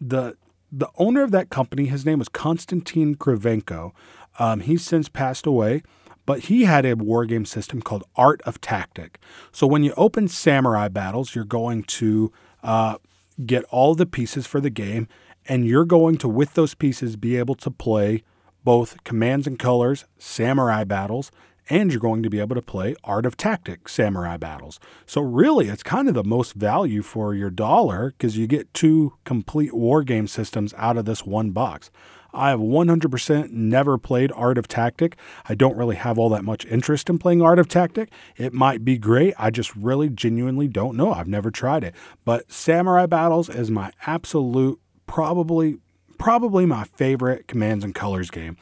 the 0.00 0.36
the 0.72 0.88
owner 0.96 1.22
of 1.22 1.30
that 1.32 1.50
company, 1.50 1.86
his 1.86 2.06
name 2.06 2.18
was 2.18 2.30
Konstantin 2.30 3.14
Krivenko. 3.14 3.92
Um, 4.38 4.60
he's 4.60 4.82
since 4.82 5.10
passed 5.10 5.46
away, 5.46 5.82
but 6.24 6.40
he 6.40 6.64
had 6.64 6.86
a 6.86 6.96
war 6.96 7.26
game 7.26 7.44
system 7.44 7.82
called 7.82 8.04
Art 8.16 8.40
of 8.42 8.60
Tactic. 8.60 9.18
So 9.52 9.66
when 9.66 9.84
you 9.84 9.92
open 9.96 10.28
Samurai 10.28 10.88
Battles, 10.88 11.34
you're 11.34 11.44
going 11.44 11.82
to 11.84 12.32
uh, 12.62 12.96
get 13.44 13.64
all 13.64 13.94
the 13.94 14.06
pieces 14.06 14.46
for 14.46 14.60
the 14.60 14.70
game, 14.70 15.08
and 15.46 15.66
you're 15.66 15.84
going 15.84 16.16
to, 16.18 16.28
with 16.28 16.54
those 16.54 16.74
pieces, 16.74 17.16
be 17.16 17.36
able 17.36 17.56
to 17.56 17.70
play 17.70 18.22
both 18.64 19.02
Commands 19.04 19.46
and 19.46 19.58
Colors, 19.58 20.06
Samurai 20.18 20.84
Battles, 20.84 21.30
and 21.68 21.90
you're 21.90 22.00
going 22.00 22.22
to 22.22 22.30
be 22.30 22.40
able 22.40 22.54
to 22.54 22.62
play 22.62 22.94
Art 23.04 23.26
of 23.26 23.36
Tactic 23.36 23.88
samurai 23.88 24.36
battles. 24.36 24.80
So, 25.06 25.20
really, 25.20 25.68
it's 25.68 25.82
kind 25.82 26.08
of 26.08 26.14
the 26.14 26.24
most 26.24 26.54
value 26.54 27.02
for 27.02 27.34
your 27.34 27.50
dollar 27.50 28.10
because 28.10 28.36
you 28.36 28.46
get 28.46 28.72
two 28.74 29.14
complete 29.24 29.74
war 29.74 30.02
game 30.02 30.26
systems 30.26 30.74
out 30.76 30.96
of 30.96 31.04
this 31.04 31.24
one 31.24 31.50
box. 31.50 31.90
I 32.34 32.50
have 32.50 32.60
100% 32.60 33.50
never 33.50 33.98
played 33.98 34.32
Art 34.34 34.56
of 34.56 34.66
Tactic. 34.66 35.16
I 35.48 35.54
don't 35.54 35.76
really 35.76 35.96
have 35.96 36.18
all 36.18 36.30
that 36.30 36.44
much 36.44 36.64
interest 36.66 37.10
in 37.10 37.18
playing 37.18 37.42
Art 37.42 37.58
of 37.58 37.68
Tactic. 37.68 38.10
It 38.36 38.52
might 38.52 38.84
be 38.84 38.96
great. 38.96 39.34
I 39.38 39.50
just 39.50 39.74
really 39.76 40.08
genuinely 40.08 40.66
don't 40.66 40.96
know. 40.96 41.12
I've 41.12 41.28
never 41.28 41.50
tried 41.50 41.84
it. 41.84 41.94
But 42.24 42.50
Samurai 42.50 43.06
Battles 43.06 43.48
is 43.48 43.70
my 43.70 43.92
absolute, 44.06 44.80
probably, 45.06 45.78
probably 46.18 46.64
my 46.64 46.84
favorite 46.84 47.48
Commands 47.48 47.84
and 47.84 47.94
Colors 47.94 48.30
game. 48.30 48.56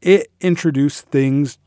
It 0.00 0.32
introduced 0.40 1.06
things 1.06 1.58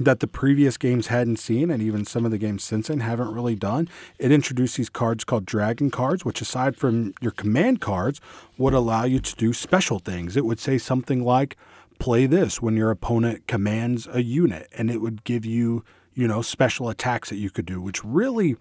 that 0.00 0.20
the 0.20 0.26
previous 0.26 0.78
games 0.78 1.08
hadn't 1.08 1.36
seen, 1.36 1.70
and 1.70 1.82
even 1.82 2.06
some 2.06 2.24
of 2.24 2.30
the 2.30 2.38
games 2.38 2.64
since 2.64 2.88
then 2.88 3.00
haven't 3.00 3.34
really 3.34 3.54
done. 3.54 3.86
It 4.18 4.32
introduced 4.32 4.78
these 4.78 4.88
cards 4.88 5.24
called 5.24 5.44
Dragon 5.44 5.90
cards, 5.90 6.24
which, 6.24 6.40
aside 6.40 6.74
from 6.74 7.12
your 7.20 7.32
command 7.32 7.82
cards, 7.82 8.18
would 8.56 8.72
allow 8.72 9.04
you 9.04 9.20
to 9.20 9.36
do 9.36 9.52
special 9.52 9.98
things. 9.98 10.38
It 10.38 10.46
would 10.46 10.58
say 10.58 10.78
something 10.78 11.22
like, 11.22 11.56
play 11.98 12.24
this 12.24 12.62
when 12.62 12.76
your 12.76 12.90
opponent 12.90 13.46
commands 13.46 14.08
a 14.10 14.22
unit, 14.22 14.68
and 14.76 14.90
it 14.90 15.02
would 15.02 15.22
give 15.24 15.44
you, 15.44 15.84
you 16.14 16.26
know, 16.26 16.40
special 16.40 16.88
attacks 16.88 17.28
that 17.28 17.36
you 17.36 17.50
could 17.50 17.66
do, 17.66 17.78
which 17.78 18.02
really 18.02 18.56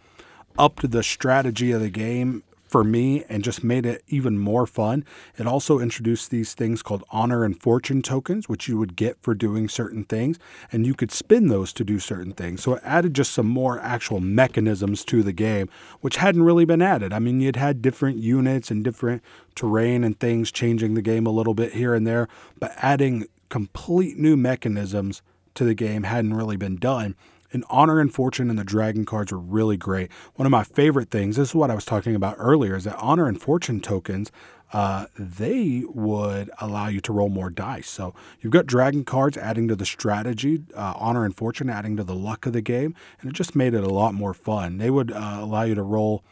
upped 0.57 0.91
the 0.91 1.03
strategy 1.03 1.71
of 1.71 1.79
the 1.79 1.89
game 1.89 2.43
for 2.69 2.83
me 2.83 3.23
and 3.27 3.43
just 3.43 3.63
made 3.63 3.85
it 3.85 4.03
even 4.07 4.37
more 4.37 4.67
fun. 4.67 5.03
It 5.37 5.47
also 5.47 5.79
introduced 5.79 6.29
these 6.29 6.53
things 6.53 6.81
called 6.81 7.03
honor 7.09 7.43
and 7.43 7.59
fortune 7.59 8.01
tokens, 8.01 8.47
which 8.47 8.67
you 8.67 8.77
would 8.77 8.95
get 8.95 9.17
for 9.21 9.33
doing 9.33 9.67
certain 9.67 10.03
things, 10.03 10.37
and 10.71 10.85
you 10.85 10.93
could 10.93 11.11
spin 11.11 11.47
those 11.47 11.73
to 11.73 11.83
do 11.83 11.99
certain 11.99 12.33
things. 12.33 12.63
So 12.63 12.75
it 12.75 12.81
added 12.85 13.13
just 13.13 13.31
some 13.33 13.47
more 13.47 13.79
actual 13.79 14.19
mechanisms 14.19 15.03
to 15.05 15.23
the 15.23 15.33
game, 15.33 15.69
which 16.01 16.17
hadn't 16.17 16.43
really 16.43 16.65
been 16.65 16.81
added. 16.81 17.11
I 17.11 17.19
mean, 17.19 17.41
you'd 17.41 17.55
had 17.55 17.81
different 17.81 18.17
units 18.17 18.69
and 18.69 18.83
different 18.83 19.23
terrain 19.55 20.03
and 20.03 20.19
things 20.19 20.51
changing 20.51 20.93
the 20.93 21.01
game 21.01 21.25
a 21.25 21.31
little 21.31 21.53
bit 21.53 21.73
here 21.73 21.93
and 21.93 22.05
there, 22.05 22.27
but 22.59 22.73
adding 22.77 23.25
complete 23.49 24.17
new 24.17 24.37
mechanisms 24.37 25.21
to 25.55 25.63
the 25.65 25.73
game 25.73 26.03
hadn't 26.03 26.35
really 26.35 26.55
been 26.55 26.77
done. 26.77 27.15
And 27.51 27.65
Honor 27.69 27.99
and 27.99 28.13
Fortune 28.13 28.49
and 28.49 28.59
the 28.59 28.63
Dragon 28.63 29.05
cards 29.05 29.31
are 29.31 29.39
really 29.39 29.77
great. 29.77 30.11
One 30.35 30.45
of 30.45 30.51
my 30.51 30.63
favorite 30.63 31.09
things, 31.09 31.35
this 31.35 31.49
is 31.49 31.55
what 31.55 31.71
I 31.71 31.75
was 31.75 31.85
talking 31.85 32.15
about 32.15 32.35
earlier, 32.37 32.75
is 32.75 32.83
that 32.83 32.97
Honor 32.97 33.27
and 33.27 33.41
Fortune 33.41 33.79
tokens, 33.79 34.31
uh, 34.71 35.07
they 35.17 35.83
would 35.87 36.51
allow 36.61 36.87
you 36.87 37.01
to 37.01 37.11
roll 37.11 37.29
more 37.29 37.49
dice. 37.49 37.89
So 37.89 38.13
you've 38.39 38.53
got 38.53 38.67
Dragon 38.67 39.03
cards 39.03 39.35
adding 39.35 39.67
to 39.67 39.75
the 39.75 39.85
strategy, 39.85 40.63
uh, 40.75 40.93
Honor 40.95 41.25
and 41.25 41.35
Fortune 41.35 41.69
adding 41.69 41.97
to 41.97 42.03
the 42.03 42.13
luck 42.13 42.45
of 42.45 42.53
the 42.53 42.61
game, 42.61 42.95
and 43.19 43.31
it 43.31 43.33
just 43.33 43.55
made 43.55 43.73
it 43.73 43.83
a 43.83 43.89
lot 43.89 44.13
more 44.13 44.33
fun. 44.33 44.77
They 44.77 44.91
would 44.91 45.11
uh, 45.11 45.37
allow 45.39 45.63
you 45.63 45.75
to 45.75 45.81
roll 45.81 46.23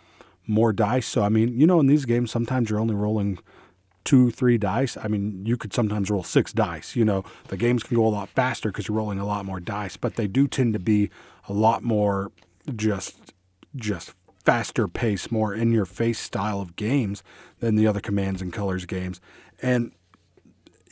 more 0.45 0.71
dice. 0.71 1.07
So, 1.07 1.23
I 1.23 1.29
mean, 1.29 1.57
you 1.57 1.65
know, 1.65 1.79
in 1.79 1.87
these 1.87 2.05
games, 2.05 2.31
sometimes 2.31 2.69
you're 2.69 2.79
only 2.79 2.95
rolling 2.95 3.39
two, 4.07 4.31
three 4.31 4.57
dice. 4.57 4.95
I 4.95 5.09
mean, 5.09 5.45
you 5.45 5.57
could 5.57 5.73
sometimes 5.73 6.09
roll 6.09 6.23
six 6.23 6.53
dice. 6.53 6.95
You 6.95 7.03
know, 7.03 7.25
the 7.49 7.57
games 7.57 7.83
can 7.83 7.97
go 7.97 8.07
a 8.07 8.07
lot 8.07 8.29
faster 8.29 8.69
because 8.69 8.87
you're 8.87 8.95
rolling 8.95 9.19
a 9.19 9.25
lot 9.25 9.43
more 9.43 9.59
dice, 9.59 9.97
but 9.97 10.15
they 10.15 10.27
do 10.27 10.47
tend 10.47 10.71
to 10.73 10.79
be 10.79 11.09
a 11.49 11.53
lot 11.53 11.83
more 11.83 12.31
just 12.73 13.33
just 13.75 14.13
faster 14.45 14.87
pace, 14.87 15.29
more 15.29 15.53
in 15.53 15.73
your 15.73 15.83
face 15.83 16.19
style 16.19 16.61
of 16.61 16.77
games 16.77 17.21
than 17.59 17.75
the 17.75 17.85
other 17.85 17.99
commands 17.99 18.41
and 18.41 18.53
colors 18.53 18.85
games. 18.85 19.19
And 19.61 19.91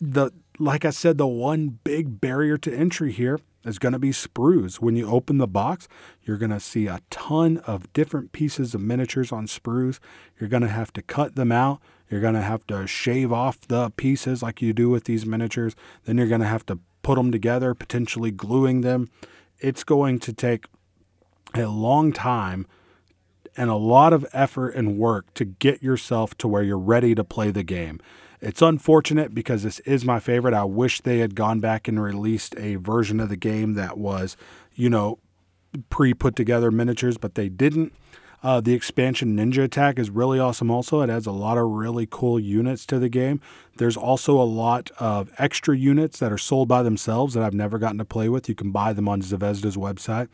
the 0.01 0.31
like 0.59 0.83
I 0.83 0.89
said, 0.89 1.17
the 1.17 1.25
one 1.25 1.79
big 1.85 2.19
barrier 2.19 2.57
to 2.57 2.75
entry 2.75 3.13
here 3.13 3.39
is 3.63 3.79
going 3.79 3.93
to 3.93 3.99
be 3.99 4.11
sprues. 4.11 4.81
When 4.81 4.97
you 4.97 5.09
open 5.09 5.37
the 5.37 5.47
box, 5.47 5.87
you're 6.21 6.37
going 6.37 6.51
to 6.51 6.59
see 6.59 6.87
a 6.87 6.99
ton 7.09 7.59
of 7.59 7.91
different 7.93 8.33
pieces 8.33 8.75
of 8.75 8.81
miniatures 8.81 9.31
on 9.31 9.47
sprues. 9.47 9.99
You're 10.37 10.49
going 10.49 10.63
to 10.63 10.67
have 10.67 10.91
to 10.93 11.01
cut 11.01 11.35
them 11.35 11.53
out. 11.53 11.79
You're 12.09 12.21
going 12.21 12.35
to 12.35 12.41
have 12.41 12.65
to 12.67 12.85
shave 12.87 13.31
off 13.31 13.61
the 13.61 13.89
pieces 13.91 14.43
like 14.43 14.61
you 14.61 14.73
do 14.73 14.89
with 14.89 15.05
these 15.05 15.25
miniatures. 15.25 15.75
Then 16.05 16.17
you're 16.17 16.27
going 16.27 16.41
to 16.41 16.47
have 16.47 16.65
to 16.67 16.79
put 17.01 17.15
them 17.15 17.31
together, 17.31 17.73
potentially 17.73 18.31
gluing 18.31 18.81
them. 18.81 19.09
It's 19.59 19.83
going 19.83 20.19
to 20.19 20.33
take 20.33 20.65
a 21.53 21.65
long 21.65 22.11
time 22.11 22.67
and 23.57 23.69
a 23.69 23.75
lot 23.75 24.13
of 24.13 24.25
effort 24.33 24.71
and 24.71 24.97
work 24.97 25.33
to 25.35 25.45
get 25.45 25.81
yourself 25.81 26.37
to 26.37 26.47
where 26.47 26.63
you're 26.63 26.77
ready 26.77 27.15
to 27.15 27.23
play 27.23 27.51
the 27.51 27.63
game. 27.63 27.99
It's 28.41 28.61
unfortunate 28.61 29.33
because 29.33 29.63
this 29.63 29.79
is 29.79 30.03
my 30.03 30.19
favorite. 30.19 30.53
I 30.53 30.65
wish 30.65 31.01
they 31.01 31.19
had 31.19 31.35
gone 31.35 31.59
back 31.59 31.87
and 31.87 32.01
released 32.01 32.55
a 32.57 32.75
version 32.75 33.19
of 33.19 33.29
the 33.29 33.37
game 33.37 33.73
that 33.75 33.97
was, 33.97 34.35
you 34.73 34.89
know, 34.89 35.19
pre 35.89 36.13
put 36.13 36.35
together 36.35 36.69
miniatures, 36.69 37.17
but 37.17 37.35
they 37.35 37.49
didn't. 37.49 37.93
Uh, 38.43 38.61
the 38.61 38.73
expansion 38.73 39.35
Ninja 39.35 39.63
Attack 39.63 39.97
is 39.97 40.09
really 40.09 40.39
awesome 40.39 40.69
also. 40.69 41.01
It 41.01 41.09
adds 41.09 41.25
a 41.25 41.31
lot 41.31 41.57
of 41.57 41.65
really 41.69 42.07
cool 42.09 42.39
units 42.39 42.85
to 42.87 42.99
the 42.99 43.09
game. 43.09 43.41
There's 43.77 43.97
also 43.97 44.39
a 44.39 44.43
lot 44.43 44.91
of 44.99 45.31
extra 45.37 45.75
units 45.75 46.19
that 46.19 46.31
are 46.31 46.37
sold 46.37 46.67
by 46.67 46.83
themselves 46.83 47.33
that 47.33 47.43
I've 47.43 47.53
never 47.53 47.77
gotten 47.79 47.97
to 47.97 48.05
play 48.05 48.29
with. 48.29 48.47
You 48.47 48.55
can 48.55 48.71
buy 48.71 48.93
them 48.93 49.09
on 49.09 49.21
Zvezda's 49.21 49.77
website. 49.77 50.27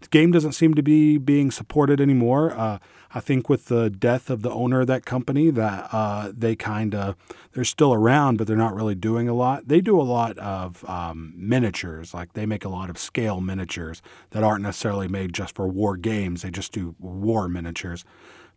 The 0.00 0.08
game 0.08 0.30
doesn't 0.30 0.52
seem 0.52 0.74
to 0.74 0.82
be 0.82 1.18
being 1.18 1.50
supported 1.50 2.00
anymore. 2.00 2.52
Uh, 2.52 2.78
I 3.14 3.20
think 3.20 3.48
with 3.48 3.66
the 3.66 3.88
death 3.88 4.28
of 4.28 4.42
the 4.42 4.50
owner 4.50 4.82
of 4.82 4.86
that 4.88 5.04
company, 5.04 5.50
that 5.50 5.88
uh, 5.92 6.32
they 6.36 6.54
kind 6.54 6.94
of 6.94 7.16
they're 7.52 7.64
still 7.64 7.94
around, 7.94 8.36
but 8.36 8.46
they're 8.46 8.56
not 8.56 8.74
really 8.74 8.94
doing 8.94 9.28
a 9.28 9.34
lot. 9.34 9.68
They 9.68 9.80
do 9.80 10.00
a 10.00 10.02
lot 10.02 10.36
of 10.38 10.88
um, 10.88 11.32
miniatures, 11.36 12.12
like 12.12 12.34
they 12.34 12.46
make 12.46 12.64
a 12.64 12.68
lot 12.68 12.90
of 12.90 12.98
scale 12.98 13.40
miniatures 13.40 14.02
that 14.30 14.42
aren't 14.42 14.62
necessarily 14.62 15.08
made 15.08 15.32
just 15.32 15.54
for 15.54 15.66
war 15.68 15.96
games. 15.96 16.42
They 16.42 16.50
just 16.50 16.72
do 16.72 16.94
war 16.98 17.48
miniatures, 17.48 18.04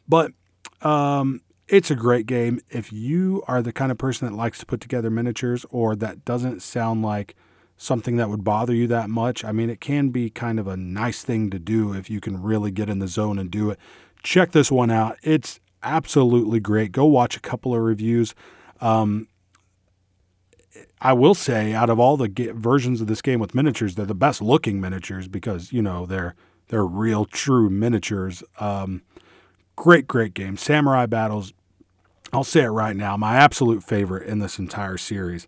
but 0.08 0.32
um, 0.82 1.42
it's 1.68 1.90
a 1.90 1.96
great 1.96 2.26
game 2.26 2.60
if 2.70 2.92
you 2.92 3.44
are 3.48 3.62
the 3.62 3.72
kind 3.72 3.92
of 3.92 3.98
person 3.98 4.28
that 4.28 4.36
likes 4.36 4.60
to 4.60 4.66
put 4.66 4.82
together 4.82 5.10
miniatures 5.10 5.66
or 5.70 5.96
that 5.96 6.26
doesn't 6.26 6.62
sound 6.62 7.02
like 7.02 7.36
something 7.78 8.18
that 8.18 8.30
would 8.30 8.44
bother 8.44 8.76
you 8.76 8.86
that 8.86 9.10
much. 9.10 9.44
I 9.44 9.52
mean, 9.52 9.70
it 9.70 9.82
can 9.82 10.10
be 10.10 10.30
kind 10.30 10.60
of 10.60 10.68
a 10.68 10.78
nice 10.78 11.24
thing 11.24 11.50
to 11.50 11.58
do 11.58 11.94
if 11.94 12.12
you 12.12 12.20
can 12.20 12.40
really 12.40 12.70
get 12.70 12.90
in 12.90 13.00
the 13.00 13.08
zone 13.08 13.40
and 13.40 13.50
do 13.50 13.72
it. 13.72 13.80
Check 14.24 14.52
this 14.52 14.72
one 14.72 14.92
out. 14.92 15.18
It's 15.24 15.60
absolutely 15.84 16.60
great. 16.60 16.92
Go 16.92 17.06
watch 17.06 17.36
a 17.36 17.40
couple 17.40 17.74
of 17.74 17.82
reviews. 17.82 18.36
Um, 18.80 19.28
I 21.02 21.14
will 21.14 21.34
say, 21.34 21.74
out 21.74 21.90
of 21.90 22.00
all 22.00 22.18
the 22.18 22.28
ge- 22.28 22.54
versions 22.54 23.02
of 23.02 23.08
this 23.08 23.22
game 23.22 23.40
with 23.40 23.56
miniatures, 23.56 23.96
they're 23.96 24.06
the 24.06 24.14
best 24.14 24.42
looking 24.42 24.80
miniatures 24.80 25.28
because 25.28 25.74
you 25.74 25.82
know 25.82 26.06
they're 26.06 26.36
they're 26.68 26.86
real, 26.86 27.26
true 27.26 27.70
miniatures. 27.70 28.44
Um, 28.60 29.02
great, 29.76 30.08
great 30.08 30.34
game. 30.34 30.58
Samurai 30.58 31.06
Battles. 31.08 31.54
I'll 32.34 32.44
say 32.46 32.62
it 32.62 32.68
right 32.70 32.96
now, 32.96 33.18
my 33.18 33.36
absolute 33.36 33.84
favorite 33.84 34.28
in 34.28 34.40
this 34.40 34.58
entire 34.58 34.98
series. 34.98 35.48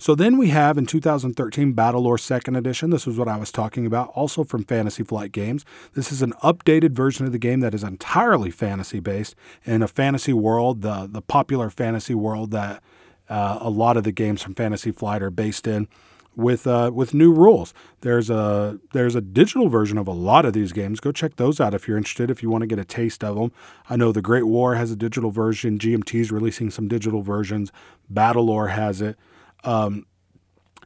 So 0.00 0.14
then 0.14 0.38
we 0.38 0.50
have 0.50 0.78
in 0.78 0.86
2013 0.86 1.74
Battlelore 1.74 2.20
Second 2.20 2.54
Edition. 2.54 2.90
This 2.90 3.04
was 3.04 3.18
what 3.18 3.26
I 3.26 3.36
was 3.36 3.50
talking 3.50 3.84
about, 3.84 4.10
also 4.10 4.44
from 4.44 4.62
Fantasy 4.62 5.02
Flight 5.02 5.32
Games. 5.32 5.64
This 5.94 6.12
is 6.12 6.22
an 6.22 6.34
updated 6.44 6.92
version 6.92 7.26
of 7.26 7.32
the 7.32 7.38
game 7.38 7.58
that 7.60 7.74
is 7.74 7.82
entirely 7.82 8.52
fantasy 8.52 9.00
based 9.00 9.34
in 9.64 9.82
a 9.82 9.88
fantasy 9.88 10.32
world, 10.32 10.82
the 10.82 11.08
the 11.10 11.20
popular 11.20 11.68
fantasy 11.68 12.14
world 12.14 12.52
that 12.52 12.80
uh, 13.28 13.58
a 13.60 13.68
lot 13.68 13.96
of 13.96 14.04
the 14.04 14.12
games 14.12 14.40
from 14.40 14.54
Fantasy 14.54 14.92
Flight 14.92 15.20
are 15.20 15.30
based 15.30 15.66
in. 15.66 15.88
With 16.36 16.68
uh, 16.68 16.92
with 16.94 17.14
new 17.14 17.32
rules, 17.32 17.74
there's 18.02 18.30
a 18.30 18.78
there's 18.92 19.16
a 19.16 19.20
digital 19.20 19.68
version 19.68 19.98
of 19.98 20.06
a 20.06 20.12
lot 20.12 20.44
of 20.44 20.52
these 20.52 20.72
games. 20.72 21.00
Go 21.00 21.10
check 21.10 21.34
those 21.34 21.58
out 21.60 21.74
if 21.74 21.88
you're 21.88 21.96
interested. 21.96 22.30
If 22.30 22.44
you 22.44 22.50
want 22.50 22.62
to 22.62 22.68
get 22.68 22.78
a 22.78 22.84
taste 22.84 23.24
of 23.24 23.34
them, 23.34 23.50
I 23.90 23.96
know 23.96 24.12
the 24.12 24.22
Great 24.22 24.46
War 24.46 24.76
has 24.76 24.92
a 24.92 24.96
digital 24.96 25.32
version. 25.32 25.80
GMT's 25.80 26.30
releasing 26.30 26.70
some 26.70 26.86
digital 26.86 27.22
versions. 27.22 27.72
Battlelore 28.12 28.70
has 28.70 29.02
it. 29.02 29.18
Um, 29.64 30.06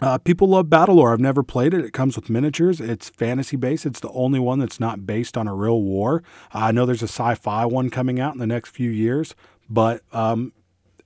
uh, 0.01 0.19
people 0.19 0.49
love 0.49 0.67
Battlelore. 0.67 1.13
I've 1.13 1.21
never 1.21 1.45
played 1.45 1.73
it. 1.73 1.85
It 1.85 1.93
comes 1.93 2.17
with 2.17 2.29
miniatures. 2.29 2.81
It's 2.81 3.09
fantasy 3.09 3.57
based. 3.57 3.87
It's 3.87 4.01
the 4.01 4.11
only 4.11 4.41
one 4.41 4.59
that's 4.59 4.81
not 4.81 5.07
based 5.07 5.37
on 5.37 5.47
a 5.47 5.55
real 5.55 5.81
war. 5.81 6.25
I 6.53 6.73
know 6.73 6.85
there's 6.85 7.03
a 7.03 7.09
sci 7.09 7.37
fi 7.37 7.65
one 7.67 7.89
coming 7.89 8.19
out 8.19 8.33
in 8.35 8.41
the 8.41 8.47
next 8.47 8.71
few 8.71 8.91
years, 8.91 9.37
but 9.71 10.03
um, 10.13 10.53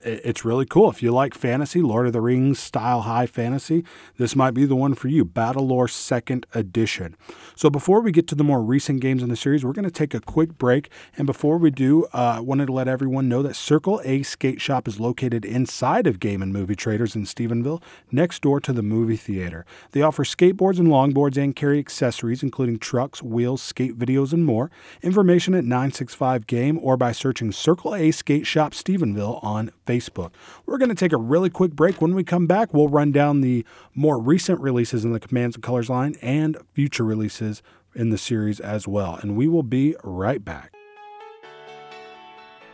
it's 0.01 0.44
really 0.44 0.66
cool. 0.66 0.90
If 0.90 1.03
you 1.03 1.11
like 1.11 1.34
fantasy, 1.34 1.82
Lord 1.82 2.07
of 2.07 2.12
the 2.12 2.20
Rings 2.20 2.59
style 2.59 3.03
high 3.03 3.26
fantasy, 3.26 3.84
this 4.18 4.36
might 4.36 4.53
be 4.53 4.64
the 4.64 4.76
one 4.76 4.94
for 4.94 5.09
you. 5.09 5.24
Battlelore 5.24 5.90
Second 5.90 6.47
Edition. 6.55 7.16
So 7.55 7.70
before 7.70 8.01
we 8.01 8.12
get 8.12 8.28
to 8.28 8.34
the 8.34 8.44
more 8.44 8.62
recent 8.62 9.01
games 9.01 9.22
in 9.22 9.28
the 9.28 9.36
series, 9.36 9.64
we're 9.64 9.72
going 9.72 9.84
to 9.84 9.90
take 9.90 10.14
a 10.14 10.20
quick 10.20 10.59
break. 10.59 10.90
And 11.16 11.26
before 11.26 11.59
we 11.59 11.70
do, 11.70 12.05
uh, 12.12 12.34
I 12.36 12.40
wanted 12.40 12.66
to 12.66 12.72
let 12.72 12.88
everyone 12.88 13.28
know 13.28 13.42
that 13.42 13.57
Circle 13.57 14.01
A 14.05 14.22
Skate 14.22 14.61
Shop 14.61 14.86
is 14.86 15.01
located 15.01 15.44
inside 15.44 16.07
of 16.07 16.20
Game 16.20 16.42
and 16.42 16.53
Movie 16.53 16.76
Traders 16.76 17.16
in 17.16 17.24
Stephenville, 17.24 17.82
next 18.12 18.42
door 18.42 18.61
to 18.61 18.72
the 18.72 18.82
movie 18.82 19.16
theater. 19.16 19.64
They 19.92 20.03
offer 20.03 20.24
skateboards 20.24 20.78
and 20.78 20.88
longboards 20.88 21.36
and 21.42 21.57
carry 21.57 21.78
accessories, 21.78 22.42
including 22.42 22.78
trucks, 22.78 23.22
wheels, 23.22 23.62
skate 23.62 23.99
videos, 23.99 24.32
and 24.32 24.44
more. 24.44 24.70
Information 25.03 25.55
at 25.55 25.64
965 25.64 26.47
Game 26.47 26.78
or 26.82 26.97
by 26.97 27.12
searching 27.12 27.51
Circle 27.53 27.94
A 27.94 28.11
Skate 28.11 28.47
Shop 28.47 28.72
Stephenville 28.72 29.42
on 29.42 29.70
Facebook. 29.87 30.32
We're 30.66 30.78
going 30.78 30.91
to 30.91 30.95
take 30.95 31.12
a 31.12 31.16
really 31.16 31.49
quick 31.49 31.72
break. 31.72 32.03
When 32.03 32.14
we 32.14 32.24
come 32.24 32.47
back, 32.47 32.74
we'll 32.74 32.89
run 32.89 33.12
down 33.12 33.41
the 33.41 33.64
more 33.95 34.20
recent 34.20 34.61
releases 34.61 35.05
in 35.05 35.12
the 35.12 35.20
Commands 35.20 35.57
and 35.57 35.62
Colors 35.62 35.89
line 35.89 36.16
and 36.20 36.57
future 36.74 37.05
releases 37.05 37.62
in 37.95 38.11
the 38.11 38.18
series 38.18 38.61
as 38.61 38.87
well. 38.87 39.18
And 39.22 39.37
we 39.37 39.49
will 39.49 39.62
be 39.62 39.97
right 40.05 40.45
back. 40.45 40.74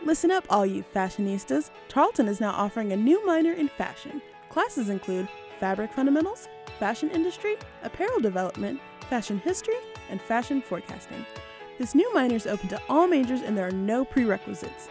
Listen 0.03 0.31
up, 0.31 0.45
all 0.49 0.65
you 0.65 0.83
fashionistas. 0.93 1.69
Tarleton 1.87 2.27
is 2.27 2.41
now 2.41 2.51
offering 2.51 2.91
a 2.91 2.97
new 2.97 3.25
minor 3.25 3.53
in 3.53 3.69
fashion. 3.69 4.21
Classes 4.49 4.89
include 4.89 5.29
fabric 5.61 5.93
fundamentals, 5.93 6.49
fashion 6.77 7.09
industry, 7.11 7.55
apparel 7.83 8.19
development, 8.19 8.81
fashion 9.09 9.39
history, 9.39 9.77
and 10.09 10.21
fashion 10.21 10.61
forecasting. 10.61 11.25
This 11.79 11.95
new 11.95 12.13
minor 12.13 12.35
is 12.35 12.47
open 12.47 12.67
to 12.69 12.81
all 12.89 13.07
majors 13.07 13.41
and 13.41 13.57
there 13.57 13.67
are 13.67 13.71
no 13.71 14.03
prerequisites. 14.03 14.89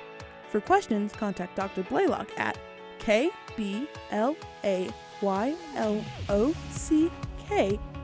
For 0.53 0.61
questions, 0.61 1.13
contact 1.15 1.57
Dr. 1.57 1.83
Blaylock 1.83 2.29
at 2.37 2.59
kblaylock 2.99 4.37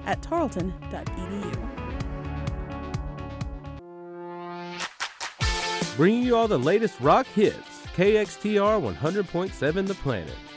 at 0.07 0.23
tarleton.edu. 0.23 1.69
Bringing 5.97 6.23
you 6.23 6.37
all 6.37 6.49
the 6.49 6.59
latest 6.59 6.99
rock 7.01 7.27
hits. 7.27 7.59
KXTR 7.95 8.95
100.7 8.97 9.87
The 9.87 9.95
Planet. 9.95 10.48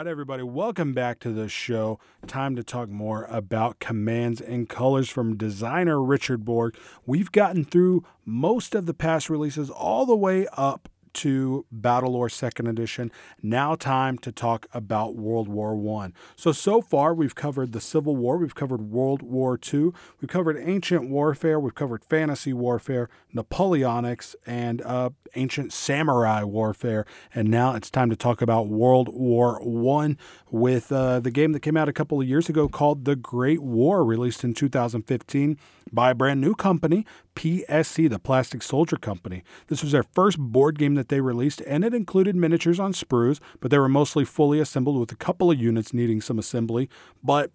Right, 0.00 0.06
everybody, 0.06 0.42
welcome 0.42 0.94
back 0.94 1.18
to 1.18 1.30
the 1.30 1.46
show. 1.46 2.00
Time 2.26 2.56
to 2.56 2.64
talk 2.64 2.88
more 2.88 3.24
about 3.24 3.80
commands 3.80 4.40
and 4.40 4.66
colors 4.66 5.10
from 5.10 5.36
designer 5.36 6.02
Richard 6.02 6.42
Borg. 6.42 6.74
We've 7.04 7.30
gotten 7.30 7.66
through 7.66 8.06
most 8.24 8.74
of 8.74 8.86
the 8.86 8.94
past 8.94 9.28
releases 9.28 9.68
all 9.68 10.06
the 10.06 10.16
way 10.16 10.46
up 10.56 10.88
to 11.14 11.66
Battlelore 11.74 12.30
Second 12.30 12.66
Edition. 12.66 13.10
Now, 13.42 13.74
time 13.74 14.18
to 14.18 14.32
talk 14.32 14.66
about 14.72 15.16
World 15.16 15.48
War 15.48 15.74
One. 15.74 16.14
So, 16.36 16.52
so 16.52 16.80
far 16.80 17.14
we've 17.14 17.34
covered 17.34 17.72
the 17.72 17.80
Civil 17.80 18.16
War, 18.16 18.36
we've 18.36 18.54
covered 18.54 18.82
World 18.90 19.22
War 19.22 19.56
Two, 19.56 19.94
we've 20.20 20.28
covered 20.28 20.56
ancient 20.58 21.08
warfare, 21.08 21.58
we've 21.58 21.74
covered 21.74 22.04
fantasy 22.04 22.52
warfare, 22.52 23.08
Napoleonics, 23.34 24.34
and 24.46 24.82
uh, 24.82 25.10
ancient 25.34 25.72
samurai 25.72 26.42
warfare. 26.42 27.06
And 27.34 27.48
now 27.48 27.74
it's 27.74 27.90
time 27.90 28.10
to 28.10 28.16
talk 28.16 28.42
about 28.42 28.68
World 28.68 29.08
War 29.12 29.60
One 29.62 30.18
with 30.50 30.90
uh, 30.92 31.20
the 31.20 31.30
game 31.30 31.52
that 31.52 31.60
came 31.60 31.76
out 31.76 31.88
a 31.88 31.92
couple 31.92 32.20
of 32.20 32.28
years 32.28 32.48
ago 32.48 32.68
called 32.68 33.04
The 33.04 33.16
Great 33.16 33.62
War, 33.62 34.04
released 34.04 34.44
in 34.44 34.54
2015 34.54 35.58
by 35.92 36.10
a 36.10 36.14
brand 36.14 36.40
new 36.40 36.54
company, 36.54 37.04
PSC, 37.34 38.08
the 38.10 38.18
Plastic 38.18 38.62
Soldier 38.62 38.96
Company. 38.96 39.42
This 39.68 39.82
was 39.82 39.92
their 39.92 40.02
first 40.02 40.38
board 40.38 40.78
game 40.78 40.94
that 40.94 41.08
they 41.08 41.20
released, 41.20 41.62
and 41.66 41.84
it 41.84 41.94
included 41.94 42.36
miniatures 42.36 42.80
on 42.80 42.92
sprues, 42.92 43.40
but 43.60 43.70
they 43.70 43.78
were 43.78 43.88
mostly 43.88 44.24
fully 44.24 44.60
assembled 44.60 44.98
with 44.98 45.12
a 45.12 45.16
couple 45.16 45.50
of 45.50 45.60
units 45.60 45.94
needing 45.94 46.20
some 46.20 46.38
assembly. 46.38 46.88
But 47.22 47.50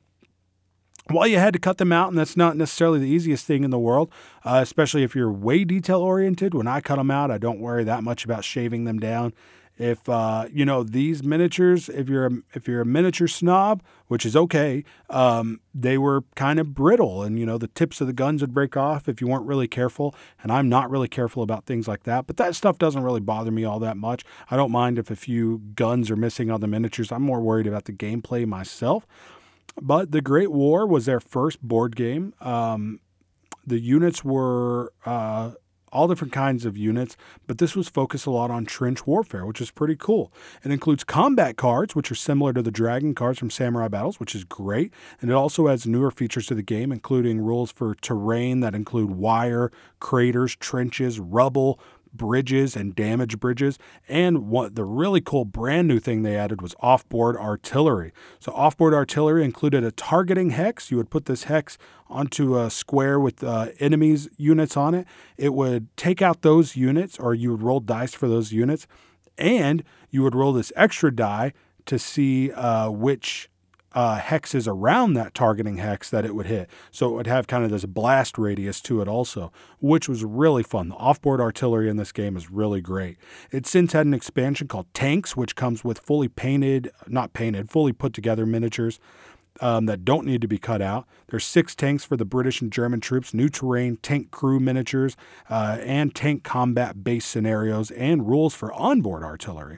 While 1.11 1.27
you 1.27 1.37
had 1.37 1.53
to 1.53 1.59
cut 1.59 1.77
them 1.77 1.91
out, 1.91 2.09
and 2.09 2.17
that's 2.17 2.35
not 2.35 2.57
necessarily 2.57 2.97
the 2.97 3.07
easiest 3.09 3.45
thing 3.45 3.63
in 3.63 3.69
the 3.69 3.77
world, 3.77 4.11
uh, 4.43 4.59
especially 4.63 5.03
if 5.03 5.15
you're 5.15 5.31
way 5.31 5.63
detail 5.63 5.99
oriented. 6.01 6.55
When 6.55 6.67
I 6.67 6.81
cut 6.81 6.95
them 6.95 7.11
out, 7.11 7.29
I 7.29 7.37
don't 7.37 7.59
worry 7.59 7.83
that 7.83 8.03
much 8.03 8.25
about 8.25 8.43
shaving 8.43 8.85
them 8.85 8.97
down. 8.97 9.33
If 9.77 10.07
uh, 10.07 10.47
you 10.51 10.63
know 10.63 10.83
these 10.83 11.23
miniatures, 11.23 11.89
if 11.89 12.07
you're 12.07 12.25
a, 12.25 12.31
if 12.53 12.67
you're 12.67 12.81
a 12.81 12.85
miniature 12.85 13.27
snob, 13.27 13.83
which 14.07 14.25
is 14.25 14.35
okay, 14.35 14.85
um, 15.09 15.59
they 15.73 15.97
were 15.97 16.23
kind 16.35 16.59
of 16.59 16.73
brittle, 16.73 17.23
and 17.23 17.37
you 17.37 17.45
know 17.45 17.57
the 17.57 17.67
tips 17.67 17.99
of 17.99 18.07
the 18.07 18.13
guns 18.13 18.41
would 18.41 18.53
break 18.53 18.77
off 18.77 19.09
if 19.09 19.19
you 19.19 19.27
weren't 19.27 19.45
really 19.45 19.67
careful. 19.67 20.15
And 20.41 20.51
I'm 20.51 20.69
not 20.69 20.89
really 20.89 21.09
careful 21.09 21.43
about 21.43 21.65
things 21.65 21.87
like 21.87 22.03
that, 22.03 22.25
but 22.25 22.37
that 22.37 22.55
stuff 22.55 22.77
doesn't 22.77 23.03
really 23.03 23.19
bother 23.19 23.51
me 23.51 23.65
all 23.65 23.79
that 23.79 23.97
much. 23.97 24.23
I 24.49 24.55
don't 24.55 24.71
mind 24.71 24.97
if 24.97 25.11
a 25.11 25.15
few 25.15 25.59
guns 25.75 26.09
are 26.09 26.15
missing 26.15 26.49
on 26.49 26.61
the 26.61 26.67
miniatures. 26.67 27.11
I'm 27.11 27.23
more 27.23 27.41
worried 27.41 27.67
about 27.67 27.85
the 27.85 27.93
gameplay 27.93 28.45
myself. 28.45 29.05
But 29.81 30.11
the 30.11 30.21
Great 30.21 30.51
War 30.51 30.87
was 30.87 31.05
their 31.05 31.19
first 31.19 31.61
board 31.61 31.97
game. 31.97 32.33
Um, 32.39 33.01
the 33.67 33.79
units 33.79 34.23
were 34.23 34.93
uh, 35.05 35.51
all 35.95 36.09
different 36.09 36.33
kinds 36.33 36.65
of 36.65 36.75
units, 36.75 37.15
but 37.47 37.57
this 37.57 37.73
was 37.73 37.87
focused 37.87 38.25
a 38.25 38.29
lot 38.29 38.51
on 38.51 38.65
trench 38.65 39.07
warfare, 39.07 39.45
which 39.45 39.61
is 39.61 39.71
pretty 39.71 39.95
cool. 39.95 40.31
It 40.63 40.71
includes 40.71 41.05
combat 41.05 41.55
cards, 41.55 41.95
which 41.95 42.11
are 42.11 42.15
similar 42.15 42.51
to 42.51 42.61
the 42.61 42.69
dragon 42.69 43.15
cards 43.15 43.39
from 43.39 43.49
Samurai 43.49 43.87
Battles, 43.87 44.19
which 44.19 44.35
is 44.35 44.43
great. 44.43 44.91
And 45.21 45.31
it 45.31 45.33
also 45.33 45.69
adds 45.69 45.87
newer 45.87 46.11
features 46.11 46.47
to 46.47 46.55
the 46.55 46.61
game, 46.61 46.91
including 46.91 47.39
rules 47.39 47.71
for 47.71 47.95
terrain 47.95 48.59
that 48.59 48.75
include 48.75 49.11
wire, 49.11 49.71
craters, 50.01 50.57
trenches, 50.57 51.17
rubble, 51.17 51.79
bridges 52.17 52.75
and 52.75 52.95
damaged 52.95 53.39
bridges. 53.39 53.77
And 54.07 54.47
what 54.49 54.75
the 54.75 54.83
really 54.83 55.21
cool 55.21 55.45
brand 55.45 55.87
new 55.87 55.99
thing 55.99 56.23
they 56.23 56.35
added 56.35 56.61
was 56.61 56.75
offboard 56.75 57.35
artillery. 57.35 58.11
So, 58.39 58.51
offboard 58.51 58.93
artillery 58.93 59.43
included 59.43 59.83
a 59.83 59.91
targeting 59.91 60.51
hex. 60.51 60.91
You 60.91 60.97
would 60.97 61.09
put 61.09 61.25
this 61.25 61.45
hex 61.45 61.77
onto 62.09 62.57
a 62.57 62.69
square 62.69 63.19
with 63.19 63.43
uh, 63.43 63.69
enemies 63.79 64.29
units 64.37 64.77
on 64.77 64.93
it. 64.93 65.07
It 65.37 65.53
would 65.53 65.95
take 65.97 66.21
out 66.21 66.41
those 66.41 66.75
units, 66.75 67.19
or 67.19 67.33
you 67.33 67.51
would 67.51 67.63
roll 67.63 67.79
dice 67.79 68.13
for 68.13 68.27
those 68.27 68.51
units, 68.51 68.87
and 69.37 69.83
you 70.09 70.23
would 70.23 70.35
roll 70.35 70.53
this 70.53 70.71
extra 70.75 71.13
die 71.13 71.53
to 71.85 71.99
see 71.99 72.51
uh, 72.51 72.89
which 72.89 73.49
uh, 73.95 74.19
hexes 74.19 74.67
around 74.67 75.13
that 75.13 75.33
targeting 75.33 75.77
hex 75.77 76.09
that 76.09 76.25
it 76.25 76.35
would 76.35 76.45
hit. 76.45 76.69
So 76.91 77.09
it 77.09 77.13
would 77.13 77.27
have 77.27 77.47
kind 77.47 77.63
of 77.63 77.71
this 77.71 77.85
blast 77.85 78.37
radius 78.37 78.81
to 78.81 79.01
it 79.01 79.07
also, 79.07 79.53
which 79.79 80.09
was 80.09 80.23
really 80.23 80.63
fun. 80.63 80.89
The 80.89 80.95
offboard 80.95 81.39
artillery 81.39 81.89
in 81.89 81.95
this 81.95 82.11
game 82.11 82.35
is 82.35 82.51
really 82.51 82.81
great. 82.81 83.17
It's 83.51 83.69
since 83.69 83.93
had 83.93 84.05
an 84.05 84.13
expansion 84.13 84.67
called 84.67 84.93
Tanks, 84.93 85.37
which 85.37 85.55
comes 85.55 85.85
with 85.85 85.99
fully 85.99 86.27
painted, 86.27 86.91
not 87.07 87.31
painted, 87.31 87.69
fully 87.71 87.93
put 87.93 88.13
together 88.13 88.45
miniatures. 88.45 88.99
Um, 89.61 89.85
that 89.85 90.03
don't 90.03 90.25
need 90.25 90.41
to 90.41 90.49
be 90.49 90.57
cut 90.57 90.81
out. 90.81 91.07
There's 91.27 91.45
six 91.45 91.75
tanks 91.75 92.03
for 92.03 92.17
the 92.17 92.25
British 92.25 92.59
and 92.59 92.69
German 92.69 92.99
troops, 92.99 93.33
new 93.33 93.47
terrain, 93.47 93.95
tank 93.95 94.29
crew 94.29 94.59
miniatures, 94.59 95.15
uh, 95.49 95.77
and 95.79 96.13
tank 96.13 96.43
combat 96.43 97.05
base 97.05 97.25
scenarios, 97.25 97.89
and 97.91 98.27
rules 98.27 98.53
for 98.53 98.73
onboard 98.73 99.23
artillery. 99.23 99.77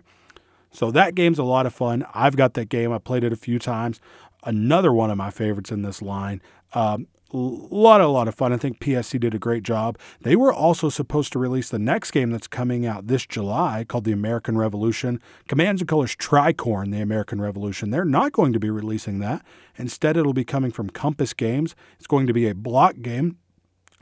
So 0.77 0.91
that 0.91 1.15
game's 1.15 1.39
a 1.39 1.43
lot 1.43 1.65
of 1.65 1.73
fun. 1.73 2.05
I've 2.13 2.35
got 2.35 2.53
that 2.53 2.69
game. 2.69 2.93
I 2.93 2.99
played 2.99 3.23
it 3.23 3.33
a 3.33 3.35
few 3.35 3.57
times. 3.57 3.99
Another 4.43 4.93
one 4.93 5.09
of 5.09 5.17
my 5.17 5.31
favorites 5.31 5.71
in 5.71 5.81
this 5.81 6.03
line. 6.03 6.39
Um, 6.73 7.07
a 7.33 7.37
lot, 7.37 7.99
a 7.99 8.07
lot 8.07 8.27
of 8.27 8.35
fun. 8.35 8.53
I 8.53 8.57
think 8.57 8.79
PSC 8.79 9.19
did 9.19 9.33
a 9.33 9.39
great 9.39 9.63
job. 9.63 9.97
They 10.21 10.35
were 10.35 10.53
also 10.53 10.89
supposed 10.89 11.33
to 11.33 11.39
release 11.39 11.69
the 11.69 11.79
next 11.79 12.11
game 12.11 12.29
that's 12.29 12.45
coming 12.45 12.85
out 12.85 13.07
this 13.07 13.25
July 13.25 13.85
called 13.87 14.03
The 14.03 14.11
American 14.11 14.55
Revolution. 14.55 15.19
Commands 15.47 15.81
and 15.81 15.89
Colors 15.89 16.15
Tricorne, 16.15 16.91
The 16.91 17.01
American 17.01 17.41
Revolution. 17.41 17.89
They're 17.89 18.05
not 18.05 18.31
going 18.31 18.53
to 18.53 18.59
be 18.59 18.69
releasing 18.69 19.17
that. 19.17 19.43
Instead, 19.77 20.15
it'll 20.15 20.31
be 20.31 20.45
coming 20.45 20.69
from 20.69 20.91
Compass 20.91 21.33
Games. 21.33 21.75
It's 21.97 22.05
going 22.05 22.27
to 22.27 22.33
be 22.33 22.47
a 22.47 22.53
block 22.53 22.97
game 23.01 23.37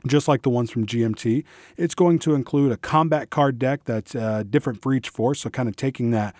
just 0.06 0.28
like 0.28 0.42
the 0.42 0.50
ones 0.50 0.70
from 0.70 0.86
GMT. 0.86 1.42
It's 1.78 1.94
going 1.94 2.18
to 2.20 2.34
include 2.34 2.70
a 2.70 2.76
combat 2.76 3.30
card 3.30 3.58
deck 3.58 3.84
that's 3.86 4.14
uh, 4.14 4.44
different 4.48 4.82
for 4.82 4.92
each 4.92 5.08
force, 5.08 5.40
so 5.40 5.50
kind 5.50 5.68
of 5.68 5.74
taking 5.74 6.10
that 6.12 6.36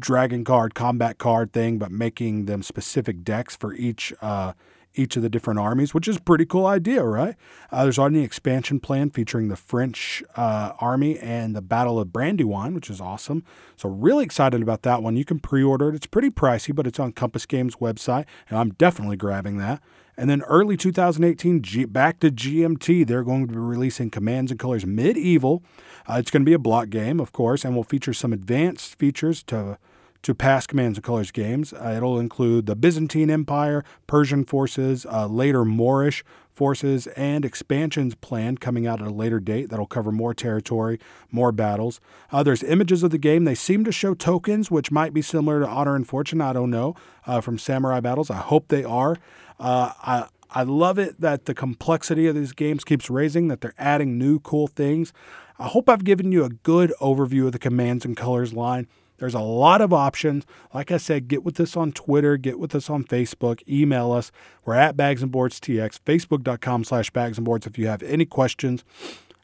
dragon 0.00 0.44
card, 0.44 0.74
combat 0.74 1.18
card 1.18 1.52
thing, 1.52 1.78
but 1.78 1.90
making 1.90 2.46
them 2.46 2.62
specific 2.62 3.22
decks 3.22 3.54
for 3.56 3.74
each 3.74 4.12
uh, 4.20 4.54
each 4.94 5.16
of 5.16 5.22
the 5.22 5.28
different 5.28 5.60
armies, 5.60 5.94
which 5.94 6.08
is 6.08 6.16
a 6.16 6.20
pretty 6.20 6.44
cool 6.44 6.66
idea, 6.66 7.04
right? 7.04 7.36
Uh, 7.70 7.84
there's 7.84 7.98
already 7.98 8.18
an 8.18 8.24
expansion 8.24 8.80
plan 8.80 9.10
featuring 9.10 9.48
the 9.48 9.56
French 9.56 10.22
uh, 10.36 10.72
army 10.80 11.18
and 11.18 11.54
the 11.54 11.62
Battle 11.62 12.00
of 12.00 12.12
Brandywine, 12.12 12.74
which 12.74 12.90
is 12.90 13.00
awesome. 13.00 13.44
So 13.76 13.88
really 13.88 14.24
excited 14.24 14.62
about 14.62 14.82
that 14.82 15.02
one. 15.02 15.16
You 15.16 15.24
can 15.24 15.38
pre-order 15.38 15.90
it. 15.90 15.94
It's 15.94 16.06
pretty 16.06 16.30
pricey, 16.30 16.74
but 16.74 16.86
it's 16.86 16.98
on 16.98 17.12
Compass 17.12 17.46
Games 17.46 17.76
website, 17.76 18.26
and 18.48 18.58
I'm 18.58 18.70
definitely 18.70 19.16
grabbing 19.16 19.58
that. 19.58 19.80
And 20.16 20.28
then 20.28 20.42
early 20.42 20.76
2018, 20.76 21.62
G- 21.62 21.84
back 21.86 22.20
to 22.20 22.30
GMT, 22.30 23.06
they're 23.06 23.24
going 23.24 23.46
to 23.46 23.52
be 23.52 23.58
releasing 23.58 24.10
Commands 24.10 24.50
and 24.50 24.60
Colors 24.60 24.84
Medieval. 24.84 25.62
Uh, 26.06 26.16
it's 26.18 26.30
going 26.30 26.42
to 26.42 26.46
be 26.46 26.52
a 26.52 26.58
block 26.58 26.90
game, 26.90 27.20
of 27.20 27.32
course, 27.32 27.64
and 27.64 27.74
will 27.74 27.84
feature 27.84 28.12
some 28.12 28.32
advanced 28.32 28.98
features 28.98 29.42
to 29.44 29.78
to 30.22 30.34
past 30.34 30.68
Commands 30.68 30.98
and 30.98 31.04
Colors 31.04 31.30
games. 31.30 31.72
Uh, 31.72 31.94
it'll 31.96 32.18
include 32.18 32.66
the 32.66 32.76
Byzantine 32.76 33.30
Empire, 33.30 33.84
Persian 34.06 34.44
forces, 34.44 35.06
uh, 35.06 35.26
later 35.26 35.64
Moorish 35.64 36.24
forces, 36.52 37.06
and 37.08 37.44
expansions 37.44 38.14
planned 38.14 38.60
coming 38.60 38.86
out 38.86 39.00
at 39.00 39.06
a 39.06 39.12
later 39.12 39.40
date 39.40 39.70
that'll 39.70 39.86
cover 39.86 40.12
more 40.12 40.34
territory, 40.34 40.98
more 41.30 41.52
battles. 41.52 42.00
Uh, 42.30 42.42
there's 42.42 42.62
images 42.62 43.02
of 43.02 43.10
the 43.10 43.18
game. 43.18 43.44
They 43.44 43.54
seem 43.54 43.84
to 43.84 43.92
show 43.92 44.14
tokens, 44.14 44.70
which 44.70 44.90
might 44.90 45.14
be 45.14 45.22
similar 45.22 45.60
to 45.60 45.66
Honor 45.66 45.96
and 45.96 46.06
Fortune. 46.06 46.40
I 46.40 46.52
don't 46.52 46.70
know 46.70 46.94
uh, 47.26 47.40
from 47.40 47.58
Samurai 47.58 48.00
Battles. 48.00 48.30
I 48.30 48.36
hope 48.36 48.68
they 48.68 48.84
are. 48.84 49.16
Uh, 49.58 49.92
I, 50.02 50.28
I 50.50 50.64
love 50.64 50.98
it 50.98 51.20
that 51.20 51.46
the 51.46 51.54
complexity 51.54 52.26
of 52.26 52.34
these 52.34 52.52
games 52.52 52.84
keeps 52.84 53.08
raising, 53.08 53.48
that 53.48 53.60
they're 53.60 53.74
adding 53.78 54.18
new 54.18 54.38
cool 54.40 54.66
things. 54.66 55.12
I 55.58 55.68
hope 55.68 55.88
I've 55.88 56.04
given 56.04 56.32
you 56.32 56.44
a 56.44 56.50
good 56.50 56.92
overview 57.00 57.46
of 57.46 57.52
the 57.52 57.58
Commands 57.58 58.04
and 58.04 58.16
Colors 58.16 58.52
line. 58.52 58.86
There's 59.20 59.34
a 59.34 59.40
lot 59.40 59.82
of 59.82 59.92
options. 59.92 60.46
Like 60.72 60.90
I 60.90 60.96
said, 60.96 61.28
get 61.28 61.44
with 61.44 61.60
us 61.60 61.76
on 61.76 61.92
Twitter, 61.92 62.38
get 62.38 62.58
with 62.58 62.74
us 62.74 62.88
on 62.88 63.04
Facebook, 63.04 63.60
email 63.68 64.12
us. 64.12 64.32
We're 64.64 64.74
at 64.74 64.96
Bags 64.96 65.22
and 65.22 65.30
Boards 65.30 65.60
TX, 65.60 66.00
facebook.com 66.00 66.84
slash 66.84 67.10
bags 67.10 67.36
and 67.36 67.44
boards 67.44 67.66
if 67.66 67.78
you 67.78 67.86
have 67.86 68.02
any 68.02 68.24
questions. 68.24 68.82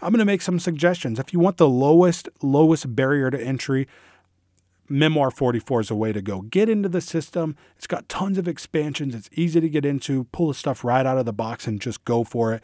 I'm 0.01 0.13
going 0.13 0.19
to 0.19 0.25
make 0.25 0.41
some 0.41 0.59
suggestions. 0.59 1.19
If 1.19 1.35
you 1.35 1.39
want 1.39 1.59
the 1.59 1.69
lowest, 1.69 2.31
lowest 2.43 2.97
barrier 2.97 3.31
to 3.31 3.39
entry, 3.41 3.87
Memoir 4.89 5.31
44 5.31 5.81
is 5.83 5.91
a 5.91 5.95
way 5.95 6.13
to 6.13 6.23
go. 6.23 6.41
Get 6.41 6.71
into 6.71 6.89
the 6.89 7.03
system. 7.03 7.55
It's 7.77 7.87
got 7.87 8.09
tons 8.09 8.39
of 8.39 8.49
expansions. 8.49 9.15
It's 9.15 9.29
easy 9.33 9.61
to 9.61 9.69
get 9.69 9.85
into. 9.85 10.25
Pull 10.33 10.49
the 10.49 10.55
stuff 10.55 10.85
right 10.85 11.05
out 11.05 11.19
of 11.19 11.27
the 11.27 11.33
box 11.35 11.67
and 11.67 11.81
just 11.81 12.05
go 12.05 12.25
for 12.25 12.55
it. 12.55 12.63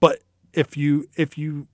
But 0.00 0.22
if 0.52 0.76
you 0.76 1.08
if 1.16 1.38
you 1.38 1.68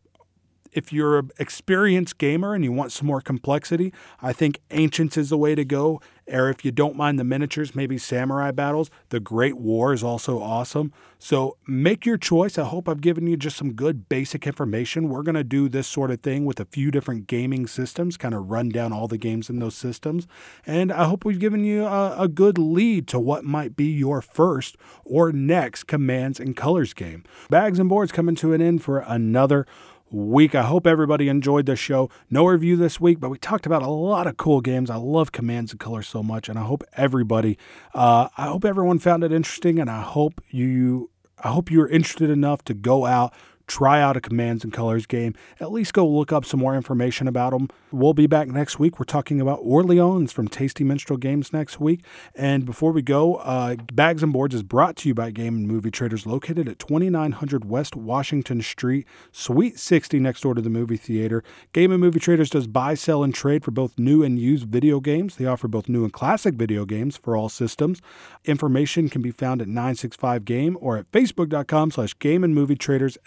if 0.72 0.92
you're 0.92 1.18
an 1.18 1.30
experienced 1.38 2.18
gamer 2.18 2.54
and 2.54 2.64
you 2.64 2.72
want 2.72 2.92
some 2.92 3.06
more 3.06 3.20
complexity, 3.20 3.92
I 4.20 4.32
think 4.32 4.58
Ancients 4.70 5.16
is 5.16 5.30
the 5.30 5.38
way 5.38 5.54
to 5.54 5.64
go. 5.64 6.00
Or 6.28 6.48
if 6.48 6.64
you 6.64 6.70
don't 6.70 6.96
mind 6.96 7.18
the 7.18 7.24
miniatures, 7.24 7.74
maybe 7.74 7.98
Samurai 7.98 8.52
Battles. 8.52 8.90
The 9.08 9.20
Great 9.20 9.56
War 9.56 9.92
is 9.92 10.04
also 10.04 10.40
awesome. 10.40 10.92
So 11.18 11.56
make 11.66 12.06
your 12.06 12.16
choice. 12.16 12.58
I 12.58 12.64
hope 12.64 12.88
I've 12.88 13.00
given 13.00 13.26
you 13.26 13.36
just 13.36 13.56
some 13.56 13.72
good 13.72 14.08
basic 14.08 14.46
information. 14.46 15.08
We're 15.08 15.24
going 15.24 15.34
to 15.34 15.44
do 15.44 15.68
this 15.68 15.88
sort 15.88 16.10
of 16.10 16.20
thing 16.20 16.44
with 16.44 16.60
a 16.60 16.64
few 16.64 16.90
different 16.90 17.26
gaming 17.26 17.66
systems, 17.66 18.16
kind 18.16 18.34
of 18.34 18.50
run 18.50 18.68
down 18.68 18.92
all 18.92 19.08
the 19.08 19.18
games 19.18 19.50
in 19.50 19.58
those 19.58 19.74
systems. 19.74 20.26
And 20.64 20.92
I 20.92 21.04
hope 21.04 21.24
we've 21.24 21.40
given 21.40 21.64
you 21.64 21.84
a, 21.84 22.22
a 22.22 22.28
good 22.28 22.56
lead 22.56 23.08
to 23.08 23.18
what 23.18 23.44
might 23.44 23.76
be 23.76 23.86
your 23.86 24.22
first 24.22 24.76
or 25.04 25.32
next 25.32 25.84
Commands 25.84 26.38
and 26.38 26.56
Colors 26.56 26.94
game. 26.94 27.24
Bags 27.50 27.78
and 27.78 27.88
Boards 27.88 28.12
coming 28.12 28.36
to 28.36 28.52
an 28.52 28.62
end 28.62 28.82
for 28.82 29.00
another 29.00 29.66
week. 30.12 30.54
I 30.54 30.62
hope 30.62 30.86
everybody 30.86 31.28
enjoyed 31.28 31.66
the 31.66 31.76
show. 31.76 32.10
No 32.30 32.44
review 32.46 32.76
this 32.76 33.00
week, 33.00 33.18
but 33.20 33.30
we 33.30 33.38
talked 33.38 33.66
about 33.66 33.82
a 33.82 33.88
lot 33.88 34.26
of 34.26 34.36
cool 34.36 34.60
games. 34.60 34.90
I 34.90 34.96
love 34.96 35.32
Commands 35.32 35.72
and 35.72 35.80
Colors 35.80 36.06
so 36.06 36.22
much, 36.22 36.48
and 36.48 36.58
I 36.58 36.62
hope 36.62 36.84
everybody, 36.96 37.58
uh, 37.94 38.28
I 38.36 38.46
hope 38.46 38.64
everyone 38.64 38.98
found 38.98 39.24
it 39.24 39.32
interesting, 39.32 39.78
and 39.78 39.90
I 39.90 40.02
hope 40.02 40.40
you, 40.50 41.10
I 41.42 41.48
hope 41.48 41.70
you're 41.70 41.88
interested 41.88 42.30
enough 42.30 42.62
to 42.64 42.74
go 42.74 43.06
out 43.06 43.32
try 43.66 44.00
out 44.00 44.16
a 44.16 44.20
Commands 44.20 44.64
and 44.64 44.72
Colors 44.72 45.06
game, 45.06 45.34
at 45.60 45.72
least 45.72 45.94
go 45.94 46.06
look 46.06 46.32
up 46.32 46.44
some 46.44 46.60
more 46.60 46.74
information 46.74 47.28
about 47.28 47.50
them. 47.50 47.68
We'll 47.90 48.14
be 48.14 48.26
back 48.26 48.48
next 48.48 48.78
week. 48.78 48.98
We're 48.98 49.04
talking 49.04 49.40
about 49.40 49.60
Orleans 49.62 50.32
from 50.32 50.48
Tasty 50.48 50.84
Minstrel 50.84 51.18
Games 51.18 51.52
next 51.52 51.80
week. 51.80 52.04
And 52.34 52.64
before 52.64 52.92
we 52.92 53.02
go, 53.02 53.36
uh, 53.36 53.76
Bags 53.92 54.22
and 54.22 54.32
Boards 54.32 54.54
is 54.54 54.62
brought 54.62 54.96
to 54.96 55.08
you 55.08 55.14
by 55.14 55.30
Game 55.30 55.56
and 55.56 55.68
Movie 55.68 55.90
Traders 55.90 56.26
located 56.26 56.68
at 56.68 56.78
2900 56.78 57.64
West 57.64 57.96
Washington 57.96 58.62
Street, 58.62 59.06
Suite 59.30 59.78
60 59.78 60.18
next 60.18 60.42
door 60.42 60.54
to 60.54 60.62
the 60.62 60.70
movie 60.70 60.96
theater. 60.96 61.44
Game 61.72 61.92
and 61.92 62.00
Movie 62.00 62.20
Traders 62.20 62.50
does 62.50 62.66
buy, 62.66 62.94
sell, 62.94 63.22
and 63.22 63.34
trade 63.34 63.64
for 63.64 63.70
both 63.70 63.98
new 63.98 64.22
and 64.22 64.38
used 64.38 64.68
video 64.68 65.00
games. 65.00 65.36
They 65.36 65.46
offer 65.46 65.68
both 65.68 65.88
new 65.88 66.04
and 66.04 66.12
classic 66.12 66.54
video 66.54 66.84
games 66.84 67.16
for 67.16 67.36
all 67.36 67.48
systems. 67.48 68.00
Information 68.44 69.08
can 69.08 69.22
be 69.22 69.30
found 69.30 69.60
at 69.60 69.68
965 69.68 70.44
Game 70.44 70.76
or 70.80 70.96
at 70.96 71.10
facebook.com 71.12 71.90
slash 71.90 72.18
Game 72.18 72.44
and 72.44 72.54
Movie 72.54 72.76
Traders 72.76 73.18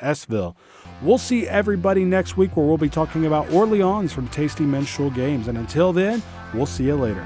We'll 1.01 1.17
see 1.17 1.47
everybody 1.47 2.05
next 2.05 2.37
week 2.37 2.55
where 2.55 2.65
we'll 2.65 2.77
be 2.77 2.89
talking 2.89 3.25
about 3.25 3.51
Orleans 3.51 4.13
from 4.13 4.27
Tasty 4.29 4.63
Minstrel 4.63 5.09
Games. 5.09 5.47
And 5.47 5.57
until 5.57 5.93
then, 5.93 6.21
we'll 6.53 6.65
see 6.65 6.85
you 6.85 6.95
later. 6.95 7.25